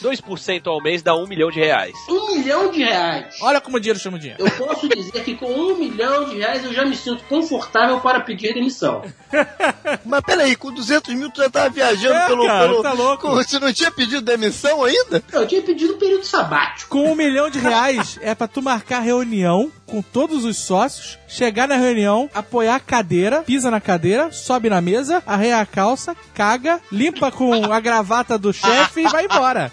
[0.03, 1.93] 2% ao mês dá um milhão de reais.
[2.09, 3.37] 1 milhão de reais.
[3.43, 4.43] Olha como o dinheiro chama o dinheiro.
[4.45, 8.21] Eu posso dizer que com 1 milhão de reais eu já me sinto confortável para
[8.21, 9.03] pedir demissão.
[10.05, 13.29] Mas peraí, com 200 mil tu já tava viajando É, pelo, cara, pelo- tá louco.
[13.31, 15.23] Você não tinha pedido demissão ainda?
[15.33, 16.91] Eu tinha pedido um período sabático.
[16.91, 21.69] Com um milhão de reais é pra tu marcar reunião com todos os sócios, chegar
[21.69, 26.81] na reunião, apoiar a cadeira, pisa na cadeira, sobe na mesa, arreia a calça, caga,
[26.91, 29.71] limpa com a gravata do chefe e vai embora.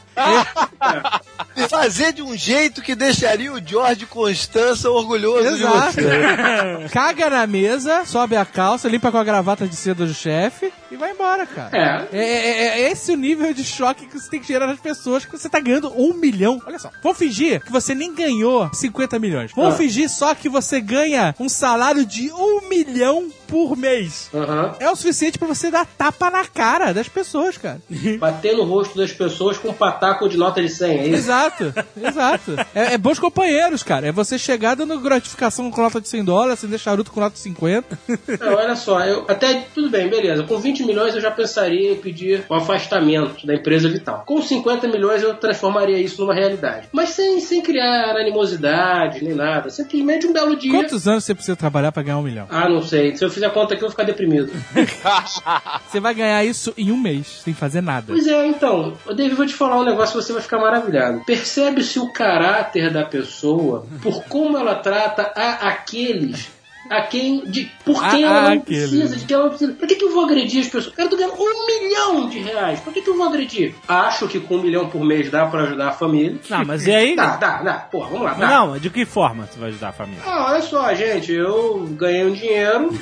[1.56, 5.94] E fazer de um jeito que deixaria o George Constança orgulhoso de Exato.
[5.94, 6.90] você.
[6.92, 10.96] Caga na mesa, sobe a calça, limpa com a gravata de seda do chefe e
[10.96, 12.08] vai embora, cara.
[12.12, 12.18] É.
[12.18, 15.26] É, é- é esse o nível de choque que você tem que gerar nas pessoas
[15.26, 16.62] que você tá ganhando um milhão.
[16.66, 16.90] Olha só.
[17.02, 19.52] Vamos fingir que você nem ganhou 50 milhões.
[19.56, 19.78] Vamos Ah.
[19.78, 24.30] fingir só que você ganha um salário de um milhão por mês.
[24.34, 24.76] Aham.
[24.80, 27.80] É o suficiente pra você dar tapa na cara das pessoas, cara.
[28.20, 31.16] Bater no rosto das pessoas com um pataco de nota de 100, é isso?
[31.16, 32.56] Exato, exato.
[32.74, 34.08] É, é bons companheiros, cara.
[34.08, 37.40] É você chegar dando gratificação com nota de 100 dólares, acender charuto com nota de
[37.40, 38.00] 50.
[38.40, 40.44] Não, olha só, eu até tudo bem, beleza.
[40.44, 44.24] Com 20 milhões eu já pensaria em pedir o afastamento da empresa vital.
[44.26, 46.88] Com 50 milhões eu transformaria isso numa realidade.
[46.92, 49.70] Mas sem, sem criar animosidade nem nada.
[49.70, 50.72] Simplesmente um belo dia.
[50.72, 52.48] Quantos anos você precisa trabalhar pra ganhar um milhão?
[52.50, 53.16] Ah, não sei.
[53.16, 54.52] Se eu fizer conta aqui, eu vou ficar deprimido.
[55.88, 58.08] Você vai ganhar isso em um mês, sem fazer nada.
[58.08, 61.24] Pois é, então, eu David, vou te falar um negócio você vai ficar maravilhado.
[61.26, 66.55] Percebe-se o caráter da pessoa por como ela trata a aqueles
[66.90, 68.80] a quem, de, por Ah, quem ela ah, não aquele.
[68.80, 69.74] precisa, de quem ela não precisa.
[69.74, 70.96] Pra que, que eu vou agredir as pessoas?
[70.96, 72.80] Cara, eu tô ganhando um milhão de reais.
[72.80, 73.74] Pra que, que eu vou agredir?
[73.88, 76.38] Acho que com um milhão por mês dá pra ajudar a família.
[76.50, 77.16] Não, mas e aí?
[77.16, 77.74] Dá, dá, dá.
[77.74, 78.34] Porra, vamos lá.
[78.34, 78.48] Dá.
[78.48, 80.22] Não, de que forma você vai ajudar a família?
[80.26, 82.90] Ah, olha só, gente, eu ganhei um dinheiro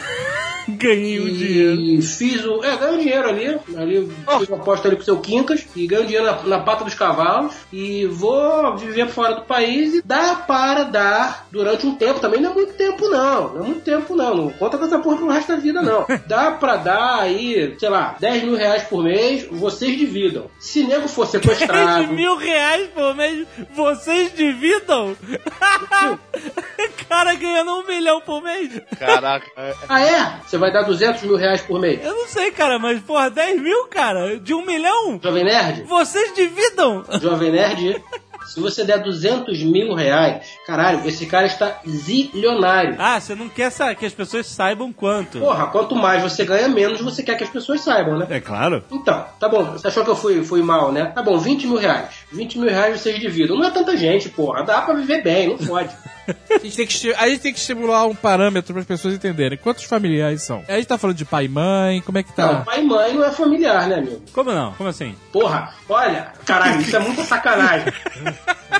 [0.65, 2.01] Ganhei o e dinheiro.
[2.01, 2.64] fiz o.
[2.64, 3.60] É, ganhei um dinheiro ali.
[3.76, 6.60] Ali fiz uma aposta ali com o seu Quincas e ganhei um dinheiro na, na
[6.64, 11.95] pata dos cavalos e vou viver fora do país e dá para dar durante um
[11.95, 12.22] tempo.
[12.22, 13.53] Também não é muito tempo, não.
[13.53, 14.35] Não é muito tempo, não.
[14.35, 16.05] Não conta com essa porra pro resto da vida, não.
[16.27, 20.49] Dá pra dar aí, sei lá, 10 mil reais por mês, vocês dividam.
[20.59, 22.07] Se nego for 10 sequestrado.
[22.13, 25.15] mil reais por mês, vocês dividam?
[27.09, 28.81] Cara ganhando um milhão por mês?
[28.97, 29.45] Caraca.
[29.87, 30.39] Ah, é?
[30.45, 32.03] Você vai dar 200 mil reais por mês?
[32.03, 34.39] Eu não sei, cara, mas porra, 10 mil, cara?
[34.39, 35.19] De um milhão?
[35.21, 35.83] Jovem Nerd?
[35.83, 37.03] Vocês dividam?
[37.21, 38.01] Jovem Nerd,
[38.45, 42.95] se você der 200 mil reais, caralho, esse cara está zilionário.
[42.99, 45.39] Ah, você não quer que as pessoas saibam quanto.
[45.39, 48.27] Porra, quanto mais você ganha, menos você quer que as pessoas saibam, né?
[48.29, 48.83] É claro.
[48.91, 51.05] Então, tá bom, você achou que eu fui, fui mal, né?
[51.05, 52.09] Tá bom, 20 mil reais.
[52.31, 53.57] 20 mil reais vocês dividam.
[53.57, 54.63] Não é tanta gente, porra.
[54.63, 55.89] Dá pra viver bem, não pode.
[56.49, 59.57] A gente, tem que, a gente tem que estimular um parâmetro para as pessoas entenderem.
[59.57, 60.63] Quantos familiares são?
[60.67, 62.61] A gente tá falando de pai e mãe, como é que Não, tá?
[62.61, 64.21] pai e mãe não é familiar, né, amigo?
[64.31, 64.73] Como não?
[64.73, 65.15] Como assim?
[65.31, 67.93] Porra, olha, caralho, isso é muita sacanagem.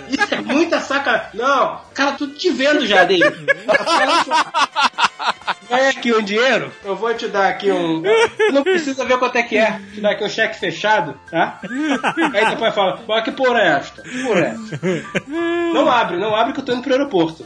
[0.10, 1.30] Isso é muita sacanagem.
[1.36, 3.20] Não, cara, tô te vendo já, Dei.
[5.76, 8.02] Ganha aqui um dinheiro, eu vou te dar aqui um.
[8.54, 9.80] Não precisa ver quanto é que é.
[9.94, 11.60] Te dar aqui um cheque fechado, tá?
[12.34, 14.02] Aí depois fala, mas que porra é esta?
[14.04, 14.80] Que porra é esta?
[15.74, 17.44] Não abre, não abre que eu tô indo pro aeroporto.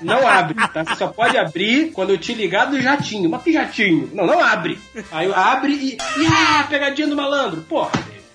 [0.00, 0.84] Não abre, tá?
[0.84, 3.28] Você só pode abrir quando eu te ligar do jatinho.
[3.28, 4.08] Mas que jatinho?
[4.14, 4.78] Não, não abre.
[5.10, 5.94] Aí abre e.
[5.94, 7.62] e ah, pegadinha do malandro.
[7.62, 7.90] Porra,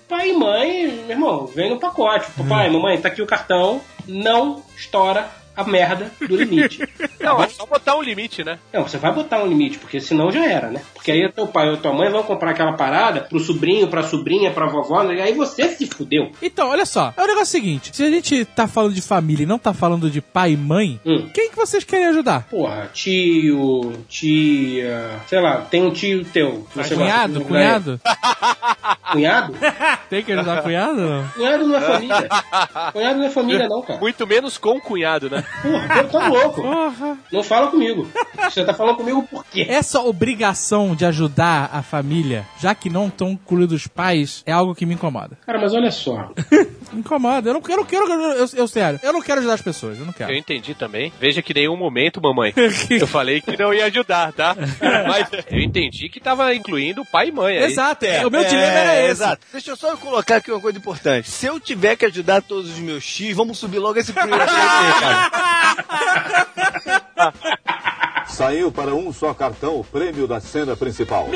[0.06, 2.30] pai e mãe, meu irmão, vem no pacote.
[2.32, 3.80] Papai, mamãe, tá aqui o cartão.
[4.06, 6.86] Não estoura a merda do limite.
[7.20, 8.58] Não, é só botar um limite, né?
[8.72, 10.82] Não, você vai botar um limite, porque senão já era, né?
[10.92, 14.50] Porque aí teu pai ou tua mãe vão comprar aquela parada pro sobrinho, pra sobrinha,
[14.50, 15.14] pra vovó, né?
[15.16, 16.30] e aí você se fudeu.
[16.42, 17.14] Então, olha só.
[17.16, 20.10] É o negócio seguinte: se a gente tá falando de família e não tá falando
[20.10, 21.28] de pai e mãe, Hum.
[21.32, 22.46] quem que vocês querem ajudar?
[22.50, 26.66] Porra, tio, tia, sei lá, tem um tio teu.
[26.72, 27.32] que você Cunhado?
[27.34, 28.00] gosta, Cunhado?
[29.12, 29.54] Cunhado?
[30.10, 31.28] Tem que ajudar cunhado não?
[31.28, 32.28] Cunhado não é família.
[32.92, 34.00] Cunhado não é família, não, cara.
[34.00, 35.43] Muito menos com o cunhado, né?
[35.62, 36.62] Porra, tá louco.
[36.62, 37.18] Porra.
[37.32, 38.08] Não fala comigo.
[38.44, 39.66] Você tá falando comigo por quê?
[39.68, 44.74] Essa obrigação de ajudar a família, já que não estão incluídos os pais, é algo
[44.74, 45.38] que me incomoda.
[45.46, 46.30] Cara, mas olha só.
[46.92, 47.50] Me incomoda.
[47.50, 50.04] Eu não quero, eu, quero eu, eu, sério, eu não quero ajudar as pessoas, eu
[50.04, 50.32] não quero.
[50.32, 51.12] Eu entendi também.
[51.20, 52.52] Veja que nenhum momento, mamãe,
[52.90, 54.54] eu falei que não ia ajudar, tá?
[55.08, 57.64] Mas eu entendi que tava incluindo pai e mãe aí.
[57.64, 59.10] Exato, o meu dilema era esse.
[59.10, 59.46] Exato.
[59.52, 61.30] Deixa eu só colocar aqui uma coisa importante.
[61.30, 65.30] Se eu tiver que ajudar todos os meus X, vamos subir logo esse primeiro cara.
[68.26, 71.28] Saiu para um só cartão o prêmio da cena principal.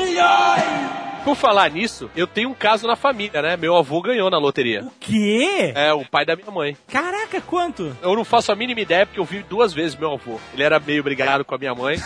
[1.23, 3.57] Por falar nisso, eu tenho um caso na família, né?
[3.57, 4.83] Meu avô ganhou na loteria.
[4.83, 5.73] O quê?
[5.75, 6.77] É, o pai da minha mãe.
[6.87, 7.95] Caraca, quanto?
[8.01, 10.39] Eu não faço a mínima ideia porque eu vi duas vezes meu avô.
[10.53, 11.97] Ele era meio brigado com a minha mãe.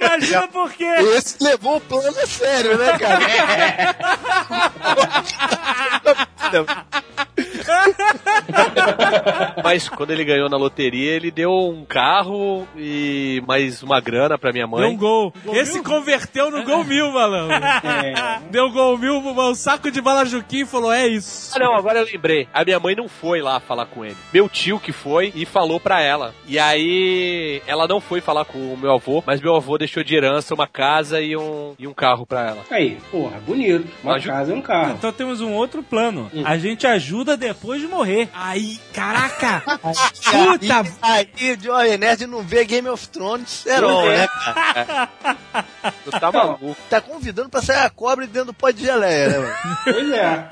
[0.00, 0.84] Imagina por quê?
[1.16, 3.94] Esse levou o plano a sério, né, cara?
[9.62, 14.52] Mas quando ele ganhou na loteria, ele deu um carro e mais uma grana pra
[14.52, 14.96] minha Deu um mãe.
[14.96, 15.32] gol.
[15.52, 17.54] Esse converteu no gol mil, malandro.
[17.54, 21.52] É, Deu gol mil, um saco de bala Juquim e falou: é isso.
[21.54, 22.48] Ah, não, agora eu lembrei.
[22.52, 24.16] A minha mãe não foi lá falar com ele.
[24.32, 26.34] Meu tio que foi e falou pra ela.
[26.46, 30.14] E aí, ela não foi falar com o meu avô, mas meu avô deixou de
[30.14, 32.62] herança uma casa e um, e um carro pra ela.
[32.70, 33.86] Aí, porra, bonito.
[34.02, 34.92] Uma casa é um carro.
[34.92, 36.30] Então temos um outro plano.
[36.44, 38.28] A gente ajuda depois de morrer.
[38.34, 39.62] Aí, caraca!
[39.80, 40.84] Puta!
[41.02, 45.08] Aí, aí Joy Nerd não vê Game of Thrones herói, né, cara?
[46.04, 46.76] Tu tá maluco.
[46.88, 49.78] Tá convidando pra sair a cobra dentro do pó de geleia, né, mano?
[49.84, 50.48] Pois é.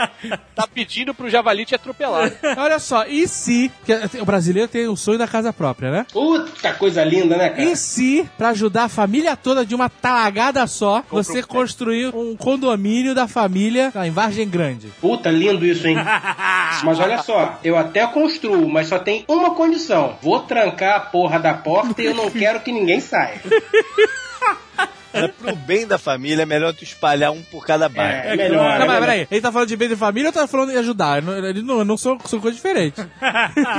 [0.54, 2.32] Tá pedindo pro javali te atropelar.
[2.56, 3.70] Olha só, e se.
[3.78, 6.06] porque o brasileiro tem o sonho da casa própria, né?
[6.12, 7.62] Puta coisa linda, né, cara?
[7.62, 13.14] E se, pra ajudar a família toda de uma talagada só, você construir um condomínio
[13.14, 14.88] da família lá em Vargem Grande?
[15.00, 15.96] Puta, lindo isso, hein?
[16.84, 20.16] Mas olha só, eu até construo, mas só tem uma condição.
[20.20, 23.40] Vou trancar a porra da porta e eu não quero que ninguém saia.
[25.12, 28.28] Cara, pro bem da família, é melhor tu espalhar um por cada bairro.
[28.28, 28.78] É, melhor.
[28.78, 30.78] Não, é mas peraí, ele tá falando de bem de família ou tá falando de
[30.78, 31.22] ajudar?
[31.22, 33.04] Não, ele não, não são, são coisas diferentes.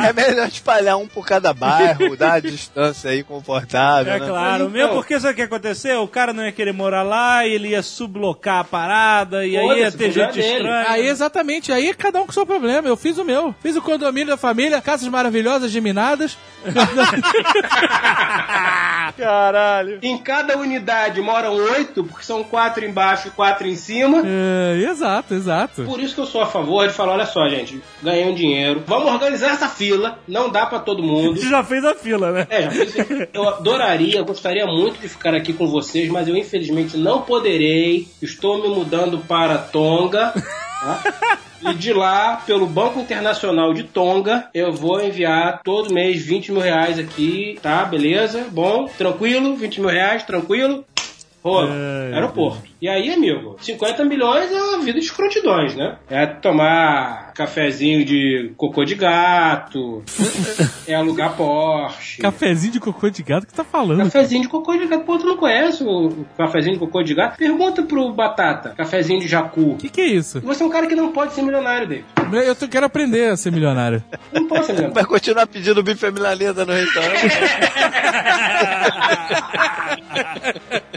[0.04, 4.14] É melhor espalhar um por cada bairro, dar a distância aí confortável.
[4.14, 4.28] É né?
[4.28, 6.04] claro, mesmo então- porque sabe o que aconteceu?
[6.04, 9.92] O cara não ia querer morar lá, ele ia sublocar a parada, e aí ia
[9.92, 10.58] ter gente é dele.
[10.58, 10.86] estranha.
[10.90, 12.88] Aí, exatamente, aí é cada um com o seu problema.
[12.88, 13.54] Eu fiz o meu.
[13.62, 16.38] Fiz o condomínio da família, casas maravilhosas, geminadas.
[19.18, 20.00] Caralho.
[20.02, 24.22] Em cada unidade moram oito, porque são quatro embaixo e quatro em cima.
[24.26, 25.84] É, exato, exato.
[25.84, 28.84] Por isso que eu sou a favor de falar, olha só, gente, ganhei um dinheiro,
[28.86, 31.40] vamos organizar essa fila, não dá pra todo mundo.
[31.40, 32.48] Você já fez a fila, né?
[32.50, 32.94] É, já fiz
[33.34, 38.08] eu adoraria, eu gostaria muito de ficar aqui com vocês, mas eu infelizmente não poderei.
[38.22, 40.34] Estou me mudando para Tonga.
[40.34, 41.02] tá?
[41.66, 46.62] E de lá, pelo Banco Internacional de Tonga, eu vou enviar todo mês 20 mil
[46.62, 47.86] reais aqui, tá?
[47.86, 48.48] Beleza?
[48.52, 50.84] Bom, tranquilo, 20 mil reais, tranquilo.
[51.44, 51.74] Rola,
[52.14, 52.73] aeroporto.
[52.84, 55.96] E aí, amigo, 50 milhões é uma vida de escrotidões, né?
[56.10, 60.04] É tomar cafezinho de cocô de gato,
[60.86, 62.22] é alugar Porsche.
[62.22, 64.04] Cafezinho de cocô de gato que tá falando.
[64.04, 65.06] Cafezinho de cocô de gato.
[65.06, 67.38] Pô, tu não conhece o cafezinho de cocô de gato?
[67.38, 68.74] Pergunta pro Batata.
[68.76, 69.62] Cafezinho de jacu.
[69.62, 70.42] O que, que é isso?
[70.42, 72.06] Você é um cara que não pode ser milionário, David.
[72.46, 74.04] Eu tô- quero aprender a ser milionário.
[74.34, 74.94] Não pode ser milionário.
[74.96, 77.28] Vai continuar pedindo bife milanesa no restaurante?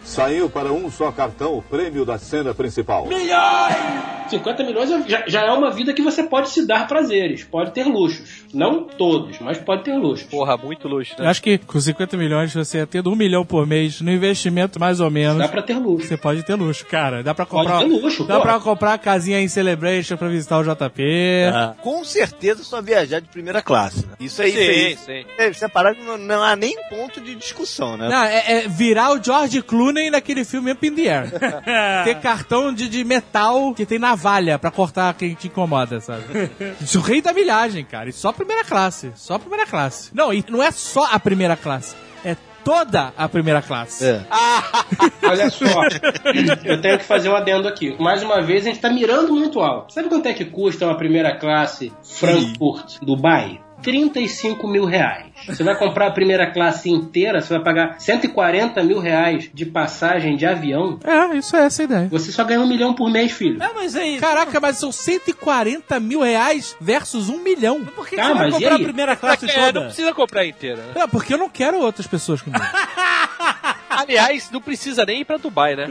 [0.03, 3.07] Saiu para um só cartão o prêmio da cena principal.
[4.31, 7.85] 50 milhões já, já é uma vida que você pode se dar prazeres, pode ter
[7.85, 8.46] luxos.
[8.55, 10.27] Não todos, mas pode ter luxos.
[10.29, 11.31] Porra, muito luxo, Eu né?
[11.31, 15.11] acho que com 50 milhões, você tendo um milhão por mês no investimento, mais ou
[15.11, 16.07] menos, Dá pra ter luxo.
[16.09, 17.23] você pode ter luxo, cara.
[17.23, 17.81] Dá pra Pode comprar.
[17.81, 18.43] ter luxo, dá pô.
[18.43, 21.03] pra comprar a casinha em Celebration pra visitar o JP.
[21.83, 24.07] Com certeza só viajar de primeira classe.
[24.07, 24.13] né?
[24.21, 24.59] Isso aí, Sim,
[24.95, 25.23] isso aí.
[25.23, 25.29] sim.
[25.39, 28.09] É, separado não, não há nem ponto de discussão, né?
[28.09, 31.31] Não, é, é virar o George Clooney naquele filme Up in the Air.
[32.05, 36.23] Ter cartão de, de metal que tem navalha pra cortar quem te incomoda, sabe?
[36.81, 38.09] Isso é o rei da milhagem, cara.
[38.09, 39.13] E só primeira classe.
[39.17, 40.15] Só primeira classe.
[40.15, 41.97] Não, e não é só a primeira classe.
[42.25, 44.07] É toda a primeira classe.
[44.07, 44.25] É.
[45.29, 45.83] Olha só,
[46.65, 47.97] eu tenho que fazer um adendo aqui.
[48.01, 49.93] Mais uma vez, a gente tá mirando muito alto.
[49.93, 53.66] Sabe quanto é que custa uma primeira classe Frankfurt, Dubai?
[53.83, 55.27] 35 mil reais.
[55.47, 60.37] Você vai comprar a primeira classe inteira, você vai pagar 140 mil reais de passagem
[60.37, 60.99] de avião.
[61.05, 62.09] É, isso é essa a ideia.
[62.11, 63.63] Você só ganha um milhão por mês, filho.
[63.63, 64.19] É, mas aí.
[64.19, 67.85] Caraca, mas são 140 mil reais versus um milhão.
[67.85, 69.81] Por que, Ah, que você vai comprar a primeira classe É, não toda?
[69.87, 70.77] precisa comprar inteira.
[70.95, 71.03] né?
[71.03, 72.65] É, porque eu não quero outras pessoas comigo.
[73.97, 75.87] Aliás, não precisa nem ir pra Dubai, né?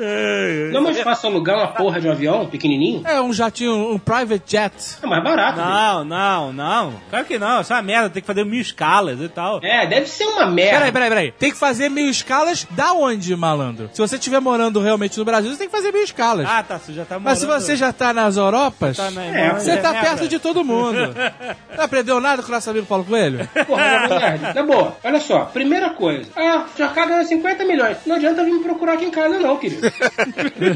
[0.72, 3.04] Não é mais fácil alugar uma porra de um avião pequenininho?
[3.06, 4.74] É um jatinho, um private jet.
[5.02, 5.58] É mais barato.
[5.58, 6.94] Não, não, não.
[7.10, 7.62] Claro que não.
[7.62, 8.10] Isso é uma merda.
[8.10, 9.60] Tem que fazer mil escalas e tal.
[9.64, 10.78] É, deve ser uma merda.
[10.78, 11.32] Peraí, peraí, peraí.
[11.32, 13.90] Tem que fazer mil escalas da onde, malandro?
[13.94, 16.48] Se você estiver morando realmente no Brasil, você tem que fazer mil escalas.
[16.50, 16.78] Ah, tá.
[16.80, 17.26] Você já tá morando.
[17.26, 20.40] Mas se você já tá nas Europas, Tá na É, você é tá perto de
[20.40, 20.96] todo mundo.
[21.76, 23.48] Não aprendeu nada com o nosso amigo Paulo Coelho?
[23.68, 24.54] Porra, é merda.
[24.54, 25.46] Na boa, olha só.
[25.46, 26.30] Primeira coisa.
[26.36, 27.95] Ah, já ganha 50 milhões.
[28.06, 29.82] Não adianta vir me procurar aqui em casa, não, querido.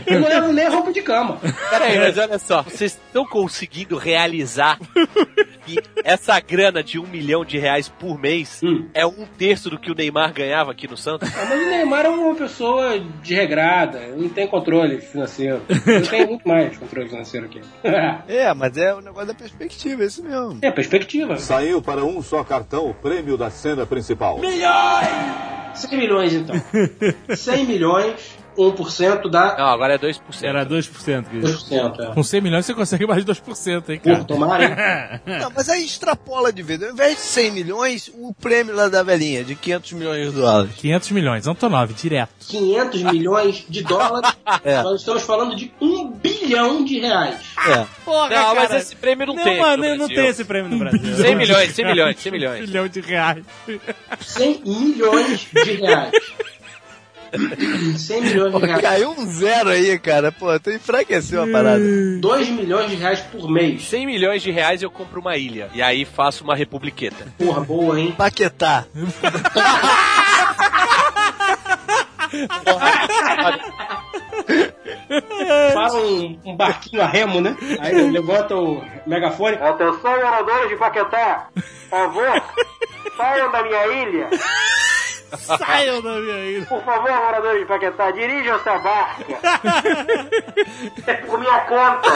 [0.08, 1.40] Eu não levo nem roupa de cama.
[1.70, 4.78] Peraí, mas olha só, vocês estão conseguindo realizar
[5.66, 8.88] que essa grana de um milhão de reais por mês Hum.
[8.94, 11.30] é um terço do que o Neymar ganhava aqui no Santos?
[11.36, 15.62] Ah, Mas o Neymar é uma pessoa desregrada, não tem controle financeiro.
[15.86, 17.62] Eu tenho muito mais controle financeiro aqui.
[18.28, 20.60] É, mas é o negócio da perspectiva, é isso mesmo.
[20.62, 21.38] É, perspectiva.
[21.38, 24.40] Saiu para um só cartão o prêmio da cena principal.
[25.74, 26.56] 100 milhões, então.
[27.36, 28.15] 100 milhões,
[28.57, 30.19] 1% dá Não, agora é 2%.
[30.44, 31.23] Era 2%.
[31.30, 31.48] querido.
[31.48, 31.99] 2%.
[32.02, 32.14] É.
[32.14, 34.26] Com 100 milhões você consegue mais de 2%, hein, Porra, cara?
[34.26, 35.22] tomara, hein?
[35.40, 36.84] Não, mas aí extrapola de vez.
[36.84, 40.72] Ao invés de 100 milhões, o prêmio lá da velhinha, de 500 milhões de dólares.
[40.76, 42.31] 500 milhões, Antonov, direto.
[42.49, 44.30] 500 milhões de dólares.
[44.65, 44.81] É.
[44.81, 47.36] Nós estamos falando de 1 bilhão de reais.
[47.68, 47.86] É.
[48.03, 48.80] Porra, Não, mas cara.
[48.80, 49.60] esse prêmio não, Não, tem.
[49.60, 50.15] mano, no não Brasil.
[50.15, 51.15] tem esse prêmio no Brasil.
[51.15, 52.65] 100 milhões, 100 milhões, 100 Um milhões.
[52.65, 53.44] bilhão de reais.
[54.19, 56.11] 100 milhões de reais.
[57.98, 58.82] 100 milhões de reais.
[58.82, 60.32] caiu um zero aí, cara.
[60.32, 61.84] Pô, tu enfraqueceu a parada.
[62.20, 63.84] 2 milhões de reais por mês.
[63.88, 65.70] 100 milhões de reais eu compro uma ilha.
[65.74, 67.26] E aí faço uma republiqueta.
[67.38, 68.14] Porra, boa, hein?
[68.18, 68.86] Paquetá.
[75.74, 77.56] Faz um, um barquinho a remo, né?
[77.80, 79.58] Aí levanta o megafone.
[79.58, 81.48] Atenção, moradores de Paquetá.
[81.54, 82.44] Por favor,
[83.18, 84.30] saiam da minha ilha.
[85.38, 86.66] Saiam da minha ilha.
[86.66, 89.26] Por favor, moradores de Paquetá, dirijam essa barca.
[91.08, 92.10] é por minha conta.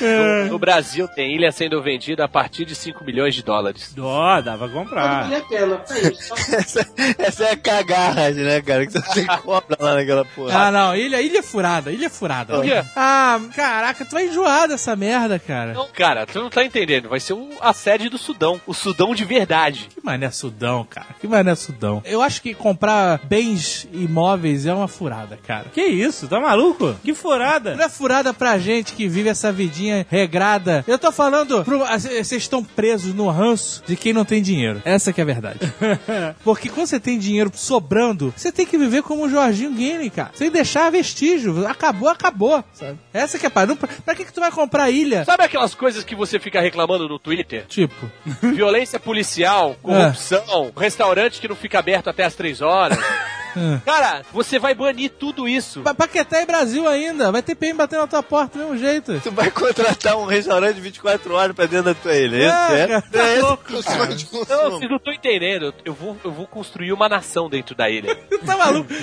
[0.00, 3.94] No, no Brasil tem ilha sendo vendida a partir de 5 milhões de dólares.
[3.98, 5.26] Ó, dava pra Pode comprar.
[5.26, 5.82] a pena.
[5.90, 6.00] É
[6.56, 6.86] Essa,
[7.18, 8.86] essa é a cagarragem, né, cara?
[8.86, 10.58] Que você cobra lá naquela porra.
[10.68, 12.54] Ah, não, ilha, ilha furada, ilha furada.
[12.54, 12.82] Por quê?
[12.96, 15.74] Ah, caraca, tu vai enjoar dessa merda, cara.
[15.74, 17.08] Não, cara, tu não tá entendendo.
[17.08, 18.58] Vai ser o- a sede do Sudão.
[18.66, 19.88] O Sudão de verdade.
[19.94, 21.08] Que mané Sudão, cara.
[21.20, 22.02] Que mané Sudão.
[22.10, 25.66] Eu acho que comprar bens imóveis é uma furada, cara.
[25.72, 26.26] Que isso?
[26.26, 26.94] Tá maluco?
[27.04, 27.76] Que furada.
[27.76, 30.84] Não é furada pra gente que vive essa vidinha regrada.
[30.88, 34.82] Eu tô falando, vocês estão presos no ranço de quem não tem dinheiro.
[34.84, 35.60] Essa que é a verdade.
[36.42, 40.30] Porque quando você tem dinheiro sobrando, você tem que viver como o Jorginho Guine, cara.
[40.34, 41.66] Sem deixar vestígio.
[41.66, 42.64] Acabou, acabou.
[42.72, 42.98] Sabe?
[43.12, 43.76] Essa que é a parada.
[43.76, 45.24] Pra, pra que, que tu vai comprar ilha?
[45.24, 47.66] Sabe aquelas coisas que você fica reclamando no Twitter?
[47.68, 48.10] Tipo,
[48.42, 52.98] Violência policial, corrupção, restaurante que não fica aberto até as 3 horas.
[53.56, 53.80] É.
[53.84, 55.80] Cara, você vai banir tudo isso.
[55.80, 57.32] Pa- Paquetá é Brasil ainda.
[57.32, 59.18] Vai ter PM batendo na tua porta do mesmo jeito.
[59.20, 62.48] Tu vai contratar um restaurante 24 horas pra dentro da tua ilha, é?
[62.48, 65.74] Ah, É, cara, tá é esse louco, o sonho de Não, vocês não estão entendendo.
[65.84, 68.14] Eu vou, eu vou construir uma nação dentro da ilha.
[68.46, 68.88] tá maluco?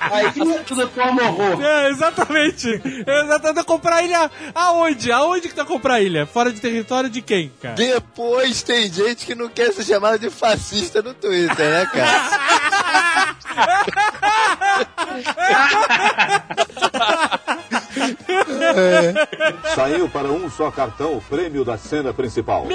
[0.00, 1.62] Aí tudo por morro.
[1.62, 2.68] É, exatamente.
[3.06, 3.64] Exatamente.
[3.64, 5.12] Comprar ilha aonde?
[5.12, 6.26] Aonde que vai comprar ilha?
[6.26, 7.74] Fora de território de quem, cara?
[7.74, 12.20] Depois tem gente que não quer ser chamada de fascista no Twitter, né, cara?
[19.74, 22.66] Saiu para um só cartão o prêmio da cena principal.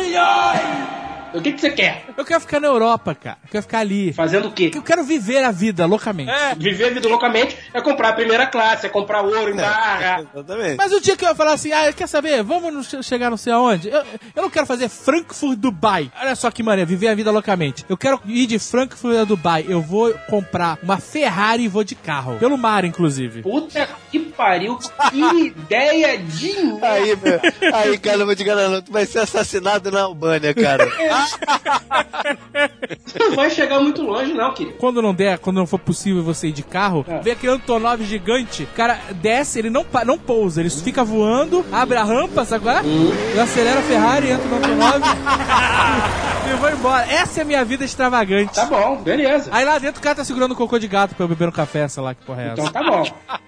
[1.35, 2.05] O que, que você quer?
[2.15, 3.37] Eu quero ficar na Europa, cara.
[3.43, 4.13] Eu quero ficar ali.
[4.13, 4.71] Fazendo o quê?
[4.73, 6.31] Eu quero viver a vida loucamente.
[6.57, 10.25] Viver a vida loucamente é comprar a primeira classe, é comprar ouro em barra.
[10.33, 10.77] Exatamente.
[10.77, 12.41] Mas o dia que eu falar assim, ah, quer saber?
[12.41, 13.89] Vamos chegar não sei aonde?
[13.89, 14.01] Eu,
[14.33, 16.09] eu não quero fazer Frankfurt, Dubai.
[16.21, 17.83] Olha só que maneiro, viver a vida loucamente.
[17.89, 19.65] Eu quero ir de Frankfurt a Dubai.
[19.67, 22.37] Eu vou comprar uma Ferrari e vou de carro.
[22.37, 23.41] Pelo mar, inclusive.
[23.41, 24.79] Puta que pariu,
[25.11, 26.87] que ideia de merda.
[26.91, 27.39] Aí, meu,
[27.73, 28.81] aí, cara, eu vou te não.
[28.81, 30.87] Tu vai ser assassinado na Albânia, cara.
[33.19, 34.77] Não vai chegar muito longe, não, querido.
[34.77, 37.19] Quando não der, quando não for possível você ir de carro, É.
[37.19, 41.97] vem aquele Antonov gigante, o cara desce, ele não, não pousa, ele fica voando, abre
[41.97, 42.81] a rampa, sabe qual é?
[43.35, 45.01] Eu acelero a Ferrari, entro no Antonov
[46.51, 47.05] e vou embora.
[47.11, 48.53] Essa é a minha vida extravagante.
[48.53, 49.49] Tá bom, beleza.
[49.51, 51.87] Aí lá dentro o cara tá segurando cocô de gato pra eu beber um café,
[51.87, 52.61] sei lá que porra é essa.
[52.61, 53.03] Então tá bom.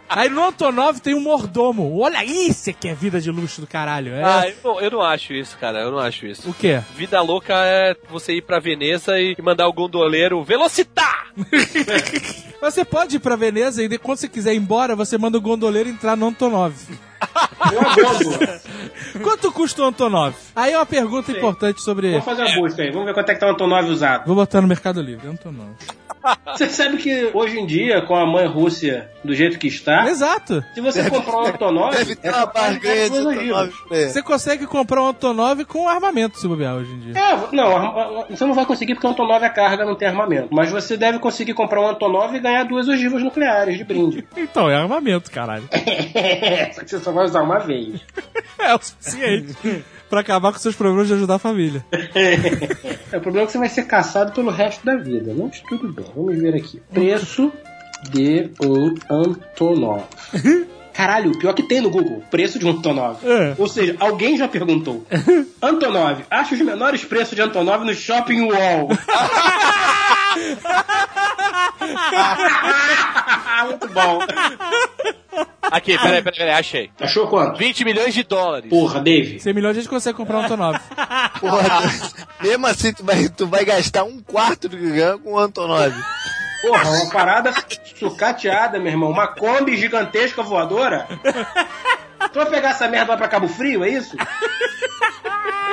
[0.09, 1.46] Aí no Antonov tem um mordomo.
[1.47, 4.13] Olha isso que é vida de luxo do caralho.
[4.13, 4.23] É.
[4.23, 5.79] Ah, eu, não- eu não acho isso, cara.
[5.79, 6.49] Eu não acho isso.
[6.49, 6.81] O quê?
[6.95, 11.27] Vida louca é você ir pra Veneza e mandar o gondoleiro Velocitar!
[12.59, 15.41] Você pode ir pra Veneza e de- quando você quiser ir embora, você manda o
[15.41, 16.73] gondoleiro entrar no Antonov.
[19.21, 20.33] Quanto custa o Antonov?
[20.55, 22.11] Aí é uma pergunta importante sobre...
[22.11, 22.89] Vamos fazer uma busca aí.
[22.91, 24.25] Vamos ver quanto é que tá o Antonov usado.
[24.25, 25.69] Vou botar no Mercado Livre, Antonov.
[26.47, 30.63] Você sabe que hoje em dia, com a mãe Rússia do jeito que está, Exato.
[30.73, 33.73] se você comprar um Antonov, Deve ter é uma barganha de Antonov.
[33.89, 37.13] Você consegue comprar um Antonov com armamento, se bobear, hoje em dia.
[37.17, 40.49] É, não, você não vai conseguir porque o Antonov é carga, não tem armamento.
[40.51, 44.27] Mas você deve conseguir comprar um Antonov e ganhar duas ogivas nucleares de brinde.
[44.37, 45.67] Então, é armamento, caralho.
[46.73, 47.99] Só que você só vai usar uma vez.
[48.59, 49.55] É o suficiente
[50.09, 51.85] pra acabar com seus problemas de ajudar a família.
[53.09, 55.33] É, o problema é que você vai ser caçado pelo resto da vida.
[55.37, 56.81] Mas tudo bem, vamos ver aqui.
[56.91, 57.53] Preço
[58.09, 60.03] de um Antonov.
[60.97, 63.19] Caralho, o pior que tem no Google, preço de um Antonov.
[63.23, 63.53] É.
[63.57, 65.05] Ou seja, alguém já perguntou.
[65.61, 68.89] Antonov, acha os menores preços de Antonov no Shopping Wall.
[73.65, 74.19] Muito bom.
[75.71, 76.91] Aqui, peraí, peraí, peraí, achei.
[76.99, 77.57] Achou quanto?
[77.57, 78.69] 20 milhões de dólares.
[78.69, 79.39] Porra, Dave.
[79.39, 80.79] 100 milhões a gente consegue comprar um Antonov.
[81.39, 81.81] Porra,
[82.41, 85.93] mesmo assim, tu vai, tu vai gastar um quarto do que ganha com o Antonov.
[86.61, 87.53] Porra, uma parada
[87.95, 89.11] sucateada, meu irmão.
[89.11, 91.07] Uma Kombi gigantesca voadora.
[92.31, 94.15] Tu vai pegar essa merda e vai pra Cabo Frio, é isso?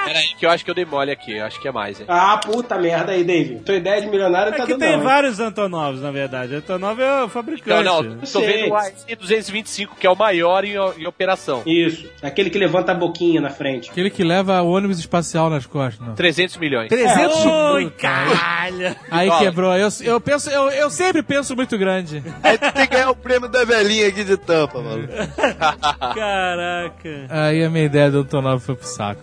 [0.04, 1.32] Peraí, que eu acho que eu dei mole aqui.
[1.36, 2.06] Eu acho que é mais, hein?
[2.08, 3.56] Ah, puta merda aí, Dave.
[3.60, 5.04] Tua ideia de milionário É tá que dando tem não, hein?
[5.04, 6.54] vários Antonovs, na verdade.
[6.54, 7.84] Antonov é o fabricante.
[7.84, 8.46] Não, não, tô sei.
[8.46, 11.62] vendo o AIC-225, que é o maior em, em operação.
[11.66, 12.08] Isso.
[12.22, 13.90] Aquele que levanta a boquinha na frente.
[13.90, 16.14] Aquele que leva o ônibus espacial nas costas, não.
[16.14, 16.88] 300 milhões.
[16.88, 18.96] 300 Oi, mil, caralho!
[19.10, 19.74] Aí quebrou.
[19.76, 22.22] Eu, eu, penso, eu, eu sempre penso muito grande.
[22.42, 25.08] Aí tu tem que ganhar o prêmio da velhinha aqui de tampa, mano.
[26.14, 27.26] Caraca.
[27.28, 29.22] Aí a minha ideia do Antonov foi pro saco.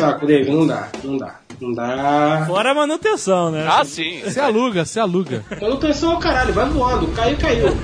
[0.00, 0.88] Saco, não dá.
[1.04, 1.34] Não dá.
[1.60, 2.44] Não dá.
[2.46, 3.66] Fora a manutenção, né?
[3.68, 4.22] Ah, sim.
[4.24, 5.44] Você aluga, você aluga.
[5.60, 7.06] Manutenção é o caralho, vai voando.
[7.08, 7.68] Caiu, caiu.
[7.68, 7.76] Se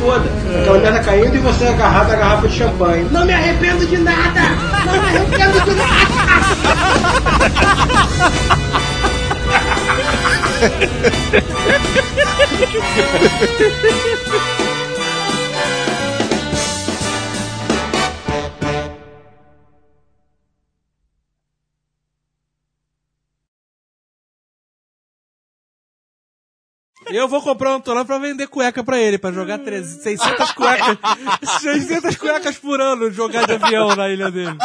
[0.00, 0.28] foda.
[0.60, 3.08] Aquela merda caindo e você agarrado a garrafa de champanhe.
[3.10, 4.40] Não me arrependo de nada!
[4.84, 5.96] Não me arrependo de nada!
[27.08, 30.98] Eu vou comprar um Antolão pra vender cueca pra ele, pra jogar 300, 600 cuecas,
[31.60, 34.56] 600 cuecas por ano jogar de avião na ilha dele.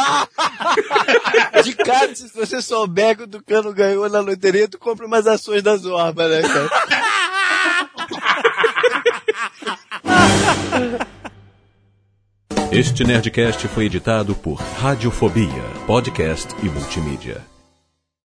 [1.62, 5.62] De cara, se você souber que o Tucano ganhou na loteria, tu compra umas ações
[5.62, 6.70] da Zorba, né, cara?
[12.72, 17.51] Este Nerdcast foi editado por Radiofobia, podcast e multimídia.